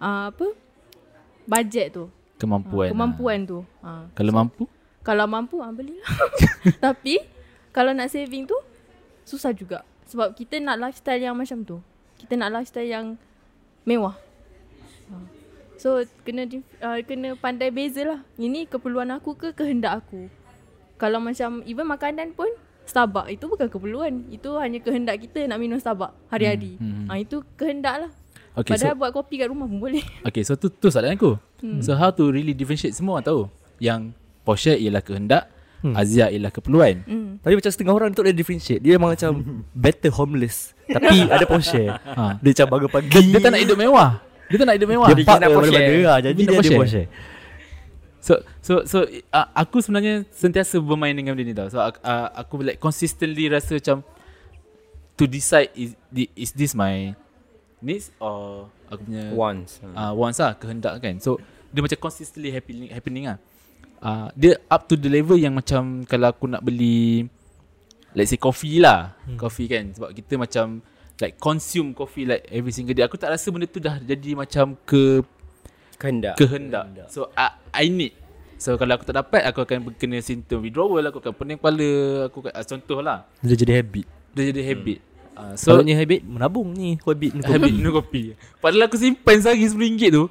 ah, 0.00 0.32
apa 0.32 0.56
bajet 1.44 1.92
tu 1.92 2.08
Kemampuan. 2.34 2.90
Ah, 2.90 2.92
kemampuan 2.96 3.38
tu 3.46 3.58
ah. 3.84 4.10
Kalau 4.16 4.32
mampu? 4.34 4.64
kalau 5.04 5.28
mampu 5.28 5.60
ah 5.60 5.68
belilah 5.68 6.08
tapi 6.84 7.20
kalau 7.70 7.92
nak 7.92 8.08
saving 8.08 8.48
tu 8.48 8.56
susah 9.28 9.52
juga 9.52 9.84
sebab 10.14 10.30
kita 10.38 10.62
nak 10.62 10.78
lifestyle 10.78 11.18
yang 11.18 11.34
macam 11.34 11.66
tu 11.66 11.82
kita 12.14 12.38
nak 12.38 12.54
lifestyle 12.54 12.86
yang 12.86 13.06
mewah 13.82 14.14
Ah. 15.04 15.20
so 15.76 16.00
kena 16.24 16.48
uh, 16.80 16.96
kena 17.04 17.36
pandai 17.36 17.68
beza 17.68 18.08
lah 18.08 18.20
ini 18.40 18.64
keperluan 18.64 19.12
aku 19.12 19.36
ke 19.36 19.52
kehendak 19.52 20.00
aku 20.00 20.32
kalau 20.96 21.20
macam 21.20 21.60
even 21.68 21.84
makanan 21.84 22.32
pun 22.32 22.48
Starbucks 22.84 23.28
itu 23.32 23.44
bukan 23.44 23.68
keperluan 23.68 24.24
itu 24.32 24.48
hanya 24.56 24.80
kehendak 24.80 25.20
kita 25.20 25.44
nak 25.44 25.60
minum 25.60 25.76
Starbucks 25.76 26.16
hari-hari 26.32 26.80
Hmm, 26.80 27.04
hmm. 27.04 27.06
ah 27.12 27.18
itu 27.18 27.42
kehendak 27.58 28.06
lah 28.06 28.12
Okay, 28.54 28.78
Padahal 28.78 28.94
so, 28.94 29.00
buat 29.02 29.10
kopi 29.10 29.34
kat 29.42 29.50
rumah 29.50 29.66
pun 29.66 29.82
boleh 29.82 30.06
okay, 30.22 30.46
so 30.46 30.54
tu, 30.54 30.70
tu 30.70 30.86
soalan 30.86 31.18
aku. 31.18 31.34
Hmm. 31.58 31.82
So 31.82 31.98
how 31.98 32.14
to 32.14 32.30
really 32.30 32.54
differentiate 32.54 32.94
semua 32.94 33.18
tahu. 33.18 33.50
Yang 33.82 34.14
Porsche 34.46 34.78
ialah 34.78 35.02
kehendak, 35.02 35.50
hmm. 35.84 35.94
Azia 35.94 36.32
ialah 36.32 36.48
keperluan. 36.48 37.04
hmm. 37.04 37.44
Tapi 37.44 37.54
macam 37.60 37.70
setengah 37.70 37.92
orang 37.92 38.10
tu 38.16 38.24
dia 38.24 38.32
differentiate. 38.32 38.80
Dia 38.80 38.96
memang 38.96 39.12
macam 39.12 39.30
better 39.84 40.08
homeless. 40.08 40.72
Tapi 40.88 41.28
ada 41.34 41.44
Porsche. 41.44 41.84
Ha. 41.92 42.40
Dia 42.40 42.50
macam 42.56 42.66
bangun 42.72 42.90
pagi. 42.90 43.08
Dia, 43.12 43.20
dia 43.20 43.40
tak 43.44 43.50
nak 43.52 43.60
hidup 43.60 43.76
mewah. 43.76 44.10
Dia 44.48 44.56
tak 44.56 44.66
nak 44.66 44.74
hidup 44.80 44.88
mewah. 44.88 45.08
Dia 45.12 45.16
Dia 45.20 45.26
park 45.28 45.38
nak 45.44 45.50
Porsche. 45.52 45.84
lah. 46.00 46.18
Jadi 46.24 46.40
Dia 46.40 46.48
dia 46.48 46.58
ada 46.58 46.70
Porsche. 46.80 47.04
So 48.24 48.40
so 48.64 48.72
so 48.88 49.04
uh, 49.36 49.48
aku 49.52 49.84
sebenarnya 49.84 50.24
sentiasa 50.32 50.80
bermain 50.80 51.12
dengan 51.12 51.36
benda 51.36 51.44
ni 51.44 51.52
tau. 51.52 51.68
So 51.68 51.76
uh, 51.76 51.92
uh, 52.00 52.32
aku 52.32 52.64
like 52.64 52.80
consistently 52.80 53.52
rasa 53.52 53.76
macam 53.76 54.00
to 55.14 55.24
decide 55.28 55.70
is 55.76 55.92
is 56.34 56.50
this 56.56 56.72
my 56.72 57.14
needs 57.84 58.10
or 58.18 58.66
aku 58.90 59.04
punya 59.06 59.24
Once. 59.36 59.78
uh, 59.84 60.12
wants 60.16 60.40
lah 60.40 60.56
kehendak 60.56 60.98
kan 60.98 61.20
so 61.20 61.36
dia 61.70 61.84
macam 61.84 61.98
consistently 62.00 62.50
happening 62.50 62.88
happening 62.90 63.24
lah 63.28 63.38
uh, 64.02 64.28
dia 64.34 64.58
up 64.66 64.88
to 64.88 64.98
the 64.98 65.10
level 65.10 65.38
yang 65.38 65.54
macam 65.54 66.02
kalau 66.08 66.32
aku 66.32 66.50
nak 66.50 66.64
beli 66.64 67.28
let's 68.14 68.30
say 68.30 68.38
coffee 68.38 68.78
lah 68.78 69.14
hmm. 69.26 69.38
coffee 69.38 69.66
kan 69.66 69.90
sebab 69.92 70.10
kita 70.14 70.38
macam 70.38 70.80
like 71.22 71.38
consume 71.38 71.94
coffee 71.94 72.26
like 72.26 72.42
every 72.50 72.74
single 72.74 72.94
day 72.94 73.06
aku 73.06 73.18
tak 73.18 73.30
rasa 73.30 73.50
benda 73.50 73.66
tu 73.70 73.78
dah 73.78 73.98
jadi 74.02 74.34
macam 74.34 74.74
ke 74.86 75.22
Kehendak. 75.94 76.34
kehendak 76.34 77.06
so 77.06 77.30
I, 77.38 77.54
I 77.70 77.86
need 77.90 78.14
so 78.58 78.74
kalau 78.74 78.98
aku 78.98 79.06
tak 79.06 79.18
dapat 79.18 79.46
aku 79.46 79.62
akan 79.62 79.94
kena 79.94 80.18
simptom 80.18 80.62
withdrawal 80.62 81.02
aku 81.06 81.22
akan 81.22 81.34
pening 81.34 81.58
kepala 81.58 81.90
aku 82.26 82.42
akan, 82.42 82.52
uh, 82.54 82.64
contoh 82.66 82.98
lah 82.98 83.18
Dia 83.42 83.54
jadi 83.54 83.82
habit. 83.82 84.06
dia 84.34 84.42
jadi 84.50 84.62
habit 84.74 84.98
uh, 85.38 85.54
So, 85.54 85.58
so 85.58 85.62
Selalunya 85.74 85.98
habit 85.98 86.22
menabung 86.22 86.70
ni. 86.70 86.94
Habit 87.02 87.30
ni. 87.34 87.42
habit 87.50 87.72
minum 87.74 87.94
kopi 87.94 88.34
padahal 88.58 88.86
aku 88.90 88.98
simpan 88.98 89.38
sehari 89.42 89.66
RM10 89.66 90.10
tu 90.14 90.24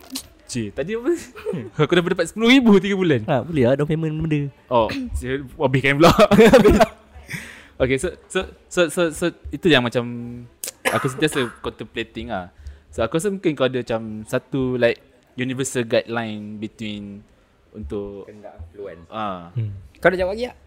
Cik, 0.53 0.69
tadi 0.77 0.93
apa? 0.93 1.09
aku 1.81 1.91
dah 1.97 2.01
dapat 2.05 2.29
RM10,000 2.29 2.93
3 2.93 3.01
bulan. 3.01 3.21
Ha, 3.25 3.41
boleh 3.41 3.63
lah 3.65 3.73
down 3.73 3.89
payment 3.89 4.13
benda. 4.21 4.41
Oh, 4.69 4.85
saya 5.17 5.41
habiskan 5.57 5.97
pula. 5.97 6.13
okay, 7.81 7.97
so, 7.97 8.13
so 8.29 8.45
so 8.69 8.81
so 8.93 9.01
so 9.09 9.25
itu 9.49 9.65
yang 9.65 9.81
macam 9.81 10.05
aku 10.85 11.09
sentiasa 11.09 11.49
contemplating 11.57 12.29
ah. 12.29 12.53
So 12.93 13.01
aku 13.01 13.17
rasa 13.17 13.33
mungkin 13.33 13.57
kau 13.57 13.65
ada 13.65 13.81
macam 13.81 14.21
satu 14.29 14.77
like 14.77 15.01
universal 15.33 15.81
guideline 15.89 16.61
between 16.61 17.25
untuk 17.73 18.29
Kehendak 18.29 18.53
keperluan. 18.69 18.97
ah 19.09 19.49
Kau 19.97 20.13
dah 20.13 20.17
jawab 20.21 20.37
lagi 20.37 20.53
tak? 20.53 20.57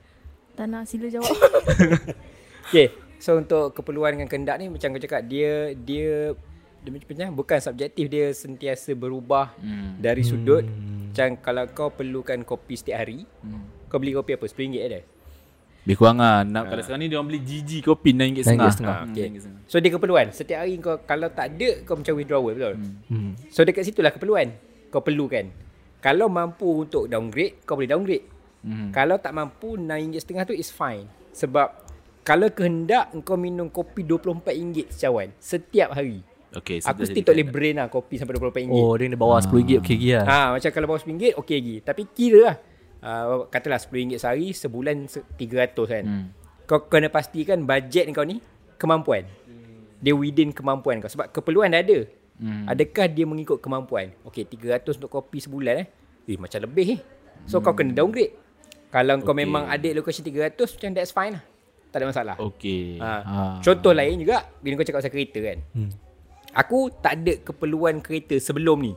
tak 0.56 0.66
nak 0.66 0.82
sila 0.90 1.06
jawab 1.06 1.30
Okay. 2.66 2.90
So 3.22 3.38
untuk 3.38 3.78
keperluan 3.78 4.18
dengan 4.18 4.26
kehendak 4.26 4.58
ni 4.58 4.66
macam 4.66 4.90
kau 4.90 4.98
cakap 4.98 5.22
dia 5.30 5.70
dia 5.78 6.34
dia 6.86 6.94
macam 6.94 7.34
bukan 7.34 7.58
subjektif 7.58 8.06
dia 8.06 8.30
sentiasa 8.30 8.92
berubah 8.92 9.50
Hmm. 9.56 9.98
dari 9.98 10.22
sudut 10.22 10.62
macam 10.62 11.28
kalau 11.38 11.64
kau 11.68 11.88
perlukan 11.88 12.38
kopi 12.42 12.74
setiap 12.74 13.00
hari 13.00 13.24
hmm. 13.24 13.86
kau 13.86 13.96
beli 13.96 14.12
kopi 14.12 14.32
apa 14.32 14.44
RM10 14.44 14.80
ada 14.82 15.00
Lebih 15.82 15.96
kurang 15.96 16.18
lah 16.18 16.42
nak, 16.42 16.66
Kalau 16.66 16.82
sekarang 16.82 16.98
ni 16.98 17.06
dia 17.06 17.14
orang 17.14 17.30
beli 17.30 17.40
GG 17.40 17.70
kopi 17.80 18.10
RM9.5 18.10 18.42
RM9.5. 18.42 18.82
Ah, 18.84 19.00
okay. 19.06 19.26
So 19.64 19.78
dia 19.78 19.88
keperluan 19.88 20.26
Setiap 20.30 20.58
hari 20.60 20.74
kau 20.76 20.98
Kalau 21.00 21.30
tak 21.30 21.46
ada 21.48 21.68
Kau 21.86 21.94
macam 21.94 22.12
withdrawal 22.12 22.52
betul 22.52 22.74
Hmm. 22.74 22.94
Hmm. 23.06 23.32
So 23.48 23.62
dekat 23.62 23.86
situlah 23.86 24.10
keperluan 24.10 24.50
Kau 24.88 24.98
perlukan 24.98 25.46
Kalau 25.96 26.26
mampu 26.26 26.82
untuk 26.82 27.06
downgrade 27.06 27.62
Kau 27.62 27.74
boleh 27.74 27.86
downgrade 27.86 28.26
Hmm. 28.66 28.90
Kalau 28.90 29.14
tak 29.14 29.30
mampu 29.30 29.78
RM9.5 29.78 30.18
tu 30.44 30.54
is 30.54 30.68
fine 30.68 31.06
Sebab 31.30 31.70
Kalau 32.20 32.50
kehendak 32.50 33.14
Kau 33.22 33.38
minum 33.38 33.70
kopi 33.70 34.02
RM24 34.02 34.90
secawan 34.90 35.30
Setiap 35.38 35.94
hari 35.94 36.26
Okay, 36.56 36.80
Aku 36.80 37.04
dah 37.04 37.08
still 37.12 37.24
tak 37.26 37.36
boleh 37.36 37.48
brain 37.52 37.74
lah 37.76 37.92
Kopi 37.92 38.16
sampai 38.16 38.32
RM24 38.40 38.72
Oh, 38.72 38.96
dia 38.96 39.12
kena 39.12 39.18
bawa 39.20 39.44
RM10 39.44 39.84
okey 39.84 39.96
lagi 40.00 40.08
lah. 40.16 40.24
Ha, 40.24 40.38
macam 40.56 40.70
kalau 40.72 40.86
bawah 40.88 41.02
RM10 41.04 41.32
okey 41.36 41.56
lagi. 41.60 41.76
Tapi 41.84 42.02
kira 42.16 42.40
lah. 42.40 42.56
Uh, 43.04 43.44
katalah 43.52 43.76
RM10 43.76 44.16
sehari, 44.16 44.48
sebulan 44.56 44.96
se- 45.04 45.26
300 45.36 45.76
kan. 45.84 46.04
Hmm. 46.08 46.26
Kau 46.64 46.88
kena 46.88 47.12
pastikan 47.12 47.68
bajet 47.68 48.08
kau 48.16 48.24
ni 48.24 48.40
kemampuan. 48.80 49.28
Dia 50.00 50.16
within 50.16 50.50
kemampuan 50.56 51.04
kau. 51.04 51.12
Sebab 51.12 51.28
keperluan 51.28 51.76
dah 51.76 51.84
ada. 51.84 51.98
Hmm. 52.40 52.64
Adakah 52.68 53.06
dia 53.08 53.28
mengikut 53.28 53.60
kemampuan? 53.60 54.16
Okey, 54.24 54.48
300 54.48 54.96
untuk 54.96 55.12
kopi 55.12 55.44
sebulan 55.44 55.84
eh. 55.84 55.86
Eh, 56.26 56.40
macam 56.40 56.58
lebih 56.64 56.96
eh. 56.96 57.00
So 57.44 57.60
kau 57.60 57.76
kena 57.76 57.92
downgrade. 57.92 58.32
Kalau 58.88 59.20
kau 59.20 59.36
Okey. 59.36 59.44
memang 59.44 59.68
ada 59.68 59.86
allocation 59.92 60.24
300, 60.24 60.56
macam 60.56 60.90
that's 60.96 61.12
fine 61.12 61.36
lah. 61.36 61.44
Tak 61.92 62.02
ada 62.02 62.06
masalah. 62.12 62.36
Okay 62.40 62.96
Ha. 63.00 63.12
Ah. 63.24 63.56
Contoh 63.60 63.92
lain 63.92 64.20
juga, 64.20 64.48
bila 64.60 64.80
kau 64.80 64.86
cakap 64.88 65.04
pasal 65.04 65.12
kereta 65.12 65.38
kan. 65.40 65.58
Hmm. 65.76 65.90
Aku 66.56 66.88
tak 66.88 67.20
ada 67.20 67.36
keperluan 67.44 68.00
kereta 68.00 68.40
sebelum 68.40 68.80
ni. 68.80 68.96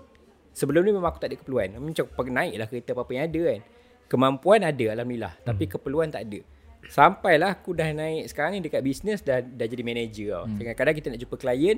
Sebelum 0.55 0.79
ni 0.79 0.95
memang 0.95 1.11
aku 1.11 1.19
tak 1.19 1.35
ada 1.35 1.37
keperluan. 1.43 1.75
Macam 1.75 2.07
aku 2.07 2.31
naik 2.31 2.55
lah 2.55 2.67
kereta 2.71 2.95
apa-apa 2.95 3.11
yang 3.11 3.25
ada 3.27 3.41
kan. 3.51 3.59
Kemampuan 4.07 4.59
ada 4.63 4.85
Alhamdulillah. 4.95 5.33
Hmm. 5.35 5.47
Tapi 5.51 5.63
keperluan 5.67 6.07
tak 6.07 6.23
ada. 6.23 6.39
Sampailah 6.87 7.59
aku 7.59 7.75
dah 7.75 7.91
naik 7.91 8.31
sekarang 8.31 8.57
ni 8.57 8.59
dekat 8.63 8.79
bisnes 8.79 9.19
dah, 9.21 9.43
dah 9.43 9.67
jadi 9.67 9.83
manager 9.83 10.27
tau. 10.39 10.43
Hmm. 10.47 10.55
Kadang-kadang 10.55 10.95
kita 10.95 11.07
nak 11.11 11.19
jumpa 11.19 11.35
klien. 11.35 11.77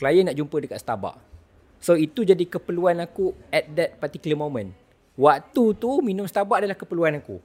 Klien 0.00 0.24
nak 0.24 0.36
jumpa 0.36 0.56
dekat 0.64 0.78
Starbucks. 0.80 1.20
So 1.78 1.94
itu 1.94 2.24
jadi 2.24 2.44
keperluan 2.48 2.98
aku 3.04 3.36
at 3.52 3.68
that 3.76 4.00
particular 4.00 4.34
moment. 4.34 4.72
Waktu 5.14 5.64
tu 5.76 6.00
minum 6.00 6.24
Starbucks 6.24 6.64
adalah 6.64 6.78
keperluan 6.80 7.20
aku. 7.20 7.36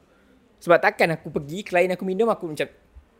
Sebab 0.63 0.79
takkan 0.79 1.11
aku 1.11 1.27
pergi, 1.27 1.67
klien 1.67 1.91
aku 1.91 2.07
minum 2.07 2.31
aku 2.31 2.47
macam 2.47 2.71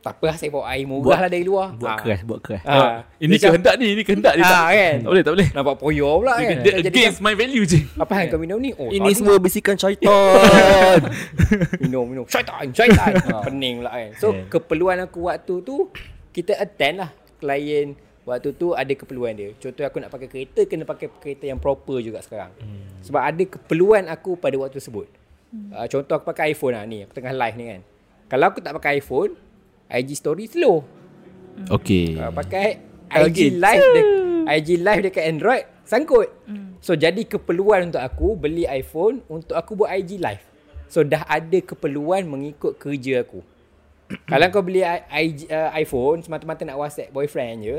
Tak 0.04 0.20
apa 0.20 0.36
saya 0.36 0.52
bawa 0.52 0.68
air 0.68 0.84
murah 0.84 1.16
lah 1.18 1.30
dari 1.32 1.42
luar. 1.42 1.72
Buat 1.74 1.88
Ah. 1.88 1.98
keras, 1.98 2.22
buat 2.22 2.38
keras. 2.38 2.60
Ah. 2.62 3.08
Ini 3.16 3.24
Dia 3.24 3.40
macam- 3.40 3.52
kehendak 3.56 3.74
ni, 3.74 3.86
ini 3.90 4.02
kehendak 4.04 4.34
dia. 4.36 4.44
Ah, 4.44 4.52
tak, 4.52 4.64
kan? 4.70 4.96
tak 5.00 5.08
boleh, 5.08 5.24
tak 5.24 5.34
boleh. 5.34 5.48
Nampak 5.50 5.76
poyo 5.78 6.10
pula 6.20 6.34
kan. 6.36 6.58
Dia 6.60 6.74
against 6.78 7.20
my 7.20 7.34
value 7.34 7.64
je. 7.64 7.80
Apa 7.96 8.12
yang 8.14 8.28
kau 8.28 8.38
minum 8.38 8.60
ni? 8.60 8.76
Oh, 8.76 8.92
Ini 8.92 9.10
semua 9.14 9.40
bisikan 9.40 9.80
syaitan. 9.82 11.00
minum 11.80 12.04
minum 12.06 12.26
syaitan 12.26 12.68
syaitan 12.70 13.12
pening 13.44 13.80
pula 13.80 13.92
kan 13.92 14.10
so 14.16 14.28
Yeah. 14.30 14.46
keperluan 14.50 14.98
aku 15.00 15.20
waktu 15.24 15.62
tu 15.62 15.90
kita 16.32 16.56
attend 16.56 16.96
lah 16.98 17.10
klien 17.38 17.94
waktu 18.24 18.50
tu 18.54 18.74
ada 18.74 18.90
keperluan 18.92 19.34
dia 19.34 19.54
contoh 19.56 19.84
aku 19.84 19.98
nak 20.00 20.10
pakai 20.10 20.28
kereta 20.28 20.64
kena 20.64 20.84
pakai 20.84 21.08
kereta 21.14 21.46
yang 21.46 21.58
proper 21.58 22.00
juga 22.00 22.20
sekarang 22.20 22.50
sebab 23.00 23.22
ada 23.22 23.44
keperluan 23.48 24.08
aku 24.08 24.36
pada 24.36 24.56
waktu 24.56 24.80
tersebut 24.80 25.08
uh, 25.72 25.86
contoh 25.88 26.14
aku 26.16 26.26
pakai 26.28 26.52
iPhone 26.52 26.74
lah 26.74 26.84
ni 26.84 27.04
aku 27.04 27.14
tengah 27.14 27.32
live 27.32 27.56
ni 27.56 27.66
kan 27.68 27.82
kalau 28.28 28.46
aku 28.48 28.60
tak 28.60 28.74
pakai 28.74 28.98
iPhone 28.98 29.32
IG 29.88 30.14
story 30.14 30.46
slow 30.46 30.84
Okay. 31.70 32.18
uh, 32.18 32.32
pakai 32.32 32.82
Okay. 33.06 33.30
IG 33.30 33.38
live 33.56 33.86
de- 33.94 34.10
IG 34.56 34.70
live 34.78 35.02
dekat 35.04 35.24
Android 35.28 35.64
sangkut 35.84 36.28
so 36.80 36.94
jadi 36.94 37.22
keperluan 37.22 37.88
untuk 37.88 38.00
aku 38.00 38.34
beli 38.34 38.66
iPhone 38.66 39.22
untuk 39.28 39.54
aku 39.54 39.76
buat 39.76 39.94
IG 39.94 40.18
live 40.18 40.42
so 40.86 41.02
dah 41.02 41.24
ada 41.24 41.60
keperluan 41.60 42.24
mengikut 42.24 42.76
kerja 42.76 43.22
aku 43.22 43.40
kalau 44.30 44.48
kau 44.50 44.60
beli 44.60 44.82
I- 44.82 45.04
IG, 45.24 45.48
uh, 45.48 45.70
iPhone 45.74 46.20
semata-mata 46.20 46.64
nak 46.64 46.76
WhatsApp 46.76 47.10
boyfriend 47.10 47.58
je 47.62 47.78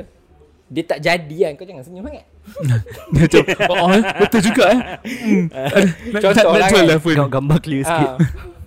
dia 0.65 0.83
tak 0.83 0.99
jadi 0.99 1.37
kan 1.45 1.53
kau 1.55 1.67
jangan 1.67 1.85
senyum 1.85 2.05
sangat 2.05 2.25
Macam, 3.15 3.41
oh, 3.71 3.77
oh, 3.87 4.01
betul 4.19 4.41
juga 4.43 4.65
eh. 4.69 4.81
Hmm. 5.01 5.45
Contoh 6.23 6.45
nak- 6.53 6.61
lah 6.61 6.69
kan. 6.69 7.29
gambar 7.31 7.59
clear 7.59 7.83
sikit. 7.83 8.11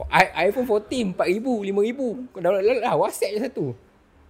Ah, 0.08 0.24
I- 0.24 0.48
iPhone 0.48 0.64
14 0.66 1.14
4000 1.16 1.68
5000 1.68 2.32
kau 2.32 2.40
download 2.40 2.80
lah 2.80 2.96
WhatsApp 2.96 3.32
je 3.36 3.40
satu 3.44 3.66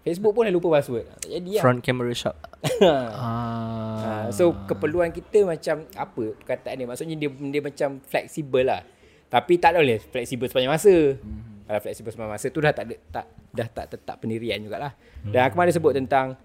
Facebook 0.02 0.32
pun 0.34 0.48
dah 0.48 0.54
lupa 0.56 0.80
password 0.80 1.04
tak 1.20 1.30
jadi 1.30 1.60
lah 1.60 1.64
Front 1.68 1.80
camera 1.84 2.14
sharp. 2.16 2.38
Ah. 2.82 3.98
Ha, 3.98 4.10
so 4.32 4.56
keperluan 4.66 5.12
kita 5.12 5.44
macam 5.44 5.84
apa 5.94 6.24
perkataan 6.40 6.80
dia 6.80 6.88
maksudnya 6.88 7.16
dia 7.20 7.28
dia 7.28 7.62
macam 7.62 7.90
fleksibel 8.08 8.64
lah. 8.64 8.82
Tapi 9.28 9.60
tak 9.60 9.76
boleh 9.76 10.00
fleksibel 10.00 10.48
sepanjang 10.48 10.72
masa. 10.72 10.96
Mm-hmm. 11.20 11.68
Kalau 11.68 11.80
fleksibel 11.84 12.10
sepanjang 12.16 12.34
masa 12.40 12.48
tu 12.48 12.60
dah 12.64 12.72
tak 12.72 12.86
ada, 12.88 12.96
tak 13.12 13.26
dah 13.52 13.68
tak 13.68 13.86
tetap 14.00 14.16
pendirian 14.24 14.64
jugalah. 14.64 14.96
Mm-hmm. 14.96 15.32
Dan 15.36 15.40
aku 15.44 15.60
ada 15.60 15.74
sebut 15.76 15.92
tentang 15.92 16.40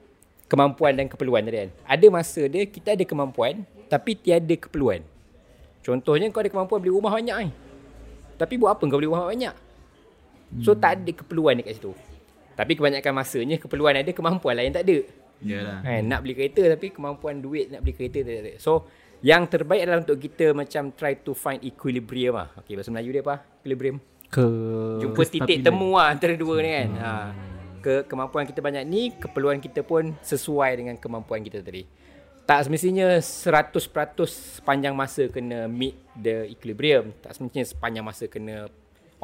kemampuan 0.51 0.99
dan 0.99 1.07
keperluan 1.07 1.47
tadi 1.47 1.63
kan. 1.63 1.71
Ada 1.87 2.07
masa 2.11 2.43
dia 2.51 2.67
kita 2.67 2.99
ada 2.99 3.05
kemampuan 3.07 3.63
tapi 3.87 4.19
tiada 4.19 4.55
keperluan. 4.59 5.07
Contohnya 5.87 6.27
kau 6.35 6.43
ada 6.43 6.51
kemampuan 6.51 6.83
beli 6.83 6.91
rumah 6.91 7.15
banyak 7.15 7.37
ni. 7.47 7.51
Tapi 8.43 8.59
buat 8.59 8.75
apa 8.75 8.83
kau 8.91 8.99
beli 8.99 9.07
rumah 9.07 9.31
banyak? 9.31 9.55
So 10.61 10.75
tak 10.75 11.01
ada 11.01 11.11
keperluan 11.15 11.63
dekat 11.63 11.79
situ. 11.79 11.95
Tapi 12.53 12.77
kebanyakan 12.77 13.13
masanya 13.15 13.57
keperluan 13.57 13.97
ada 13.97 14.11
kemampuan 14.11 14.59
yang 14.61 14.75
tak 14.75 14.85
ada. 14.85 14.99
Yalah. 15.43 15.79
Kan, 15.83 16.03
nak 16.07 16.19
beli 16.23 16.35
kereta 16.39 16.63
tapi 16.75 16.95
kemampuan 16.95 17.41
duit 17.43 17.73
nak 17.73 17.81
beli 17.83 17.95
kereta 17.97 18.23
tak 18.23 18.35
ada. 18.47 18.53
So, 18.63 18.87
yang 19.23 19.47
terbaik 19.47 19.87
adalah 19.87 20.03
untuk 20.03 20.19
kita 20.19 20.51
macam 20.55 20.91
try 20.95 21.15
to 21.19 21.33
find 21.35 21.63
equilibrium 21.63 22.39
lah. 22.39 22.49
Okay, 22.63 22.75
bahasa 22.75 22.91
Melayu 22.91 23.11
dia 23.15 23.23
apa? 23.23 23.43
Equilibrium. 23.63 23.97
Ke 24.33 24.45
Jumpa 25.03 25.23
titik 25.29 25.63
temu 25.63 25.95
lah 25.95 26.11
antara 26.11 26.35
dua 26.35 26.59
ni 26.59 26.71
kan. 26.71 26.91
Ha. 26.99 27.11
Ke 27.83 27.95
kemampuan 28.07 28.47
kita 28.47 28.63
banyak 28.63 28.83
ni, 28.87 29.15
keperluan 29.15 29.59
kita 29.59 29.83
pun 29.83 30.15
sesuai 30.23 30.71
dengan 30.79 30.95
kemampuan 30.99 31.43
kita 31.43 31.63
tadi. 31.63 31.87
Tak 32.53 32.69
semestinya 32.69 33.17
100% 33.17 33.81
sepanjang 34.29 34.93
masa 34.93 35.25
kena 35.33 35.65
meet 35.73 35.97
the 36.13 36.53
equilibrium. 36.53 37.17
Tak 37.25 37.33
semestinya 37.33 37.65
sepanjang 37.65 38.05
masa 38.05 38.29
kena 38.29 38.69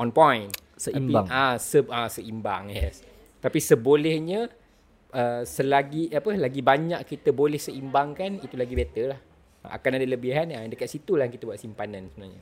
on 0.01 0.09
point. 0.09 0.49
Seimbang. 0.81 1.29
Tapi, 1.29 1.37
ah, 1.37 1.61
se, 1.61 1.85
ah, 1.93 2.09
seimbang, 2.09 2.73
yes. 2.73 3.05
Tapi 3.45 3.61
sebolehnya 3.61 4.49
uh, 5.13 5.45
selagi 5.45 6.09
apa 6.09 6.41
lagi 6.41 6.65
banyak 6.65 7.05
kita 7.05 7.37
boleh 7.37 7.61
seimbangkan 7.61 8.41
itu 8.41 8.57
lagi 8.57 8.73
better 8.73 9.13
lah. 9.13 9.21
Akan 9.77 10.01
ada 10.01 10.09
lebihan 10.09 10.49
yang 10.49 10.65
dekat 10.65 10.89
situ 10.89 11.21
lah 11.21 11.29
kita 11.29 11.45
buat 11.45 11.61
simpanan 11.61 12.09
sebenarnya. 12.09 12.41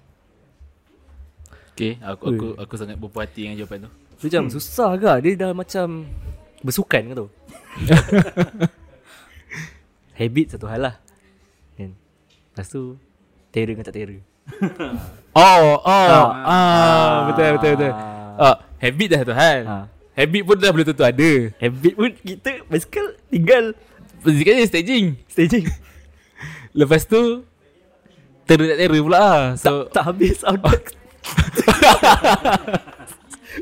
Okay, 1.75 1.99
aku 1.99 2.31
aku 2.31 2.47
aku 2.63 2.75
sangat 2.79 2.95
berpuas 2.95 3.27
hati 3.27 3.51
dengan 3.51 3.59
jawapan 3.59 3.91
tu. 3.91 3.91
Macam 4.23 4.43
susah 4.55 4.95
ke 4.95 5.13
Dia 5.19 5.35
dah 5.35 5.51
macam 5.51 6.07
Bersukan 6.63 7.03
ke 7.11 7.15
tu 7.19 7.27
Habit 10.17 10.57
satu 10.57 10.67
hal 10.67 10.81
lah 10.81 10.95
kan? 11.77 11.93
Lepas 12.53 12.67
tu 12.73 12.97
Terror 13.53 13.73
dengan 13.73 13.85
tak 13.85 13.97
terror 13.97 14.21
Oh, 15.37 15.77
oh, 15.85 16.25
ah, 16.49 17.29
betul 17.29 17.61
betul 17.61 17.73
betul. 17.77 17.93
Ah, 18.41 18.57
habit 18.81 19.09
dah 19.13 19.21
tu 19.21 19.35
hal. 19.37 19.61
ha. 19.69 19.77
Habit 20.17 20.43
pun 20.49 20.57
dah 20.57 20.71
belum 20.73 20.87
tentu 20.89 21.05
ada. 21.05 21.31
Habit 21.61 21.93
pun 21.93 22.09
kita 22.25 22.51
Basikal 22.73 23.05
tinggal 23.29 23.65
Sekarang 24.25 24.65
staging. 24.65 25.07
Staging 25.29 25.69
Lepas 26.81 27.05
tu 27.05 27.45
terror 28.49 28.65
tak 28.73 28.79
terror 28.81 29.01
pula 29.05 29.19
lah. 29.21 29.41
tak, 29.57 29.61
So 29.61 29.73
tak 29.93 30.05
habis 30.09 30.41
outback 30.49 30.97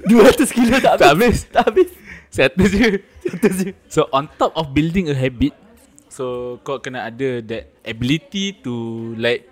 200 0.05 0.46
kilo 0.55 0.76
tak 0.78 0.94
tak 1.00 1.11
habis. 1.14 1.46
Tak 1.50 1.62
habis 1.70 1.90
Satu 2.30 2.66
je. 2.66 3.02
Satu 3.22 3.48
je 3.50 3.68
So 3.90 4.07
on 4.11 4.26
top 4.38 4.55
of 4.55 4.70
building 4.74 5.11
a 5.11 5.14
habit, 5.14 5.55
so 6.14 6.56
kau 6.62 6.78
kena 6.78 7.10
ada 7.10 7.42
that 7.42 7.74
ability 7.82 8.54
to 8.62 9.10
like 9.18 9.50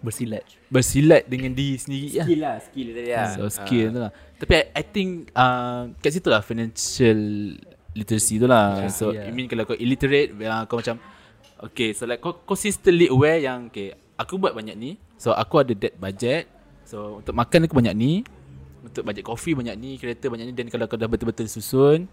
Bersilat 0.00 0.48
bersilat 0.70 1.26
dengan 1.26 1.52
diri 1.52 1.76
sendiri 1.76 2.08
lah. 2.14 2.24
Skill 2.24 2.40
lah, 2.40 2.56
skill 2.62 2.88
tadi 2.94 3.10
lah. 3.10 3.30
So 3.34 3.42
skill 3.50 3.86
tu 3.90 4.00
lah. 4.00 4.12
Tapi 4.38 4.52
I, 4.54 4.62
I 4.72 4.82
think 4.86 5.10
uh, 5.34 5.92
kat 5.98 6.10
situ 6.14 6.30
lah 6.30 6.40
financial 6.40 7.18
literacy 7.92 8.38
tu 8.38 8.46
lah. 8.46 8.86
Yeah. 8.86 8.94
so 8.94 9.10
Yeah. 9.12 9.26
I 9.26 9.34
mean 9.34 9.50
kalau 9.50 9.66
kau 9.66 9.76
illiterate, 9.76 10.32
uh, 10.46 10.64
kau 10.70 10.80
macam 10.80 10.96
okay, 11.60 11.92
so 11.92 12.06
like 12.06 12.22
kau 12.22 12.32
consistently 12.46 13.10
aware 13.10 13.42
yang 13.42 13.68
okay, 13.68 13.92
aku 14.16 14.38
buat 14.38 14.54
banyak 14.54 14.78
ni. 14.78 14.96
So 15.18 15.34
aku 15.34 15.66
ada 15.66 15.74
that 15.74 15.98
budget. 15.98 16.48
So 16.86 17.20
untuk 17.20 17.34
makan 17.34 17.66
aku 17.66 17.74
banyak 17.76 17.92
ni. 17.98 18.24
Untuk 18.80 19.04
budget 19.04 19.26
coffee 19.26 19.52
banyak 19.52 19.76
ni, 19.76 20.00
kereta 20.00 20.32
banyak 20.32 20.48
ni 20.48 20.54
dan 20.56 20.72
kalau 20.72 20.88
kau 20.88 20.96
dah 20.96 21.10
betul-betul 21.10 21.44
susun 21.50 22.08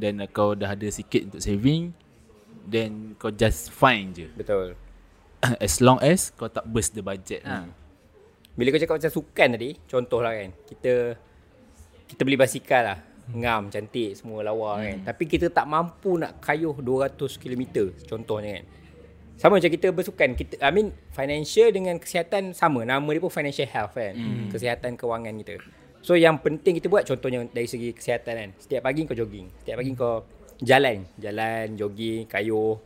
then 0.00 0.22
uh, 0.22 0.30
kau 0.30 0.56
dah 0.56 0.72
ada 0.72 0.88
sikit 0.88 1.28
untuk 1.28 1.42
saving 1.44 1.92
then 2.66 3.16
kau 3.16 3.32
just 3.32 3.72
fine 3.72 4.12
je. 4.12 4.28
Betul. 4.36 4.76
as 5.64 5.80
long 5.80 5.96
as 6.04 6.32
kau 6.36 6.48
tak 6.48 6.64
burst 6.68 6.92
the 6.92 7.02
budget 7.04 7.40
lah. 7.44 7.64
Bila 8.56 8.68
kau 8.74 8.80
cakap 8.82 8.96
macam 9.00 9.12
sukan 9.12 9.48
tadi, 9.56 9.70
contoh 9.88 10.20
lah 10.20 10.32
kan. 10.36 10.50
Kita 10.68 10.92
kita 12.10 12.20
beli 12.26 12.36
basikal 12.36 12.82
lah. 12.84 12.98
Ngam, 13.30 13.70
cantik, 13.70 14.18
semua 14.18 14.42
lawa 14.42 14.82
kan. 14.82 15.06
Tapi 15.06 15.24
kita 15.30 15.46
tak 15.54 15.64
mampu 15.70 16.18
nak 16.18 16.42
kayuh 16.42 16.74
200 16.82 17.14
km 17.38 17.88
contohnya 18.04 18.58
kan. 18.58 18.64
Sama 19.40 19.56
macam 19.56 19.72
kita 19.72 19.88
bersukan. 19.94 20.36
Kita, 20.36 20.60
I 20.60 20.68
mean, 20.74 20.92
financial 21.14 21.72
dengan 21.72 21.96
kesihatan 21.96 22.52
sama. 22.52 22.84
Nama 22.84 23.06
dia 23.06 23.22
pun 23.22 23.32
financial 23.32 23.70
health 23.70 23.96
kan. 23.96 24.12
Kesihatan 24.52 24.98
kewangan 24.98 25.32
kita. 25.40 25.62
So 26.00 26.16
yang 26.16 26.40
penting 26.40 26.80
kita 26.80 26.88
buat 26.88 27.04
contohnya 27.04 27.44
dari 27.48 27.68
segi 27.68 27.92
kesihatan 27.92 28.34
kan. 28.36 28.50
Setiap 28.60 28.84
pagi 28.84 29.06
kau 29.08 29.16
jogging. 29.16 29.48
Setiap 29.64 29.76
pagi 29.80 29.90
kau 29.96 30.24
jalan. 30.62 31.08
Jalan, 31.16 31.76
jogging, 31.76 32.28
kayuh. 32.28 32.78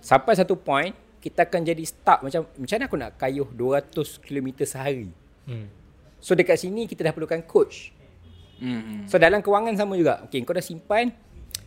Sampai 0.00 0.38
satu 0.38 0.54
point, 0.54 0.94
kita 1.18 1.42
akan 1.42 1.66
jadi 1.66 1.82
stuck 1.82 2.22
macam 2.22 2.46
macam 2.54 2.74
mana 2.78 2.84
aku 2.86 2.96
nak 2.96 3.10
kayuh 3.18 3.48
200 3.50 4.22
km 4.22 4.62
sehari. 4.62 5.10
hmm. 5.50 5.66
So 6.22 6.38
dekat 6.38 6.62
sini 6.62 6.86
kita 6.86 7.02
dah 7.06 7.12
perlukan 7.14 7.42
coach. 7.44 7.92
Mm-hmm. 8.56 9.10
So 9.10 9.20
dalam 9.20 9.44
kewangan 9.44 9.76
sama 9.76 9.94
juga. 10.00 10.24
Okay, 10.26 10.40
kau 10.42 10.56
dah 10.56 10.64
simpan. 10.64 11.12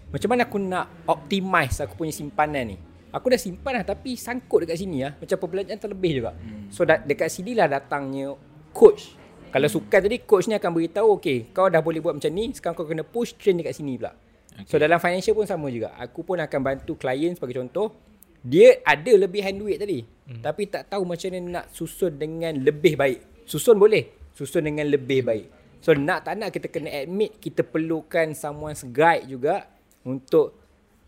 Macam 0.10 0.28
mana 0.34 0.50
aku 0.50 0.58
nak 0.58 0.90
optimize 1.06 1.78
aku 1.86 1.94
punya 2.02 2.10
simpanan 2.10 2.74
ni? 2.74 2.78
Aku 3.14 3.30
dah 3.30 3.38
simpan 3.38 3.82
lah 3.82 3.86
tapi 3.86 4.18
sangkut 4.18 4.66
dekat 4.66 4.82
sini 4.82 5.06
lah. 5.06 5.14
Macam 5.22 5.38
perbelanjaan 5.38 5.80
terlebih 5.80 6.12
juga. 6.18 6.32
Hmm. 6.34 6.68
So 6.74 6.82
da- 6.82 7.02
dekat 7.02 7.30
sini 7.30 7.54
lah 7.54 7.70
datangnya 7.70 8.34
coach. 8.74 9.14
Kalau 9.50 9.66
sukan 9.70 10.00
tadi 10.02 10.18
coach 10.26 10.46
ni 10.50 10.58
akan 10.58 10.72
beritahu 10.74 11.18
okay 11.18 11.50
kau 11.50 11.70
dah 11.70 11.82
boleh 11.82 12.02
buat 12.02 12.18
macam 12.18 12.32
ni. 12.34 12.50
Sekarang 12.54 12.74
kau 12.78 12.86
kena 12.90 13.06
push 13.06 13.38
train 13.38 13.58
dekat 13.62 13.78
sini 13.78 14.02
pula. 14.02 14.18
Okay. 14.60 14.68
So 14.68 14.76
dalam 14.76 15.00
financial 15.00 15.36
pun 15.36 15.48
sama 15.48 15.72
juga. 15.72 15.96
Aku 15.96 16.28
pun 16.28 16.40
akan 16.40 16.60
bantu 16.60 17.00
klien 17.00 17.32
sebagai 17.36 17.60
contoh. 17.64 17.96
Dia 18.40 18.80
ada 18.84 19.12
lebihan 19.16 19.52
duit 19.56 19.80
tadi. 19.80 20.04
Hmm. 20.04 20.44
Tapi 20.44 20.68
tak 20.68 20.92
tahu 20.92 21.04
macam 21.04 21.28
mana 21.32 21.64
nak 21.64 21.66
susun 21.72 22.16
dengan 22.16 22.56
lebih 22.60 22.96
baik. 22.96 23.48
Susun 23.48 23.76
boleh. 23.76 24.32
Susun 24.32 24.68
dengan 24.68 24.88
lebih 24.88 25.24
baik. 25.24 25.46
So 25.80 25.96
nak 25.96 26.28
tak 26.28 26.36
nak 26.36 26.52
kita 26.52 26.68
kena 26.68 26.92
admit 26.92 27.40
kita 27.40 27.64
perlukan 27.64 28.36
someone's 28.36 28.84
guide 28.84 29.32
juga 29.32 29.64
untuk 30.04 30.60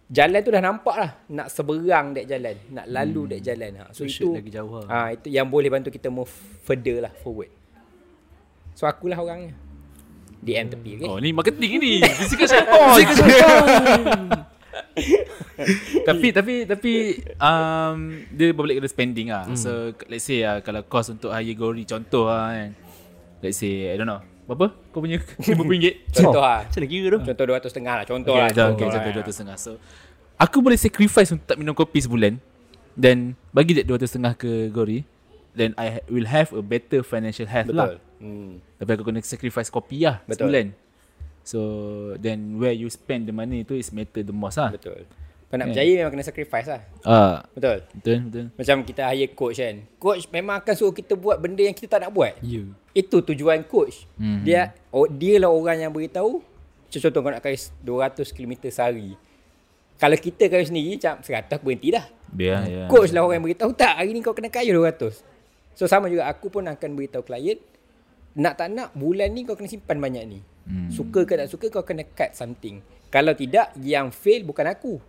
jalan 0.08 0.40
tu 0.44 0.52
dah 0.52 0.64
nampak 0.64 0.96
lah 0.96 1.12
nak 1.32 1.48
seberang 1.52 2.12
dek 2.12 2.28
jalan, 2.28 2.56
nak 2.72 2.86
lalu 2.88 3.22
hmm. 3.24 3.32
dek 3.36 3.42
jalan. 3.44 3.72
Ha. 3.80 3.86
So 3.92 4.08
itu 4.08 4.32
lagi 4.36 4.52
jauh 4.52 4.84
lah. 4.84 4.88
ha, 4.88 4.98
itu 5.16 5.28
yang 5.32 5.48
boleh 5.48 5.68
bantu 5.72 5.92
kita 5.92 6.08
move 6.08 6.32
further 6.64 7.04
lah 7.04 7.12
forward. 7.20 7.52
So 8.76 8.88
akulah 8.88 9.20
orangnya. 9.20 9.56
DM 10.42 10.66
tepi 10.74 10.90
okay? 10.98 11.08
Oh 11.08 11.18
ni 11.22 11.30
marketing 11.32 11.72
ni. 11.78 11.94
Physical 12.20 12.48
shaitan. 12.50 12.78
Physical 12.98 13.16
shaitan. 13.16 14.20
tapi 16.10 16.28
tapi 16.34 16.54
tapi 16.66 16.94
um, 17.38 18.26
dia 18.34 18.50
berbalik 18.52 18.82
kepada 18.82 18.90
spending 18.90 19.28
lah. 19.30 19.46
Hmm. 19.46 19.58
So 19.58 19.94
let's 20.10 20.26
say 20.26 20.42
uh, 20.42 20.60
kalau 20.66 20.82
cost 20.84 21.14
untuk 21.14 21.30
hire 21.30 21.54
Gori 21.54 21.86
contoh 21.86 22.26
lah 22.26 22.58
kan. 22.58 22.70
Let's 23.42 23.62
say 23.62 23.94
I 23.94 23.98
don't 23.98 24.10
know 24.10 24.22
Berapa? 24.52 24.68
Kau 24.92 25.00
punya 25.00 25.16
RM50? 25.48 26.12
Contoh 26.12 26.44
lah. 26.44 26.68
Macam 26.68 26.84
kira 26.84 27.08
tu? 27.16 27.20
Contoh 27.24 27.46
200 27.48 27.72
setengah 27.72 27.94
lah. 27.96 28.06
Contoh 28.06 28.34
Okay, 28.36 28.42
lah. 28.42 28.50
okay, 28.52 28.84
okay, 28.84 29.00
contoh 29.00 29.24
dua 29.24 29.32
setengah. 29.32 29.56
So, 29.56 29.72
aku 30.36 30.58
boleh 30.60 30.76
sacrifice 30.76 31.32
untuk 31.32 31.48
tak 31.48 31.56
minum 31.56 31.72
kopi 31.72 32.04
sebulan. 32.04 32.36
Then, 33.00 33.40
bagi 33.56 33.80
that 33.80 33.88
dua 33.88 33.96
setengah 33.96 34.36
ke 34.36 34.68
Gori. 34.68 35.08
Then, 35.56 35.72
I 35.80 36.00
ha- 36.00 36.06
will 36.12 36.28
have 36.28 36.52
a 36.52 36.60
better 36.60 37.00
financial 37.00 37.48
health 37.48 37.72
Betul. 37.72 37.80
lah. 37.80 38.11
Hmm. 38.22 38.62
Tapi 38.78 38.90
aku 38.94 39.04
kena 39.10 39.20
sacrifice 39.26 39.74
kopi 39.74 40.06
lah 40.06 40.22
Betul. 40.30 40.54
sebulan. 40.54 40.68
So, 41.42 41.60
then 42.22 42.62
where 42.62 42.72
you 42.72 42.86
spend 42.94 43.26
the 43.26 43.34
money 43.34 43.66
tu 43.66 43.74
is 43.74 43.90
matter 43.90 44.22
the 44.22 44.32
most 44.32 44.62
lah. 44.62 44.70
Betul. 44.70 45.10
Kau 45.52 45.60
nak 45.60 45.68
Kan? 45.68 45.76
berjaya 45.76 45.94
memang 46.00 46.14
kena 46.16 46.24
sacrifice 46.24 46.68
lah. 46.70 46.82
Ah, 47.04 47.44
Betul. 47.52 47.84
betul, 47.92 48.18
betul. 48.30 48.46
Macam 48.56 48.76
kita 48.88 49.02
hire 49.12 49.36
coach 49.36 49.60
kan. 49.60 49.76
Coach 50.00 50.24
memang 50.32 50.64
akan 50.64 50.74
suruh 50.78 50.96
kita 50.96 51.20
buat 51.20 51.42
benda 51.44 51.60
yang 51.60 51.76
kita 51.76 51.98
tak 51.98 52.08
nak 52.08 52.16
buat. 52.16 52.40
Ya. 52.40 52.64
Itu 52.96 53.20
tujuan 53.20 53.68
coach. 53.68 54.08
Hmm. 54.16 54.48
Dia 54.48 54.72
oh, 54.96 55.12
dia 55.12 55.42
lah 55.44 55.52
orang 55.52 55.84
yang 55.84 55.92
beritahu. 55.92 56.40
Contoh 56.88 57.20
kau 57.20 57.32
nak 57.36 57.44
kais 57.44 57.76
200 57.84 58.32
km 58.32 58.72
sehari. 58.72 59.20
Kalau 60.00 60.16
kita 60.16 60.48
kais 60.48 60.72
sendiri 60.72 60.96
macam 60.96 61.20
100 61.20 61.52
aku 61.52 61.64
berhenti 61.68 61.90
dah. 61.92 62.06
Biar, 62.32 62.60
ya. 62.72 62.84
Coach 62.88 63.12
lah 63.12 63.28
orang 63.28 63.44
yang 63.44 63.46
beritahu 63.52 63.76
tak 63.76 64.00
hari 64.00 64.16
ni 64.16 64.24
kau 64.24 64.32
kena 64.32 64.48
kaya 64.48 64.72
200. 64.72 65.20
So 65.76 65.84
sama 65.84 66.08
juga 66.08 66.32
aku 66.32 66.48
pun 66.48 66.64
akan 66.64 66.90
beritahu 66.96 67.28
klien 67.28 67.60
nak 68.34 68.54
tak 68.56 68.72
nak 68.72 68.94
bulan 68.94 69.32
ni 69.32 69.44
kau 69.44 69.56
kena 69.56 69.68
simpan 69.68 70.00
banyak 70.00 70.24
ni. 70.24 70.40
Hmm. 70.64 70.88
Suka 70.88 71.26
ke 71.26 71.34
tak 71.36 71.50
suka 71.50 71.68
kau 71.68 71.84
kena 71.84 72.06
cut 72.08 72.32
something. 72.32 72.80
Kalau 73.12 73.36
tidak 73.36 73.76
yang 73.82 74.08
fail 74.10 74.46
bukan 74.46 74.68
aku. 74.68 75.02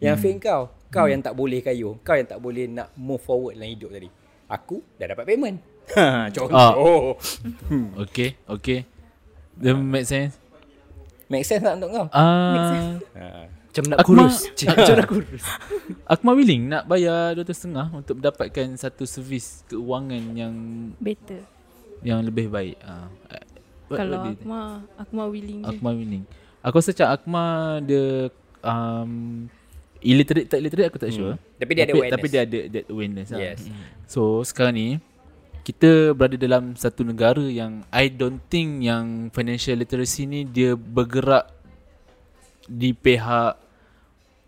Yang 0.00 0.16
Hmm. 0.16 0.24
fail 0.24 0.36
kau. 0.40 0.62
Kau 0.90 1.06
yang 1.06 1.22
tak 1.22 1.38
boleh 1.38 1.62
kayu. 1.62 1.94
Kau 2.02 2.18
yang 2.18 2.26
tak 2.26 2.42
boleh 2.42 2.66
nak 2.66 2.90
move 2.98 3.22
forward 3.22 3.54
dalam 3.54 3.70
hidup 3.70 3.94
tadi. 3.94 4.10
Aku 4.50 4.82
dah 4.98 5.06
dapat 5.06 5.24
payment. 5.24 5.62
Ha, 5.94 6.26
Contoh. 6.34 6.50
Ah. 6.50 6.74
Oh. 6.74 7.14
Okay, 8.02 8.34
okay. 8.50 8.82
That 9.54 9.78
make 9.78 10.10
sense. 10.10 10.34
Make 11.30 11.46
sense 11.46 11.62
tak 11.62 11.78
untuk 11.78 11.94
kau? 11.94 12.06
Ah, 12.10 12.98
Ha. 13.14 13.46
Macam 13.70 13.84
nak 13.86 13.98
kurus. 14.02 14.50
Macam 14.66 14.94
nak 14.98 15.06
kurus. 15.06 15.44
aku 16.02 16.22
mah 16.26 16.34
willing 16.34 16.66
nak 16.66 16.90
bayar 16.90 17.38
dua 17.38 17.46
setengah 17.46 17.86
untuk 17.94 18.18
mendapatkan 18.18 18.74
satu 18.74 19.06
servis 19.06 19.62
keuangan 19.70 20.34
yang 20.34 20.54
Better. 20.98 21.46
Yang 22.04 22.20
lebih 22.24 22.48
baik. 22.48 22.76
Ah. 22.84 23.08
What- 23.90 23.98
Kalau 24.06 24.22
think? 24.22 24.46
mah 24.46 24.86
aku 24.94 25.12
mah 25.18 25.26
willing 25.26 25.60
je. 25.66 25.70
Akmal 25.74 25.94
winning. 25.98 26.24
Aku 26.62 26.74
rasa 26.78 26.94
macam 26.94 27.08
Akmal 27.10 27.56
dia 27.82 28.06
um, 28.62 29.12
illiterate 30.00 30.46
tak 30.46 30.58
illiterate 30.62 30.88
aku 30.94 30.98
tak 31.00 31.10
sure. 31.10 31.34
Tapi 31.58 31.70
dia 31.74 31.82
ada 31.84 31.92
tapi, 31.92 31.98
awareness. 31.98 32.14
Tapi 32.14 32.26
dia 32.30 32.40
ada 32.46 32.58
that 32.70 32.86
awareness 32.86 33.28
lah. 33.34 33.40
Yes. 33.42 33.60
So 34.06 34.46
sekarang 34.46 34.74
ni 34.78 34.88
kita 35.66 36.16
berada 36.16 36.40
dalam 36.40 36.72
satu 36.78 37.04
negara 37.04 37.44
yang 37.44 37.84
I 37.92 38.08
don't 38.08 38.40
think 38.48 38.86
yang 38.86 39.28
financial 39.34 39.76
literacy 39.76 40.24
ni 40.24 40.40
dia 40.48 40.72
bergerak 40.78 41.52
di 42.70 42.94
pihak 42.94 43.58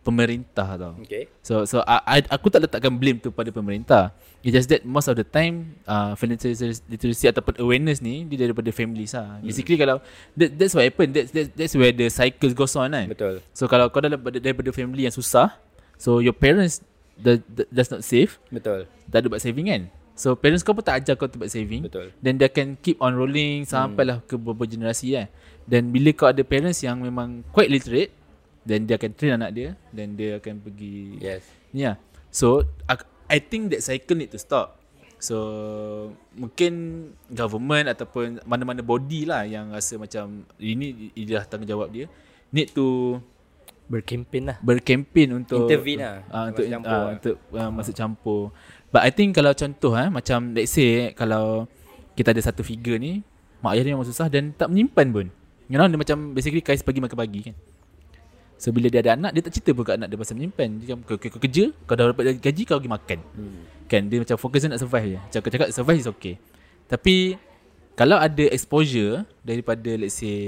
pemerintah 0.03 0.67
tau. 0.77 0.99
Okay. 1.03 1.31
So 1.41 1.63
so 1.65 1.81
I, 1.87 2.19
I, 2.19 2.19
aku 2.27 2.51
tak 2.51 2.67
letakkan 2.67 2.99
blame 2.99 3.23
tu 3.23 3.31
pada 3.31 3.49
pemerintah. 3.55 4.11
It's 4.43 4.51
just 4.51 4.67
that 4.75 4.83
most 4.83 5.07
of 5.07 5.15
the 5.15 5.23
time 5.23 5.79
uh, 5.87 6.19
financial 6.19 6.51
literacy 6.91 7.31
ataupun 7.31 7.63
awareness 7.63 8.03
ni 8.03 8.27
dia 8.27 8.51
daripada 8.51 8.75
families 8.75 9.15
lah. 9.15 9.39
Basically 9.39 9.79
kalau 9.79 10.03
that, 10.35 10.51
that's 10.59 10.75
what 10.75 10.83
happen. 10.83 11.15
That's, 11.15 11.31
that's 11.31 11.51
that's 11.55 11.75
where 11.79 11.95
the 11.95 12.11
cycle 12.11 12.51
goes 12.51 12.75
on 12.75 12.91
kan. 12.91 13.07
Betul. 13.07 13.39
So 13.55 13.71
kalau 13.71 13.87
kau 13.95 14.03
daripada 14.03 14.43
daripada 14.43 14.75
family 14.75 15.07
yang 15.07 15.15
susah, 15.15 15.55
so 15.95 16.19
your 16.19 16.35
parents 16.35 16.83
the, 17.15 17.39
the, 17.47 17.63
does 17.71 17.87
not 17.95 18.03
save, 18.03 18.43
Betul. 18.51 18.91
tak 19.07 19.23
ada 19.23 19.27
buat 19.31 19.39
saving 19.39 19.71
kan. 19.71 19.83
So 20.19 20.35
parents 20.35 20.67
kau 20.67 20.75
pun 20.75 20.83
tak 20.83 21.07
ajar 21.07 21.15
kau 21.15 21.31
untuk 21.31 21.47
buat 21.47 21.53
saving. 21.55 21.87
Betul. 21.87 22.11
Then 22.19 22.43
they 22.43 22.51
can 22.51 22.75
keep 22.83 22.99
on 22.99 23.15
rolling 23.15 23.63
sampailah 23.63 24.27
ke 24.27 24.35
beberapa 24.35 24.67
generasi 24.67 25.15
kan. 25.15 25.27
Dan 25.71 25.95
bila 25.95 26.11
kau 26.11 26.27
ada 26.27 26.43
parents 26.43 26.83
yang 26.83 26.99
memang 26.99 27.47
quite 27.55 27.71
literate, 27.71 28.11
then 28.63 28.87
dia 28.87 28.95
akan 28.97 29.11
train 29.13 29.35
anak 29.35 29.51
dia, 29.53 29.69
then 29.91 30.15
dia 30.15 30.39
akan 30.39 30.59
pergi 30.59 31.19
Yes. 31.19 31.43
lah. 31.75 31.97
So 32.31 32.63
I, 32.87 32.97
I 33.29 33.39
think 33.39 33.71
that 33.71 33.83
cycle 33.83 34.17
need 34.17 34.31
to 34.31 34.41
stop. 34.41 34.79
So 35.23 35.37
mungkin 36.35 36.73
government 37.31 37.87
ataupun 37.87 38.43
mana-mana 38.43 38.83
body 38.83 39.23
lah 39.23 39.47
yang 39.47 39.71
rasa 39.71 39.95
macam 39.95 40.43
ini 40.59 41.15
ialah 41.15 41.47
tanggungjawab 41.47 41.95
dia 41.95 42.07
need 42.51 42.75
to 42.75 43.19
Berkempen 43.87 44.49
lah. 44.49 44.57
berkempen 44.65 45.45
untuk 45.45 45.69
Intervene 45.69 46.01
lah. 46.01 46.17
uh, 46.27 46.49
Masuk 46.49 46.49
untuk 46.49 46.65
campur 46.73 46.91
uh, 46.91 46.99
lah. 46.99 47.13
untuk 47.13 47.37
uh, 47.53 47.71
masuk 47.71 47.95
campur. 47.95 48.41
But 48.89 49.03
I 49.05 49.11
think 49.13 49.37
kalau 49.37 49.53
contoh 49.53 49.93
eh 49.95 50.09
macam 50.09 50.39
let's 50.57 50.73
say 50.73 51.13
kalau 51.13 51.69
kita 52.17 52.33
ada 52.33 52.41
satu 52.41 52.65
figure 52.65 52.97
ni 52.97 53.21
mak 53.61 53.77
ayah 53.77 53.85
dia 53.85 53.93
memang 53.95 54.09
susah 54.09 54.27
dan 54.27 54.51
tak 54.57 54.73
menyimpan 54.73 55.07
pun. 55.13 55.27
You 55.69 55.77
know 55.77 55.87
dia 55.87 56.01
macam 56.01 56.33
basically 56.33 56.65
kais 56.65 56.81
pagi 56.81 56.99
makan 56.99 57.15
pagi 57.15 57.41
kan. 57.47 57.55
So 58.63 58.71
bila 58.71 58.87
dia 58.87 59.03
ada 59.03 59.19
anak 59.19 59.35
dia 59.35 59.43
tak 59.43 59.59
cerita 59.59 59.75
pun 59.75 59.83
kat 59.83 59.99
anak 59.99 60.07
dia 60.07 60.15
pasal 60.15 60.39
menyimpan. 60.39 60.69
Dia 60.79 60.95
macam 60.95 60.99
kau, 61.03 61.19
kau, 61.19 61.35
kau 61.35 61.43
kerja 61.43 61.75
kau 61.83 61.99
dah 61.99 62.15
dapat 62.15 62.39
gaji 62.39 62.63
kau 62.63 62.79
pergi 62.79 62.93
makan. 62.95 63.19
Hmm. 63.35 63.63
Kan 63.91 64.07
dia 64.07 64.23
macam 64.23 64.39
fokus 64.39 64.63
nak 64.71 64.79
survive 64.79 65.19
je. 65.19 65.19
Macam 65.19 65.39
kau 65.43 65.51
cakap 65.51 65.69
survive 65.75 65.99
is 65.99 66.07
okay. 66.07 66.35
Tapi 66.87 67.35
kalau 67.99 68.23
ada 68.23 68.45
exposure 68.55 69.27
daripada 69.43 69.91
let's 69.99 70.23
say 70.23 70.39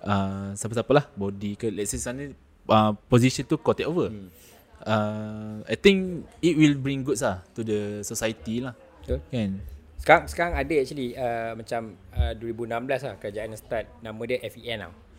uh, 0.00 0.56
siapa-siapa 0.56 0.88
lah 0.88 1.04
body 1.12 1.52
ke 1.60 1.68
let's 1.68 1.92
say 1.92 2.00
sana 2.00 2.32
uh, 2.72 2.96
position 3.12 3.44
tu 3.44 3.60
kau 3.60 3.76
take 3.76 3.84
over. 3.84 4.08
Hmm. 4.08 4.32
Uh, 4.80 5.60
I 5.68 5.76
think 5.76 6.24
it 6.40 6.56
will 6.56 6.80
bring 6.80 7.04
goods 7.04 7.20
lah 7.20 7.44
to 7.52 7.60
the 7.60 8.00
society 8.00 8.64
lah. 8.64 8.72
Betul. 9.04 9.20
Kan? 9.28 9.60
Sekarang 10.00 10.24
sekarang 10.32 10.54
ada 10.56 10.74
actually 10.80 11.12
uh, 11.12 11.52
macam 11.60 11.92
uh, 12.16 12.32
2016 12.40 13.04
lah 13.04 13.14
kerajaan 13.20 13.52
start 13.60 13.84
nama 14.00 14.20
dia 14.24 14.40
FEN 14.48 14.88
tau. 14.88 15.11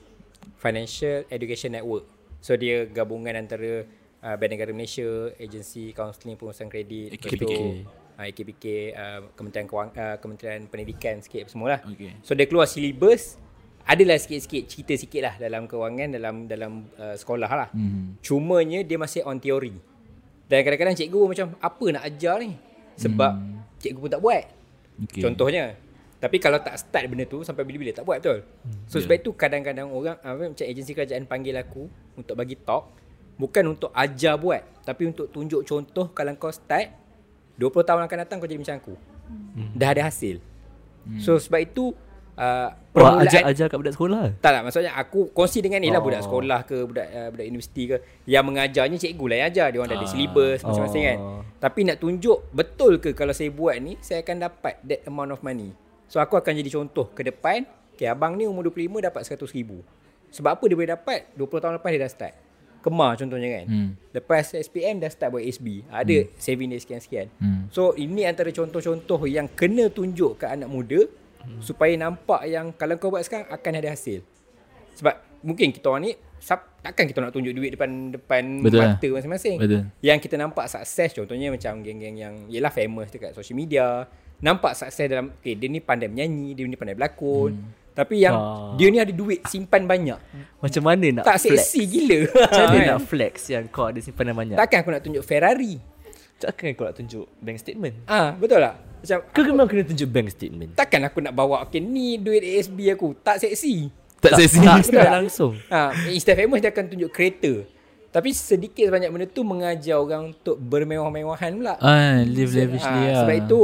Financial 0.57 1.27
Education 1.27 1.75
Network. 1.75 2.05
So 2.43 2.59
dia 2.59 2.87
gabungan 2.87 3.35
antara 3.35 3.87
uh, 4.23 4.35
Bank 4.39 4.51
Negara 4.55 4.71
Malaysia, 4.75 5.31
Agensi 5.39 5.91
Kaunseling 5.95 6.35
Pengurusan 6.39 6.67
Kredit, 6.71 7.15
AKPK. 7.15 7.39
tu, 7.39 7.47
uh, 8.19 8.23
AKPK, 8.23 8.65
uh, 8.95 9.19
Kementerian 9.35 9.67
Kewang, 9.67 9.89
uh, 9.95 10.15
Kementerian 10.19 10.63
Pendidikan 10.67 11.19
sikit 11.19 11.47
apa 11.47 11.49
semua 11.51 11.67
lah. 11.77 11.81
Okay. 11.87 12.19
So 12.23 12.35
dia 12.35 12.47
keluar 12.47 12.67
silibus 12.67 13.39
adalah 13.83 14.15
sikit-sikit 14.15 14.63
cerita 14.71 14.93
sikit 14.95 15.21
lah 15.27 15.35
dalam 15.35 15.67
kewangan 15.67 16.15
dalam 16.15 16.35
dalam 16.47 16.87
uh, 16.95 17.15
sekolah 17.19 17.51
lah. 17.51 17.69
Hmm. 17.75 18.15
Cumanya 18.23 18.79
dia 18.83 18.95
masih 18.95 19.27
on 19.27 19.39
teori. 19.39 19.75
Dan 20.47 20.63
kadang-kadang 20.63 20.95
cikgu 20.95 21.19
macam 21.27 21.47
apa 21.59 21.85
nak 21.91 22.03
ajar 22.07 22.39
ni? 22.39 22.55
Sebab 22.95 23.31
hmm. 23.35 23.79
cikgu 23.83 23.99
pun 23.99 24.11
tak 24.11 24.21
buat. 24.23 24.43
Okay. 25.09 25.21
Contohnya. 25.25 25.75
Tapi 26.23 26.39
kalau 26.39 26.55
tak 26.57 26.79
start 26.79 27.03
benda 27.05 27.25
tu 27.25 27.43
sampai 27.43 27.61
bila-bila 27.61 27.91
tak 27.91 28.01
buat 28.01 28.17
betul. 28.17 28.47
So 28.87 28.95
Yeah. 28.95 29.03
sebab 29.03 29.15
itu 29.17 29.31
kadang-kadang 29.33 29.87
orang 29.89 30.15
apa 30.17 30.47
macam 30.47 30.63
agensi 30.63 30.91
kerajaan 30.91 31.23
panggil 31.25 31.51
aku 31.53 31.83
untuk 32.15 32.33
bagi 32.33 32.55
talk 32.55 32.95
bukan 33.35 33.63
untuk 33.67 33.91
ajar 33.91 34.37
buat 34.37 34.63
tapi 34.81 35.03
untuk 35.05 35.27
tunjuk 35.27 35.61
contoh 35.61 36.07
kalau 36.09 36.31
kau 36.33 36.47
start 36.49 36.95
20 37.53 37.69
tahun 37.83 38.01
akan 38.01 38.17
datang 38.19 38.37
kau 38.37 38.45
jadi 38.45 38.57
macam 38.57 38.75
aku. 38.77 38.93
Dah 39.73 39.89
ada 39.89 40.07
hasil. 40.07 40.39
So 41.17 41.35
sebab 41.35 41.59
itu 41.59 41.91
uh, 42.33 42.71
Wah, 42.71 42.71
permulaan- 43.19 43.27
ajar-ajar 43.27 43.65
kat 43.67 43.77
budak 43.77 43.93
sekolah. 43.93 44.23
tak 44.39 44.51
lah 44.51 44.61
maksudnya 44.61 44.93
aku 44.93 45.27
kongsi 45.29 45.59
dengan 45.59 45.77
ni 45.77 45.89
lah 45.89 45.99
Oh. 45.99 46.05
budak 46.05 46.21
sekolah 46.21 46.59
ke 46.63 46.77
budak 46.81 47.07
uh, 47.09 47.27
budak 47.29 47.45
universiti 47.45 47.83
ke 47.85 47.95
yang 48.25 48.41
mengajarnya 48.41 48.95
cikgu 48.95 49.25
lah 49.25 49.35
yang 49.35 49.47
ajar 49.49 49.67
dia 49.67 49.77
orang 49.77 49.91
dah 49.91 49.97
ada 49.97 50.05
Ah. 50.05 50.09
syllabus 50.09 50.59
masing-masing 50.61 51.03
kan 51.03 51.17
Oh. 51.19 51.41
tapi 51.57 51.79
nak 51.83 51.97
tunjuk 51.97 52.39
betul 52.49 52.93
ke 52.97 53.11
kalau 53.11 53.31
saya 53.31 53.51
buat 53.51 53.75
ni 53.77 53.99
saya 53.99 54.21
akan 54.21 54.37
dapat 54.41 54.73
that 54.81 55.03
amount 55.03 55.29
of 55.29 55.41
money 55.41 55.75
so 56.07 56.19
aku 56.19 56.37
akan 56.39 56.53
jadi 56.59 56.69
contoh 56.73 57.09
ke 57.11 57.21
depan 57.25 57.65
okay, 57.93 58.09
abang 58.09 58.35
ni 58.35 58.47
umur 58.49 58.69
25 58.69 59.03
dapat 59.03 59.21
100 59.23 59.57
ribu 59.57 59.81
sebab 60.33 60.57
apa 60.57 60.63
dia 60.65 60.75
boleh 60.75 60.91
dapat 60.93 61.19
20 61.37 61.61
tahun 61.61 61.73
lepas 61.77 61.91
dia 61.93 62.01
dah 62.01 62.11
start 62.11 62.35
Kemar 62.83 63.15
contohnya 63.15 63.47
kan 63.47 63.65
Hmm. 63.71 63.89
lepas 64.11 64.43
SPM 64.59 64.99
dah 64.99 65.07
start 65.07 65.31
buat 65.31 65.43
SB 65.47 65.87
ada 65.87 66.17
saving 66.35 66.67
dia 66.67 66.79
sekian-sekian 66.83 67.31
Hmm. 67.39 67.71
So 67.71 67.95
ini 67.95 68.27
antara 68.27 68.51
contoh-contoh 68.51 69.23
yang 69.25 69.47
kena 69.47 69.87
tunjuk 69.87 70.43
ke 70.43 70.45
anak 70.51 70.67
muda 70.67 70.99
hmm. 71.47 71.63
supaya 71.63 71.95
nampak 71.95 72.43
yang 72.47 72.75
kalau 72.75 72.99
kau 72.99 73.07
buat 73.11 73.23
sekarang 73.23 73.47
akan 73.47 73.73
ada 73.79 73.95
hasil. 73.95 74.19
Sebab 74.99 75.15
mungkin 75.43 75.71
kita 75.73 75.89
orang 75.89 76.03
ni 76.07 76.13
sab- 76.43 76.67
takkan 76.77 77.07
kita 77.07 77.23
nak 77.23 77.31
tunjuk 77.31 77.55
duit 77.55 77.71
depan 77.71 78.11
depan 78.11 78.43
Betul 78.59 78.83
lah. 78.83 78.99
mata 78.99 79.07
masing-masing. 79.09 79.57
Betul. 79.57 79.81
Yang 80.03 80.19
kita 80.19 80.35
nampak 80.35 80.67
sukses 80.67 81.15
contohnya 81.15 81.47
macam 81.47 81.79
geng-geng 81.79 82.19
yang 82.19 82.33
ialah 82.51 82.67
famous 82.69 83.07
dekat 83.07 83.31
social 83.31 83.55
media, 83.55 84.03
nampak 84.37 84.75
sukses 84.75 85.07
dalam 85.07 85.31
okay, 85.31 85.55
dia 85.55 85.71
ni 85.71 85.79
pandai 85.79 86.11
menyanyi, 86.11 86.51
dia 86.51 86.67
ni 86.67 86.75
pandai 86.75 86.93
berlakon. 86.93 87.55
Hmm. 87.55 87.71
Tapi 87.93 88.15
yang 88.19 88.33
Ah. 88.33 88.73
dia 88.75 88.89
ni 88.89 88.97
ada 88.97 89.13
duit 89.13 89.45
simpan 89.45 89.85
banyak. 89.85 90.17
Macam 90.59 90.81
mana 90.81 91.05
nak 91.13 91.23
tak 91.23 91.37
flex? 91.39 91.61
seksi 91.63 91.81
gila. 91.85 92.19
Macam 92.43 92.65
mana 92.65 92.75
Kan? 92.75 92.87
nak 92.89 93.01
flex 93.05 93.33
yang 93.47 93.63
kau 93.69 93.85
ada 93.87 93.99
simpanan 94.01 94.33
banyak? 94.33 94.57
Takkan 94.57 94.77
aku 94.81 94.89
nak 94.91 95.01
tunjuk 95.01 95.23
Ferrari. 95.23 95.77
Takkan 96.35 96.73
kau 96.73 96.83
nak 96.83 96.97
tunjuk 96.97 97.25
bank 97.37 97.55
statement? 97.55 97.95
Ah, 98.03 98.33
betul 98.33 98.59
tak? 98.59 98.75
Macam 98.99 99.17
Kau 99.29 99.43
memang 99.45 99.67
kena 99.69 99.83
tunjuk 99.85 100.09
bank 100.09 100.27
statement. 100.27 100.69
Takkan 100.73 101.05
aku 101.05 101.19
nak 101.19 101.31
bawa 101.31 101.63
Okay 101.63 101.77
ni 101.77 102.15
duit 102.17 102.39
ASB 102.41 102.87
aku 102.89 103.13
Tak 103.13 103.35
seksi 103.37 104.02
Tak. 104.23 104.39
Tak, 104.39 104.77
Betul 104.79 104.95
tak 104.95 105.11
langsung. 105.11 105.53
ha, 105.67 105.91
Insta 106.07 106.31
famous 106.31 106.57
dia 106.57 106.71
akan 106.71 106.85
tunjuk 106.87 107.11
kereta 107.11 107.53
Tapi 108.07 108.31
sedikit 108.31 108.87
sebanyak 108.87 109.09
benda 109.09 109.27
tu 109.27 109.43
Mengajar 109.43 109.99
orang 109.99 110.31
untuk 110.31 110.55
bermewah-mewahan 110.55 111.51
pula 111.53 111.75
Ah, 111.77 112.23
live 112.23 112.55
lavishly 112.55 112.87
Ah, 113.03 113.03
lah. 113.03 113.15
Sebab 113.21 113.35
itu 113.37 113.59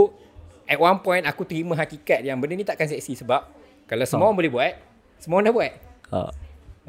At 0.66 0.78
one 0.78 1.00
point 1.00 1.24
aku 1.24 1.44
terima 1.44 1.74
hakikat 1.74 2.22
Yang 2.22 2.38
benda 2.38 2.54
ni 2.54 2.64
takkan 2.64 2.86
seksi 2.86 3.16
Sebab 3.16 3.42
Kalau 3.86 4.04
semua 4.04 4.28
orang 4.28 4.38
boleh 4.38 4.52
buat, 4.52 4.74
semua 5.18 5.40
orang 5.40 5.48
dah 5.48 5.56
buat. 5.56 5.74
Ah. 6.10 6.30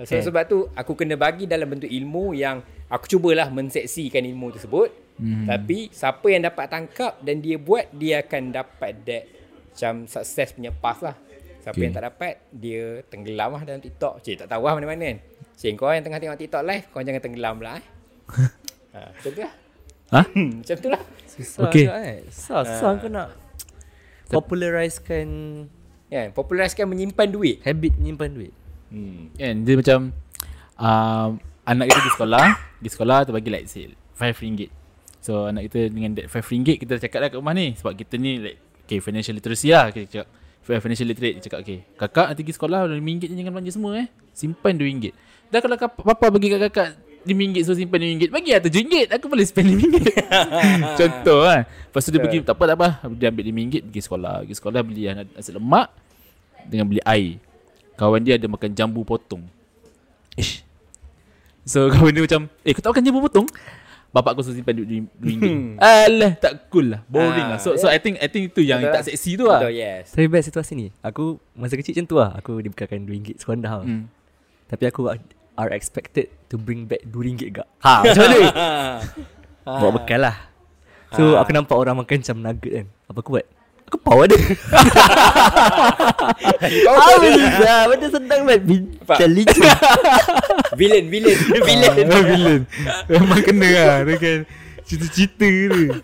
So, 0.00 0.12
Okay. 0.12 0.20
sebab 0.20 0.42
tu 0.44 0.68
aku 0.72 0.92
kena 0.94 1.12
bagi 1.12 1.44
dalam 1.44 1.64
bentuk 1.66 1.88
ilmu 1.88 2.32
yang 2.32 2.60
aku 2.88 3.04
cubalah 3.06 3.48
menseksikan 3.48 4.20
ilmu 4.22 4.48
tersebut. 4.50 4.88
Hmm. 5.16 5.44
Tapi 5.44 5.88
siapa 5.88 6.24
yang 6.26 6.40
dapat 6.42 6.68
tangkap 6.68 7.20
dan 7.20 7.40
dia 7.40 7.56
buat 7.56 7.88
dia 7.90 8.20
akan 8.20 8.42
dapat 8.50 8.96
that 9.04 9.24
macam 9.70 10.04
sukses 10.04 10.52
punya 10.52 10.72
path 10.72 11.00
lah. 11.00 11.16
Siapa 11.60 11.76
Okay. 11.76 11.84
yang 11.84 11.92
tak 11.92 12.04
dapat 12.08 12.34
dia 12.50 13.04
tenggelam 13.12 13.52
lah 13.52 13.62
dalam 13.68 13.80
TikTok. 13.84 14.24
Cik 14.24 14.44
tak 14.44 14.48
tahu 14.48 14.64
lah 14.64 14.74
mana-mana 14.80 15.04
kan. 15.12 15.18
Cik 15.60 15.76
kau 15.76 15.92
yang 15.92 16.00
tengah 16.00 16.18
tengok 16.18 16.38
TikTok 16.40 16.62
live 16.64 16.84
kau 16.88 17.04
jangan 17.04 17.20
tenggelam 17.20 17.56
lah 17.60 17.76
eh. 17.76 17.84
ha, 18.96 19.00
macam 19.12 19.30
tu 19.30 19.40
lah. 19.44 19.52
Ha? 20.10 20.20
Macam 20.34 20.76
tu 20.80 20.88
lah. 20.88 21.02
Susah 21.30 21.60
Okay. 21.70 21.84
okay. 21.86 21.86
kan 21.86 22.18
Susah, 22.32 22.60
susah 22.66 22.90
kau 22.98 23.10
nak 23.12 23.28
Populariskan 24.30 25.26
Kan, 26.10 26.34
populariskan 26.34 26.90
menyimpan 26.90 27.30
duit. 27.30 27.62
Habit 27.62 27.92
menyimpan 27.98 28.30
duit 28.34 28.52
Hmm. 28.90 29.30
Kan 29.38 29.62
dia 29.62 29.78
macam 29.78 30.10
uh, 30.82 31.28
Anak 31.62 31.94
kita 31.94 31.98
pergi 32.02 32.14
sekolah 32.18 32.46
Pergi 32.82 32.90
sekolah 32.90 33.18
tu 33.22 33.30
bagi 33.30 33.50
like 33.54 33.70
say 33.70 33.86
RM5 34.18 34.66
So 35.22 35.46
anak 35.46 35.70
kita 35.70 35.94
dengan 35.94 36.18
that 36.18 36.26
RM5 36.26 36.82
Kita 36.82 36.98
cakap 36.98 37.22
lah 37.22 37.28
kat 37.30 37.38
rumah 37.38 37.54
ni 37.54 37.78
Sebab 37.78 37.94
kita 37.94 38.18
ni 38.18 38.42
like 38.42 38.58
Okay 38.82 38.98
financial 38.98 39.38
literacy 39.38 39.70
lah 39.70 39.94
Kita 39.94 40.10
cakap 40.10 40.28
Financial 40.62 41.08
literate 41.08 41.34
Dia 41.38 41.42
cakap 41.42 41.58
okay 41.60 41.78
Kakak 41.96 42.26
nanti 42.30 42.42
pergi 42.42 42.54
sekolah 42.54 42.78
RM5 42.86 43.10
je 43.20 43.26
jangan 43.32 43.52
belanja 43.52 43.72
semua 43.72 43.92
eh. 43.98 44.06
Simpan 44.30 44.76
RM2 44.76 45.04
Dah 45.50 45.58
kalau 45.58 45.76
kap- 45.76 45.98
papa 45.98 46.26
bagi 46.28 46.46
kat 46.48 46.60
kakak 46.68 46.88
RM5 47.20 47.64
so 47.64 47.72
simpan 47.74 48.00
RM2 48.00 48.28
Bagi 48.28 48.50
lah 48.50 48.60
RM7 48.62 49.10
Aku 49.10 49.26
boleh 49.26 49.44
spend 49.44 49.66
RM5 49.72 49.94
Contoh 51.00 51.40
kan 51.42 51.62
Lepas 51.66 52.02
tu 52.04 52.10
dia 52.10 52.20
pergi 52.20 52.38
Tak 52.40 52.54
apa 52.54 52.64
tak 52.64 52.76
apa. 52.76 52.88
Dia 53.16 53.28
ambil 53.28 53.44
RM5 53.48 53.88
Pergi 53.88 54.00
sekolah. 54.00 54.34
Pergi 54.44 54.54
sekolah 54.56 54.80
beli 54.80 55.02
nasi 55.10 55.50
lemak 55.50 55.88
Dengan 56.68 56.86
beli 56.86 57.02
air. 57.02 57.40
Kawan 57.96 58.24
dia 58.24 58.40
ada 58.40 58.48
makan 58.48 58.72
jambu 58.72 59.04
potong. 59.04 59.44
Ish. 60.32 60.64
So 61.68 61.84
kawan 61.92 62.12
dia 62.12 62.24
macam 62.24 62.48
Eh 62.64 62.72
kau 62.72 62.80
tak 62.80 62.96
makan 62.96 63.04
jambu 63.04 63.20
potong 63.20 63.44
Bapak 64.10 64.34
aku 64.34 64.42
suruh 64.42 64.54
simpan 64.54 64.74
duit 64.74 64.90
RM2 64.90 65.22
Alah 65.78 66.32
tak 66.34 66.66
cool 66.66 66.90
lah. 66.90 67.06
Boring 67.06 67.46
Ah, 67.46 67.54
lah. 67.54 67.58
So 67.58 67.74
so 67.74 67.86
I 67.86 67.96
think 67.96 68.18
I 68.18 68.26
think 68.26 68.50
itu 68.50 68.60
yang 68.60 68.82
Betul. 68.82 68.92
tak 68.92 69.02
seksi 69.06 69.30
tu 69.34 69.46
lah. 69.46 69.62
Betul, 69.62 69.74
yes. 69.76 70.10
Tapi 70.10 70.26
best 70.26 70.46
situasi 70.46 70.72
ni 70.74 70.86
Aku 71.00 71.38
masa 71.52 71.74
kecil 71.74 71.94
macam 71.94 72.06
tu 72.06 72.16
lah. 72.18 72.30
Aku 72.34 72.58
dibekalkan 72.58 73.02
RM2 73.02 73.38
sekondah 73.38 73.70
hmm. 73.78 73.86
hmm. 73.86 74.02
Tapi 74.66 74.84
aku 74.84 75.00
are 75.54 75.70
expected 75.70 76.26
to 76.46 76.56
bring 76.56 76.84
back 76.84 77.06
RM2 77.06 77.54
gak? 77.54 77.68
Ha 77.80 78.02
macam 78.02 78.22
mana? 78.24 78.38
Bawa 79.78 79.90
bekal 79.94 80.20
lah. 80.20 80.36
So 81.10 81.34
Ah. 81.34 81.42
aku 81.42 81.50
nampak 81.50 81.74
orang 81.74 81.94
makan 81.96 82.18
macam 82.18 82.36
nugget 82.40 82.72
kan. 82.72 82.86
Apa 83.06 83.18
aku 83.18 83.30
buat 83.32 83.46
Aku 83.90 83.98
power 84.06 84.30
dia 84.30 84.38
Kau 86.86 86.94
Ah 86.94 87.18
bisa 87.18 87.74
Benda 87.90 88.06
sedang 88.06 88.40
buat 88.46 88.62
Bincang 88.62 89.32
licin. 89.34 89.66
Villain, 90.78 91.10
villain, 91.10 91.34
villain. 91.34 92.06
Ah, 92.06 92.22
villain. 92.30 92.62
Memang 93.10 93.42
kena 93.42 93.68
lah 93.74 93.98
Dia 94.06 94.14
kan. 94.22 94.38
Cerita-cerita 94.86 95.42
dia. 95.42 95.98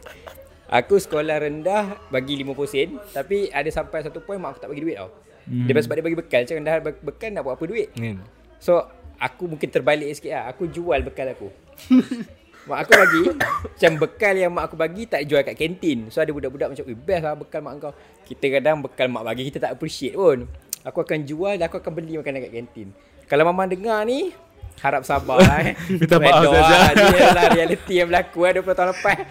Aku 0.66 0.98
sekolah 0.98 1.46
rendah 1.46 2.02
bagi 2.10 2.34
50 2.42 2.66
sen. 2.66 2.98
Tapi 3.14 3.54
ada 3.54 3.70
sampai 3.70 4.02
satu 4.02 4.18
point 4.18 4.42
mak 4.42 4.58
aku 4.58 4.66
tak 4.66 4.70
bagi 4.74 4.82
duit 4.82 4.98
tau. 4.98 5.14
Hmm. 5.46 5.70
Dia 5.70 5.78
sebab 5.78 5.94
dia 5.94 6.04
bagi 6.10 6.18
bekal. 6.18 6.42
Macam 6.42 6.66
dah 6.66 6.76
bagi 6.82 7.00
bekal 7.06 7.30
nak 7.30 7.42
buat 7.46 7.54
apa 7.54 7.64
duit? 7.70 7.88
Kan. 7.94 8.18
So 8.58 8.82
aku 9.22 9.46
mungkin 9.46 9.70
terbalik 9.70 10.10
sikit 10.10 10.34
lah. 10.34 10.44
Aku 10.50 10.66
jual 10.66 11.06
bekal 11.06 11.30
aku 11.30 11.48
Mak 12.66 12.78
aku 12.82 12.92
bagi 12.98 13.22
Macam 13.62 13.92
bekal 14.02 14.34
yang 14.34 14.50
mak 14.50 14.64
aku 14.66 14.76
bagi 14.76 15.02
Tak 15.06 15.22
jual 15.22 15.40
kat 15.46 15.54
kantin. 15.54 16.10
So 16.10 16.18
ada 16.18 16.34
budak-budak 16.34 16.74
macam 16.74 16.84
Eh 16.90 16.98
best 16.98 17.22
lah 17.22 17.34
bekal 17.38 17.60
mak 17.62 17.72
kau. 17.78 17.92
Kita 18.26 18.46
kadang 18.58 18.82
bekal 18.82 19.06
mak 19.06 19.22
bagi 19.22 19.46
Kita 19.48 19.70
tak 19.70 19.78
appreciate 19.78 20.18
pun. 20.18 20.50
Aku 20.82 20.98
akan 21.06 21.22
jual 21.22 21.54
Dan 21.54 21.64
aku 21.70 21.78
akan 21.78 21.92
beli 21.94 22.18
makanan 22.18 22.42
kat 22.50 22.52
kantin. 22.52 22.88
Kalau 23.30 23.42
mama 23.46 23.70
dengar 23.70 24.02
ni 24.02 24.34
Harap 24.82 25.08
sabar 25.08 25.40
lah 25.40 25.72
eh. 25.72 25.74
Minta 26.00 26.20
maaf 26.20 26.44
saja. 26.52 26.76
lah. 26.76 26.92
Ni 26.92 27.16
adalah 27.16 27.46
reality 27.48 27.94
yang 27.96 28.08
berlaku 28.12 28.44
lah 28.44 28.52
20 28.60 28.76
tahun 28.76 28.88
lepas. 28.92 29.18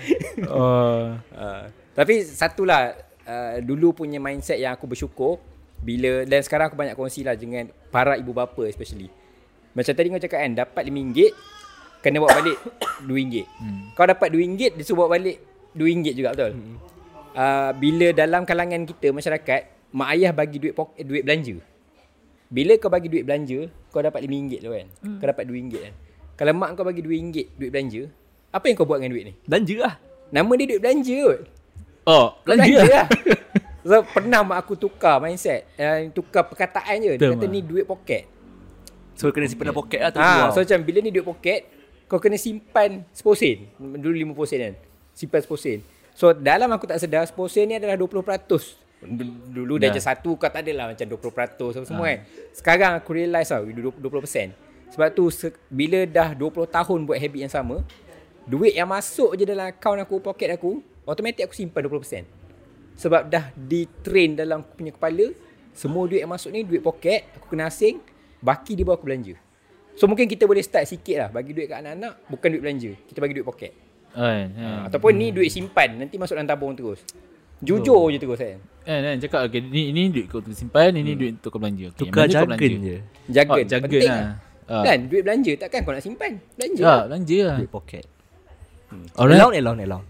Oh. 0.52 1.16
Uh, 1.32 1.64
tapi 1.96 2.26
satulah 2.28 2.92
uh, 3.24 3.56
dulu 3.64 3.96
punya 4.04 4.20
mindset 4.20 4.60
yang 4.60 4.76
aku 4.76 4.90
bersyukur 4.90 5.40
bila 5.80 6.26
dan 6.26 6.42
sekarang 6.44 6.74
aku 6.74 6.76
banyak 6.76 6.98
kongsi 6.98 7.22
lah 7.24 7.38
dengan 7.38 7.70
para 7.94 8.18
ibu 8.18 8.34
bapa 8.34 8.66
especially. 8.68 9.08
Macam 9.76 9.92
tadi 9.92 10.08
kau 10.08 10.20
cakap 10.20 10.40
kan 10.44 10.52
dapat 10.56 10.84
RM5 10.88 11.20
kena 12.06 12.22
bawa 12.22 12.38
balik 12.38 12.58
RM2. 13.02 13.36
Hmm. 13.58 13.82
Kau 13.98 14.06
dapat 14.06 14.30
RM2 14.30 14.78
dia 14.78 14.84
suruh 14.86 15.02
bawa 15.02 15.18
balik 15.18 15.42
RM2 15.74 16.08
juga 16.14 16.30
betul. 16.38 16.54
Hmm. 16.54 16.78
Uh, 17.34 17.72
bila 17.82 18.08
dalam 18.14 18.46
kalangan 18.46 18.86
kita 18.86 19.10
masyarakat 19.10 19.62
mak 19.90 20.10
ayah 20.14 20.30
bagi 20.30 20.62
duit 20.62 20.78
pok- 20.78 20.94
duit 21.02 21.26
belanja. 21.26 21.58
Bila 22.46 22.78
kau 22.78 22.94
bagi 22.94 23.10
duit 23.10 23.26
belanja, 23.26 23.66
kau 23.90 24.06
dapat 24.06 24.22
RM5 24.22 24.54
tu 24.62 24.70
kan. 24.70 24.88
Hmm. 25.02 25.18
Kau 25.18 25.26
dapat 25.34 25.44
RM2 25.50 25.74
kan. 25.82 25.94
Kalau 26.38 26.54
mak 26.54 26.70
kau 26.78 26.86
bagi 26.86 27.02
RM2 27.02 27.58
duit 27.58 27.72
belanja, 27.74 28.02
apa 28.54 28.66
yang 28.70 28.76
kau 28.78 28.86
buat 28.86 29.02
dengan 29.02 29.12
duit 29.18 29.26
ni? 29.26 29.34
Belanja 29.50 29.76
lah 29.82 29.96
Nama 30.30 30.52
dia 30.58 30.66
duit 30.70 30.82
belanja 30.82 31.16
kot. 31.26 31.40
Oh 32.06 32.28
Belanja 32.46 32.70
Belanja 32.70 32.86
lah. 32.94 33.08
So 33.86 34.02
pernah 34.02 34.42
mak 34.42 34.66
aku 34.66 34.74
tukar 34.74 35.22
mindset. 35.22 35.70
Uh, 35.78 36.10
tukar 36.10 36.50
perkataan 36.50 37.06
je. 37.06 37.22
Dia 37.22 37.30
Betul, 37.30 37.38
kata 37.38 37.46
ni 37.46 37.62
duit 37.62 37.86
poket. 37.86 38.26
So 39.14 39.30
kena 39.30 39.46
simpan 39.46 39.70
dalam 39.70 39.78
poket 39.78 40.02
lah 40.02 40.10
tu 40.12 40.18
Ha, 40.20 40.50
so 40.52 40.60
macam 40.60 40.80
bila 40.82 41.00
ni 41.06 41.14
duit 41.14 41.22
poket, 41.22 41.70
kau 42.06 42.18
kena 42.18 42.36
simpan 42.36 43.04
10 43.10 43.36
sen. 43.36 43.58
Dulu 43.78 44.14
50 44.34 44.46
sen 44.46 44.60
kan. 44.62 44.76
Simpan 45.12 45.42
10 45.42 45.58
sen. 45.58 45.80
So 46.12 46.32
dalam 46.32 46.70
aku 46.70 46.86
tak 46.86 46.98
sedar 46.98 47.24
10 47.24 47.36
sen 47.46 47.66
ni 47.66 47.76
adalah 47.76 47.96
20%. 47.96 48.82
D- 49.02 49.22
Dulu 49.52 49.78
dah 49.78 49.90
Dah. 49.90 49.94
je 49.94 50.02
satu 50.02 50.34
kau 50.34 50.48
tak 50.48 50.62
adalah 50.62 50.90
macam 50.90 51.06
20% 51.06 51.30
apa 51.74 51.86
semua 51.86 52.06
kan. 52.08 52.20
Sekarang 52.52 52.92
aku 52.96 53.10
realise 53.12 53.50
tau 53.50 53.62
20%. 53.62 54.50
Sebab 54.88 55.08
tu 55.12 55.28
se- 55.28 55.54
bila 55.68 56.06
dah 56.06 56.32
20 56.32 56.42
tahun 56.66 57.00
buat 57.04 57.18
habit 57.18 57.42
yang 57.42 57.52
sama, 57.52 57.84
duit 58.44 58.72
yang 58.72 58.88
masuk 58.88 59.36
je 59.36 59.44
dalam 59.44 59.68
akaun 59.68 60.00
aku, 60.00 60.18
poket 60.20 60.50
aku, 60.50 60.80
automatik 61.04 61.44
aku 61.44 61.54
simpan 61.54 61.84
20%. 61.84 62.24
Sebab 62.96 63.28
dah 63.28 63.52
di-train 63.54 64.34
dalam 64.34 64.64
aku 64.64 64.80
punya 64.80 64.96
kepala, 64.96 65.36
semua 65.76 66.08
duit 66.08 66.24
yang 66.24 66.32
masuk 66.32 66.50
ni 66.50 66.64
duit 66.64 66.80
poket, 66.80 67.28
aku 67.36 67.52
kena 67.52 67.68
asing, 67.68 68.00
baki 68.40 68.74
dia 68.74 68.88
bawa 68.88 68.96
aku 68.96 69.06
belanja. 69.06 69.36
So 69.96 70.12
mungkin 70.12 70.28
kita 70.28 70.44
boleh 70.44 70.60
start 70.60 70.86
sikit 70.92 71.16
lah 71.18 71.30
bagi 71.32 71.56
duit 71.56 71.72
kat 71.72 71.80
anak-anak, 71.80 72.28
bukan 72.28 72.48
duit 72.52 72.62
belanja. 72.62 72.92
Kita 73.08 73.18
bagi 73.24 73.34
duit 73.40 73.48
poket. 73.48 73.72
Kan 74.16 74.48
Ha. 74.56 74.88
Ataupun 74.88 75.12
ni 75.16 75.36
duit 75.36 75.52
simpan, 75.52 76.00
nanti 76.00 76.16
masuk 76.16 76.40
dalam 76.40 76.48
tabung 76.48 76.72
terus. 76.76 77.04
Jujur 77.64 78.12
je 78.12 78.20
terus 78.20 78.40
kan. 78.40 78.60
Kan 78.84 79.00
kan 79.02 79.16
cakap 79.18 79.40
okay, 79.48 79.60
ni, 79.64 79.96
ini 79.96 80.12
duit 80.12 80.28
kau 80.30 80.44
untuk 80.44 80.54
simpan 80.54 80.94
Ini 80.94 81.18
duit 81.18 81.42
untuk 81.42 81.58
kau 81.58 81.58
belanja 81.58 81.90
okay, 81.90 82.06
Tukar 82.06 82.30
jargon 82.30 82.54
belanja? 82.54 82.78
je 82.78 82.98
Jaga. 83.34 83.54
Oh, 83.58 83.58
Penting 83.66 84.12
lah. 84.12 84.30
Ah. 84.70 84.84
Dan 84.86 84.98
duit 85.10 85.24
belanja 85.26 85.52
takkan 85.58 85.80
kau 85.82 85.94
nak 85.96 86.04
simpan. 86.06 86.38
Belanja. 86.54 86.82
Ya 86.84 86.86
lah. 86.86 87.04
belanja 87.10 87.38
lah 87.42 87.58
Duit 87.58 87.72
poket 87.72 88.06
Alright 89.18 89.42
Allowance 89.42 89.58
allowance 89.58 89.84
allowance 89.88 90.10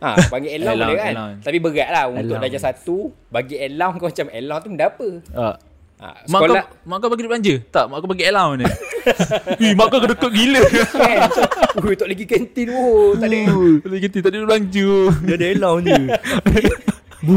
Ha, 0.00 0.16
bagi 0.32 0.48
allowance 0.56 0.80
boleh 0.88 0.96
kan. 0.96 1.12
allowance. 1.12 1.42
Tapi 1.44 1.58
berat 1.60 1.88
lah 1.92 2.04
untuk 2.08 2.36
darjah 2.40 2.62
satu, 2.72 3.12
bagi 3.28 3.60
allowance 3.60 4.00
kau 4.00 4.08
macam 4.08 4.26
allowance 4.32 4.64
tu 4.64 4.70
benda 4.72 4.86
apa? 4.88 5.08
Ah. 5.36 5.54
Ha, 6.00 6.24
Mak 6.32 6.40
kau, 6.48 6.56
mak 6.88 6.96
kau 7.04 7.12
bagi 7.12 7.28
duit 7.28 7.32
belanja? 7.36 7.54
Tak, 7.68 7.92
mak 7.92 8.00
kau 8.00 8.08
bagi 8.08 8.24
allowance 8.24 8.64
ni. 8.64 8.66
Ih, 9.68 9.76
mak 9.76 9.92
kau 9.92 10.00
kedekut 10.00 10.32
gila. 10.32 10.64
kan. 10.64 11.28
macam, 11.28 11.44
Ui, 11.84 11.92
tak 11.92 12.08
lagi 12.08 12.24
kantin 12.24 12.72
oh, 12.72 13.12
tak 13.20 13.28
ada. 13.28 13.40
Tak 13.84 13.88
ada 13.92 14.08
tak 14.08 14.30
ada 14.32 14.36
duit 14.40 14.48
belanja. 14.48 14.88
Dia 15.28 15.34
ada 15.36 15.46
allowance 15.52 15.92
je 15.92 16.00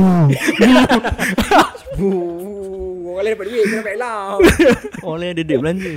Buh, 2.00 3.12
orang 3.12 3.24
lain 3.28 3.36
dapat 3.36 3.46
duit, 3.52 3.64
kau 3.68 3.76
dapat 3.84 3.96
allowance. 4.00 4.48
Orang 5.04 5.20
lain 5.20 5.32
ada 5.36 5.44
duit 5.44 5.60
belanja 5.60 5.94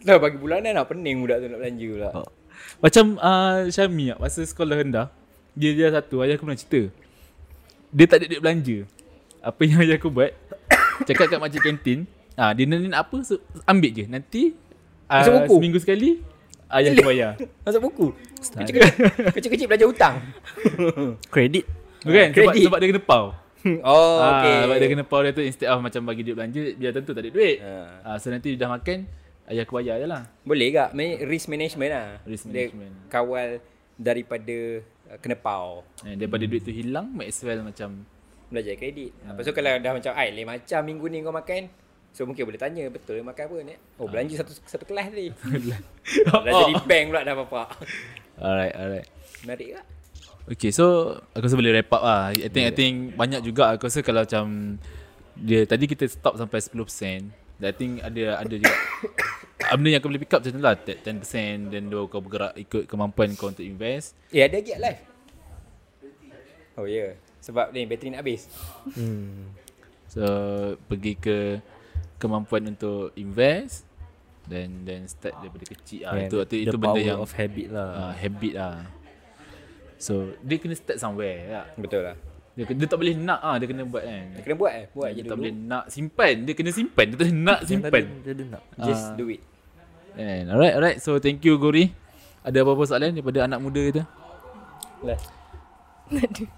Dah 0.00 0.16
bagi 0.16 0.40
bulanan 0.40 0.72
lah 0.80 0.88
pening 0.88 1.20
budak 1.20 1.44
tu 1.44 1.46
nak 1.52 1.60
belanja 1.60 1.86
pula. 1.92 2.08
Oh. 2.16 2.28
Macam 2.80 3.04
uh, 3.20 3.68
Syami 3.68 4.16
ah, 4.16 4.16
masa 4.16 4.40
sekolah 4.40 4.80
rendah, 4.80 5.12
dia 5.52 5.76
dia 5.76 5.92
satu, 5.92 6.24
ayah 6.24 6.40
aku 6.40 6.48
pernah 6.48 6.56
cerita. 6.56 6.88
Dia 7.92 8.08
tak 8.08 8.24
ada 8.24 8.32
duit 8.32 8.40
belanja. 8.40 8.88
Apa 9.44 9.60
yang 9.68 9.84
ayah 9.84 10.00
aku 10.00 10.08
buat? 10.08 10.32
Cakap 11.02 11.26
kat 11.26 11.38
makcik 11.38 11.62
kantin, 11.62 11.98
ah 12.34 12.50
dia 12.50 12.64
nak 12.64 12.78
nak 12.82 13.00
apa 13.02 13.16
so, 13.20 13.36
ambil 13.64 13.90
je. 13.90 14.04
Nanti 14.06 14.42
uh, 15.06 15.14
Masuk 15.16 15.32
buku? 15.38 15.54
seminggu 15.56 15.78
sekali 15.78 16.08
ayah 16.68 16.88
aku 16.90 17.04
bayar. 17.04 17.32
Masuk 17.62 17.80
buku. 17.82 18.06
Kecil-kecil, 18.40 18.94
kecil-kecil 19.30 19.66
belajar 19.66 19.86
hutang. 19.86 20.16
Kredit 21.28 21.64
Bukan? 22.00 22.26
Sebab, 22.26 22.34
Kredit. 22.48 22.62
sebab 22.64 22.78
dia 22.78 22.88
kena 22.88 23.02
pau. 23.02 23.26
Oh, 23.84 24.16
Ah, 24.18 24.40
okay. 24.40 24.56
sebab 24.64 24.74
dia 24.74 24.88
kena 24.88 25.04
pau 25.04 25.20
dia 25.20 25.32
tu 25.32 25.44
instead 25.44 25.68
of 25.68 25.78
macam 25.78 26.00
bagi 26.02 26.24
duit 26.24 26.32
belanja, 26.32 26.62
dia 26.72 26.88
tentu 26.90 27.12
tak 27.12 27.20
ada 27.20 27.28
duit. 27.28 27.60
Ah. 27.60 28.00
Ah, 28.02 28.16
so 28.16 28.28
nanti 28.28 28.56
dia 28.56 28.58
dah 28.58 28.72
makan, 28.72 29.04
ayah 29.46 29.62
aku 29.62 29.76
bayar 29.76 29.96
je 29.96 30.06
lah. 30.06 30.24
Boleh 30.40 30.72
tak? 30.72 30.90
Man- 30.90 31.20
Risk 31.22 31.44
management 31.46 31.90
lah. 31.90 32.06
Risk 32.24 32.48
Dia 32.48 32.72
management. 32.72 32.92
kawal 33.06 33.60
daripada 33.94 34.56
uh, 35.06 35.18
kena 35.20 35.36
pau. 35.36 35.84
Eh, 36.00 36.16
daripada 36.16 36.40
duit 36.42 36.62
tu 36.62 36.72
hilang, 36.72 37.12
might 37.12 37.28
as 37.28 37.36
well 37.42 37.60
macam 37.60 38.08
Belajar 38.50 38.74
kredit. 38.74 39.14
Lepas 39.14 39.42
tu 39.46 39.54
kalau 39.54 39.72
dah 39.78 39.92
macam, 39.94 40.12
ai, 40.18 40.28
lain 40.34 40.46
macam 40.46 40.80
minggu 40.82 41.06
ni 41.06 41.18
kau 41.22 41.30
makan. 41.30 41.62
So 42.10 42.26
mungkin 42.26 42.42
boleh 42.42 42.58
tanya, 42.58 42.90
betul 42.90 43.22
makan 43.22 43.44
apa 43.46 43.56
ni? 43.62 43.74
Oh, 43.94 44.10
belanja 44.10 44.42
satu 44.42 44.52
satu 44.66 44.84
kelas 44.84 45.14
tadi. 45.14 45.30
dah 46.26 46.52
jadi 46.66 46.74
bank 46.82 47.04
pula 47.14 47.20
dah 47.22 47.34
bapak. 47.38 47.68
Alright, 48.34 48.74
alright. 48.74 49.08
Menarik 49.46 49.78
tak? 49.78 49.86
Okay, 50.50 50.74
so 50.74 51.14
aku 51.30 51.46
rasa 51.46 51.54
boleh 51.54 51.70
wrap 51.70 51.94
up 51.94 52.02
lah. 52.02 52.34
I 52.34 52.50
think, 52.50 52.66
I 52.66 52.72
think 52.74 52.94
banyak 53.14 53.46
juga 53.46 53.70
aku 53.70 53.86
rasa 53.86 54.02
kalau 54.02 54.26
macam 54.26 54.76
dia 55.38 55.62
tadi 55.62 55.86
kita 55.86 56.10
stop 56.10 56.34
sampai 56.34 56.58
10%. 56.58 57.30
I 57.60 57.72
think 57.76 58.00
ada 58.02 58.40
ada 58.40 58.54
juga 58.56 58.74
benda 59.78 59.88
yang 59.92 60.00
kau 60.02 60.08
boleh 60.10 60.22
pick 60.24 60.32
up 60.32 60.40
macam 60.42 60.56
tu 60.56 60.64
lah 60.64 60.74
10% 60.74 61.70
dan 61.70 61.82
baru 61.86 62.08
kau 62.08 62.24
bergerak 62.24 62.56
ikut 62.56 62.90
kemampuan 62.90 63.36
kau 63.38 63.54
untuk 63.54 63.62
invest. 63.62 64.18
Eh 64.34 64.42
ada 64.42 64.58
lagi 64.58 64.74
live. 64.74 65.02
Oh 66.80 66.88
ya. 66.88 67.14
Yeah. 67.14 67.29
Sebab 67.40 67.72
ni 67.72 67.88
bateri 67.88 68.12
nak 68.12 68.20
habis. 68.20 68.46
So 70.10 70.24
pergi 70.86 71.12
ke 71.16 71.38
kemampuan 72.20 72.68
untuk 72.68 73.16
invest 73.16 73.88
dan 74.44 74.82
dan 74.82 75.06
start 75.06 75.38
daripada 75.40 75.62
kecil 75.62 76.04
ah 76.04 76.18
itu 76.18 76.36
itu, 76.42 76.52
the 76.52 76.58
itu 76.68 76.76
benda 76.76 76.98
yang 77.00 77.22
of 77.22 77.30
habit 77.32 77.70
lah. 77.70 78.10
uh, 78.10 78.12
habit 78.12 78.52
lah. 78.58 78.76
So 79.96 80.34
dia 80.42 80.58
kena 80.58 80.74
start 80.74 80.98
somewhere 80.98 81.38
ya. 81.48 81.62
Betul 81.78 82.02
lah. 82.10 82.16
Dia, 82.58 82.66
dia 82.66 82.86
tak 82.90 82.98
boleh 82.98 83.14
nak 83.14 83.40
ah 83.40 83.56
dia 83.56 83.70
kena 83.70 83.86
buat 83.86 84.02
kan. 84.02 84.24
Dia 84.36 84.42
kena 84.42 84.56
buat 84.58 84.72
eh. 84.74 84.84
Buat 84.90 85.08
je 85.08 85.14
dia 85.14 85.22
dulu. 85.22 85.30
tak 85.30 85.36
boleh 85.38 85.54
nak 85.54 85.84
simpan, 85.88 86.34
dia 86.44 86.52
kena 86.58 86.70
simpan, 86.74 87.04
dia 87.08 87.16
tak 87.16 87.24
boleh 87.24 87.38
nak 87.40 87.60
simpan. 87.64 88.04
Dia, 88.20 88.32
dia 88.34 88.44
nak. 88.50 88.62
Just 88.84 89.04
Ah. 89.06 89.16
do 89.16 89.24
it. 89.30 89.42
And 90.18 90.44
alright, 90.50 90.74
alright. 90.74 90.98
So 90.98 91.16
thank 91.22 91.40
you 91.46 91.54
Gori. 91.56 91.94
Ada 92.42 92.66
apa-apa 92.66 92.82
soalan 92.84 93.14
daripada 93.14 93.46
anak 93.46 93.60
muda 93.62 93.80
kita? 93.80 94.02
Last. 95.06 95.39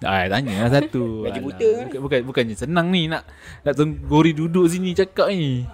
Ah, 0.01 0.25
tanya 0.33 0.65
lah 0.65 0.71
satu. 0.73 1.29
Gaji 1.29 1.41
buta 1.45 1.69
kan? 1.77 1.85
Bukan, 1.87 2.01
bukan, 2.01 2.21
bukannya 2.25 2.55
senang 2.57 2.89
ni 2.89 3.05
nak 3.05 3.29
nak 3.63 3.77
tunggu 3.77 4.01
Gori 4.09 4.33
duduk 4.33 4.65
sini 4.65 4.97
cakap 4.97 5.29
ni. 5.29 5.69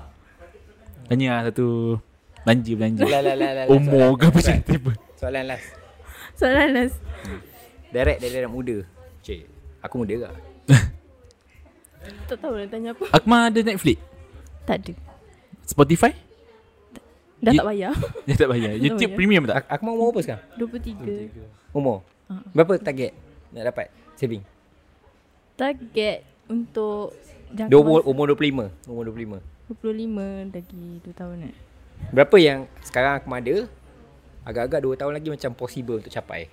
Tanya 1.06 1.38
lah 1.38 1.42
satu. 1.50 1.98
Belanja, 2.42 2.72
belanja. 2.74 3.02
Lah 3.06 3.20
lah 3.22 3.36
lah 3.38 3.50
lah. 3.54 3.64
Umur 3.70 4.18
ke 4.18 4.24
apa 4.28 4.38
soalan. 4.42 4.58
macam 4.66 4.76
tu. 4.82 4.92
Soalan 5.18 5.44
last. 5.46 5.68
Soalan 6.34 6.68
last. 6.74 6.96
Direct 7.88 8.18
dari 8.18 8.34
anak 8.42 8.52
muda. 8.52 8.76
Cik, 9.22 9.40
aku 9.80 9.94
muda 10.02 10.14
ke? 10.16 10.28
Tak 12.28 12.36
tahu 12.40 12.54
nak 12.56 12.68
tanya 12.72 12.90
apa. 12.96 13.04
Akmal 13.12 13.52
ada 13.52 13.60
Netflix? 13.60 13.98
Tak 14.64 14.76
ada. 14.80 14.92
Spotify? 15.64 16.12
Dah 17.38 17.52
You- 17.52 17.60
tak 17.62 17.68
bayar. 17.68 17.92
Dia 18.24 18.34
tak 18.36 18.48
bayar. 18.48 18.72
YouTube 18.74 19.12
bayar. 19.12 19.18
premium 19.18 19.42
tak? 19.44 19.56
Aku, 19.60 19.66
aku 19.70 19.82
mau 19.84 19.94
umur 19.96 20.08
apa 20.16 20.20
sekarang? 20.24 20.44
23. 20.56 21.76
Umur? 21.76 21.98
Ah. 22.28 22.44
Berapa 22.52 22.76
target 22.80 23.12
nak 23.52 23.64
dapat 23.68 23.86
saving? 24.14 24.42
Target 25.58 26.22
untuk 26.48 27.14
jangka 27.52 27.70
Dua, 27.72 27.80
umur, 27.82 28.00
masa 28.00 28.10
umur 28.10 28.26
25. 28.34 28.88
Umur 28.88 29.04
25. 29.10 29.42
25 29.68 30.54
lagi 30.54 30.84
2 31.04 31.12
tahun 31.12 31.38
eh. 31.52 31.54
Berapa 32.14 32.36
yang 32.40 32.58
sekarang 32.80 33.20
aku 33.20 33.28
ada 33.34 33.56
agak-agak 34.46 34.80
2 34.80 35.00
tahun 35.00 35.12
lagi 35.18 35.28
macam 35.28 35.50
possible 35.52 36.00
untuk 36.00 36.12
capai? 36.12 36.48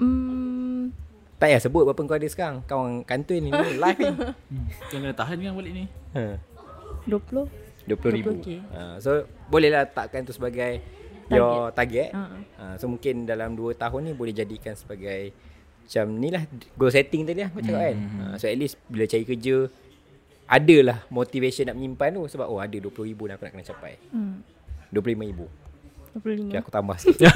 Hmm, 0.00 0.90
Tak 1.38 1.50
payah 1.50 1.60
sebut 1.62 1.82
berapa 1.86 2.02
kau 2.06 2.18
ada 2.18 2.28
sekarang. 2.30 2.62
Kawan 2.66 3.02
kantun 3.02 3.42
ni 3.42 3.50
ni 3.50 3.70
live 3.78 3.98
ni. 3.98 4.10
Kena 4.90 5.10
tahan 5.10 5.38
kan 5.38 5.54
balik 5.54 5.72
ni. 5.74 5.84
Ha. 6.14 6.38
20. 7.06 7.46
20 7.90 8.14
ribu. 8.14 8.30
20K. 8.38 8.48
Ha, 8.70 8.80
so 9.02 9.26
bolehlah 9.50 9.82
takkan 9.90 10.22
tu 10.22 10.30
sebagai 10.30 10.78
your 11.38 11.72
target. 11.72 12.10
Ha. 12.12 12.22
Ha, 12.58 12.64
so 12.78 12.86
mungkin 12.88 13.24
dalam 13.24 13.56
2 13.56 13.76
tahun 13.76 14.00
ni 14.08 14.12
boleh 14.12 14.34
jadikan 14.36 14.76
sebagai 14.76 15.32
macam 15.82 16.04
ni 16.14 16.28
lah 16.30 16.46
goal 16.78 16.94
setting 16.94 17.26
tadi 17.26 17.42
lah 17.42 17.50
kau 17.50 17.60
cakap 17.60 17.82
kan. 17.90 17.96
Ha, 17.98 18.24
so 18.38 18.46
at 18.46 18.56
least 18.56 18.78
bila 18.86 19.04
cari 19.08 19.24
kerja 19.26 19.56
adalah 20.46 20.98
motivation 21.08 21.72
nak 21.72 21.76
menyimpan 21.80 22.10
tu 22.20 22.22
sebab 22.28 22.46
oh 22.46 22.60
ada 22.60 22.76
20 22.76 22.92
ribu 23.08 23.24
dan 23.28 23.40
aku 23.40 23.44
nak 23.48 23.52
kena 23.56 23.66
capai. 23.72 23.94
Hmm. 24.12 24.44
25 24.92 25.30
ribu. 25.32 25.46
25. 26.12 26.52
Okay, 26.52 26.58
aku 26.60 26.68
tambah 26.68 26.96
sikit. 27.00 27.24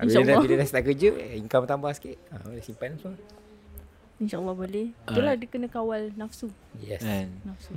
bila, 0.00 0.20
dah, 0.24 0.36
bila 0.40 0.54
dah 0.56 0.66
start 0.66 0.84
kerja, 0.88 1.08
income 1.36 1.68
tambah 1.68 1.92
sikit. 1.92 2.16
Ha, 2.32 2.40
boleh 2.48 2.64
simpan 2.64 2.96
semua. 2.96 3.20
InsyaAllah 4.14 4.54
boleh. 4.54 4.94
Itulah 5.10 5.34
dia 5.34 5.48
kena 5.50 5.66
kawal 5.66 6.14
nafsu. 6.14 6.46
Yes. 6.78 7.02
Kan. 7.02 7.34
Nafsu. 7.42 7.74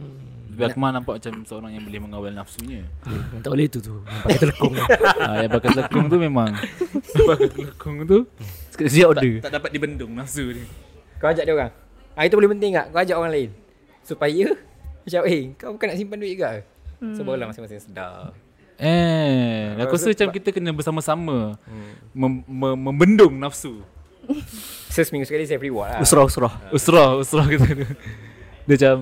Tapi 0.54 0.64
Akmal 0.64 0.94
nampak 0.94 1.18
macam 1.18 1.34
seorang 1.44 1.74
yang 1.74 1.84
boleh 1.84 2.00
mengawal 2.00 2.32
nafsunya. 2.32 2.86
Tak 3.42 3.50
boleh 3.50 3.66
tu 3.66 3.82
tu. 3.82 3.98
Nampak 4.02 4.30
kata 4.32 4.46
lekong. 4.46 4.74
ah, 5.26 5.36
yang 5.42 5.52
bakal 5.52 5.70
telekung 5.74 6.06
tu 6.08 6.18
memang 6.18 6.50
bakal 7.30 7.50
telekung 7.50 7.96
tu 8.06 8.20
Sekejap 8.70 9.08
order. 9.12 9.34
tak, 9.42 9.50
tak 9.50 9.54
dapat 9.58 9.70
dibendung 9.74 10.14
nafsu 10.14 10.54
dia. 10.54 10.66
Kau 11.18 11.34
ajak 11.34 11.44
dia 11.44 11.54
orang. 11.54 11.72
Ha, 12.14 12.26
itu 12.26 12.34
boleh 12.38 12.50
penting 12.54 12.72
tak? 12.74 12.86
Kau 12.94 13.00
ajak 13.02 13.18
orang 13.18 13.32
lain. 13.34 13.50
Supaya 14.06 14.46
macam 15.02 15.22
eh 15.26 15.42
kau 15.58 15.70
bukan 15.74 15.86
nak 15.90 15.98
simpan 15.98 16.18
duit 16.22 16.36
ke? 16.36 16.46
Hmm. 17.02 17.14
So 17.14 17.26
barulah 17.26 17.50
masing-masing 17.50 17.82
sedar. 17.82 18.34
Eh, 18.78 19.74
aku 19.82 19.98
rasa 19.98 20.14
macam 20.14 20.30
kita 20.30 20.54
kena 20.54 20.70
bersama-sama 20.70 21.58
mem- 22.14 22.46
mem- 22.46 22.78
membendung 22.78 23.34
nafsu. 23.34 23.82
So 24.98 25.06
seminggu 25.06 25.30
sekali 25.30 25.46
saya 25.46 25.62
reward 25.62 25.94
lah. 25.94 26.02
Usrah-usrah. 26.02 26.74
Usrah, 26.74 27.22
usrah 27.22 27.46
kata 27.46 27.70
dia. 27.70 27.90
Dia 28.66 28.74
macam 28.74 28.96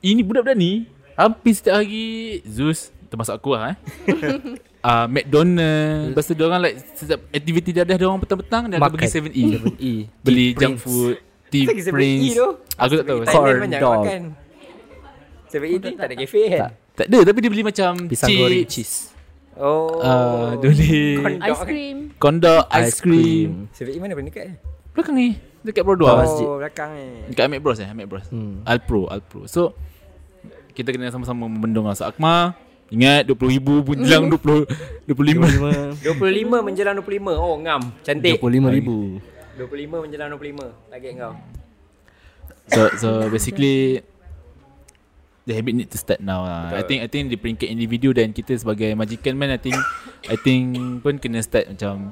ini 0.00 0.20
budak-budak 0.24 0.56
ni 0.56 0.88
hampir 1.12 1.52
setiap 1.52 1.84
hari 1.84 2.40
Zeus 2.48 2.88
termasuk 3.12 3.36
aku 3.36 3.52
lah 3.52 3.76
eh. 3.76 3.76
uh, 4.88 5.04
McDonald 5.04 6.16
Lepas 6.16 6.24
tu 6.24 6.32
diorang 6.32 6.64
like 6.64 6.80
Setiap 6.96 7.20
aktiviti 7.28 7.76
dia 7.76 7.84
ada 7.84 8.00
Diorang 8.00 8.22
petang-petang 8.24 8.72
Dia 8.72 8.80
akan 8.80 8.96
pergi 8.96 9.20
7E 9.20 9.44
7E. 9.60 9.92
Beli 10.24 10.46
junk 10.56 10.80
food 10.80 11.20
Tea 11.52 11.68
Lagi 11.68 11.82
7E 11.84 11.92
Prince 11.92 12.32
tu. 12.32 12.48
Aku 12.80 12.92
tak 12.96 13.04
tahu 13.04 13.18
Thailand 13.28 13.36
Corn 13.36 13.70
dog. 13.76 14.00
makan. 14.00 14.22
7E 15.52 15.76
ni 15.76 15.92
tak 15.92 16.06
ada 16.08 16.14
kafe 16.16 16.40
kan? 16.48 16.60
Tak. 16.64 16.72
Tak 16.96 17.06
ada 17.12 17.18
Tapi 17.28 17.38
dia 17.44 17.50
beli 17.52 17.64
macam 17.68 17.90
Pisang 18.08 18.28
chips, 18.32 18.40
goreng 18.40 18.64
cheese. 18.64 18.96
Oh. 19.60 20.00
uh, 20.00 20.56
Dia 20.56 20.68
beli 20.72 21.04
Corn 21.20 21.36
dog 21.36 21.44
Ice 21.52 21.60
cream. 21.68 21.96
Kondok 22.16 22.62
Ice 22.80 22.98
cream 23.04 23.50
7E 23.76 23.98
mana 24.00 24.16
paling 24.16 24.32
dekat? 24.32 24.69
Belakang 25.00 25.16
ni 25.16 25.28
Dekat 25.60 25.82
Brodua 25.82 26.16
masjid. 26.16 26.44
Oh, 26.44 26.56
belakang 26.56 26.92
ni. 26.92 27.06
Dekat 27.28 27.44
Amek 27.44 27.60
Bros 27.60 27.76
eh 27.76 27.88
Amek 27.88 28.06
Bros 28.06 28.24
Hmm. 28.28 28.60
Alpro 28.62 29.08
Alpro 29.08 29.44
So 29.44 29.72
Kita 30.70 30.88
kena 30.88 31.08
sama-sama 31.08 31.44
membendung 31.44 31.84
lah 31.84 31.92
So 31.92 32.04
Akmal 32.04 32.52
Ingat 32.90 33.22
20 33.24 33.54
ribu 33.54 33.74
pun 33.80 33.96
jelang 33.96 34.26
20 34.26 34.66
25 35.06 36.02
25 36.02 36.10
menjelang 36.58 36.98
25. 36.98 37.22
Oh, 37.32 37.54
ngam. 37.56 37.86
Cantik. 38.02 38.42
25 38.42 38.66
ribu. 38.66 39.22
25 39.54 40.02
menjelang 40.02 40.26
25. 40.34 40.90
Target 40.90 41.12
kau. 41.14 41.32
So 42.66 42.80
so 42.98 43.08
basically 43.30 44.02
the 45.42 45.54
habit 45.54 45.72
need 45.72 45.86
to 45.86 45.98
start 45.98 46.18
now 46.18 46.42
lah. 46.42 46.74
I 46.74 46.82
think 46.82 47.02
I 47.02 47.08
think 47.08 47.30
di 47.30 47.38
peringkat 47.38 47.66
individu 47.66 48.10
dan 48.10 48.30
kita 48.30 48.54
sebagai 48.54 48.90
majikan 48.94 49.34
man 49.34 49.50
I 49.50 49.58
think 49.58 49.78
I 50.26 50.34
think 50.34 50.74
pun 50.98 51.18
kena 51.18 51.38
start 51.40 51.70
macam 51.70 52.10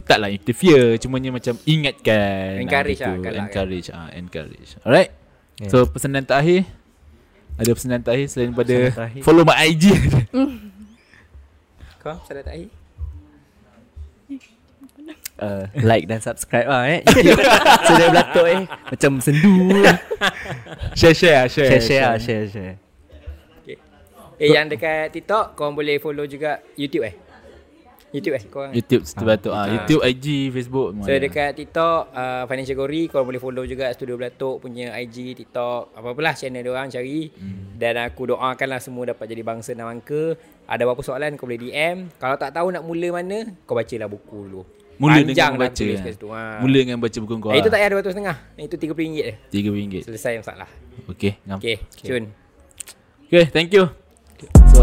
taklah 0.00 0.28
interfere 0.28 0.96
cumanya 0.96 1.30
macam 1.30 1.54
ingatkan 1.62 2.60
Encourage 2.60 2.98
ah, 2.98 3.04
lah, 3.04 3.12
gitu. 3.12 3.22
galak 3.22 3.32
kan. 3.32 3.44
encourage 3.44 3.88
ah 3.90 4.08
encourage 4.12 4.70
alright 4.82 5.10
Yeah. 5.56 5.68
so 5.68 5.84
pesanan 5.84 6.24
terakhir 6.24 6.64
ada 7.54 7.68
pesanan 7.70 8.00
terakhir 8.00 8.26
selain 8.26 8.48
pada 8.50 8.72
Pesanan 8.72 8.96
terakhir. 8.96 9.20
follow 9.20 9.44
my 9.44 9.56
IG 9.62 9.84
Kau 12.00 12.16
salah 12.24 12.40
tak 12.40 12.56
air? 12.56 12.72
Uh, 15.36 15.64
like 15.78 16.04
dan 16.04 16.16
subscribe 16.18 16.64
lah 16.64 16.84
eh. 16.86 17.00
Sudah 17.88 18.06
belatuk 18.08 18.46
eh. 18.46 18.62
Macam 18.64 19.20
sendu. 19.20 19.68
share 20.98 21.12
share 21.12 21.44
share 21.44 21.68
Share 21.70 21.80
share 21.82 22.02
lah, 22.02 22.16
share 22.16 22.44
share. 22.46 22.76
Okay. 23.60 23.76
Eh, 24.36 24.48
yang 24.48 24.68
dekat 24.68 25.08
TikTok, 25.10 25.52
korang 25.54 25.72
boleh 25.72 25.96
follow 25.96 26.24
juga 26.24 26.60
YouTube 26.74 27.04
eh? 27.04 27.16
YouTube 28.10 28.34
eh 28.34 28.42
korang? 28.50 28.72
YouTube 28.74 29.06
setelah 29.06 29.38
tu 29.38 29.54
ah 29.54 29.62
Ah. 29.62 29.66
YouTube 29.70 30.02
IG 30.02 30.50
Facebook 30.50 30.98
So 30.98 31.14
dekat 31.14 31.54
TikTok 31.54 32.10
uh, 32.10 32.42
Financial 32.50 32.74
Gori 32.74 33.06
Korang 33.06 33.22
boleh 33.22 33.38
follow 33.38 33.62
juga 33.62 33.86
Studio 33.94 34.18
Belatok 34.18 34.58
punya 34.58 34.90
IG, 34.98 35.38
TikTok 35.38 35.94
Apa-apalah 35.94 36.34
channel 36.34 36.66
dia 36.66 36.74
orang 36.74 36.90
cari 36.90 37.30
hmm. 37.30 37.78
Dan 37.78 38.02
aku 38.02 38.34
doakanlah 38.34 38.82
semua 38.82 39.14
dapat 39.14 39.30
jadi 39.30 39.46
bangsa 39.46 39.78
dan 39.78 39.86
angka 39.86 40.34
Ada 40.66 40.82
apa-apa 40.82 41.02
soalan 41.06 41.38
kau 41.38 41.46
boleh 41.46 41.70
DM 41.70 42.10
Kalau 42.18 42.34
tak 42.34 42.50
tahu 42.50 42.74
nak 42.74 42.82
mula 42.82 43.08
mana 43.14 43.46
Kau 43.62 43.78
bacalah 43.78 44.10
buku 44.10 44.38
dulu 44.50 44.62
Mula 45.00 45.16
Panjang 45.22 45.54
dengan 45.54 45.70
baca 45.70 45.78
tulis 45.80 46.00
kan? 46.02 46.12
situ 46.12 46.28
ha. 46.34 46.42
Mula 46.60 46.78
dengan 46.82 46.98
baca 46.98 47.16
buku 47.22 47.34
kau 47.38 47.50
eh, 47.54 47.62
Itu 47.62 47.68
tak 47.70 47.78
payah 47.78 47.88
RM2.5 47.94 48.58
Itu 48.58 48.74
RM30 48.74 49.10
je 49.14 49.28
RM3 49.54 49.94
Selesai 50.02 50.32
masalah 50.42 50.68
Okay 51.14 51.38
ngam. 51.46 51.62
Okay, 51.62 51.76
okay. 51.78 52.08
Cun 52.10 52.24
Okay, 53.30 53.46
thank 53.46 53.70
you. 53.70 53.86
So, 54.74 54.82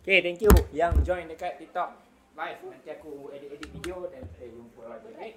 Okay, 0.00 0.24
thank 0.24 0.40
you 0.40 0.48
Yang 0.72 1.04
join 1.04 1.28
dekat 1.28 1.60
TikTok 1.60 1.92
Live 2.32 2.64
Nanti 2.64 2.88
aku 2.88 3.28
edit-edit 3.36 3.68
video 3.68 4.08
Dan 4.08 4.24
kita 4.32 4.48
jumpa 4.48 4.82
lagi 4.88 5.12
right? 5.12 5.36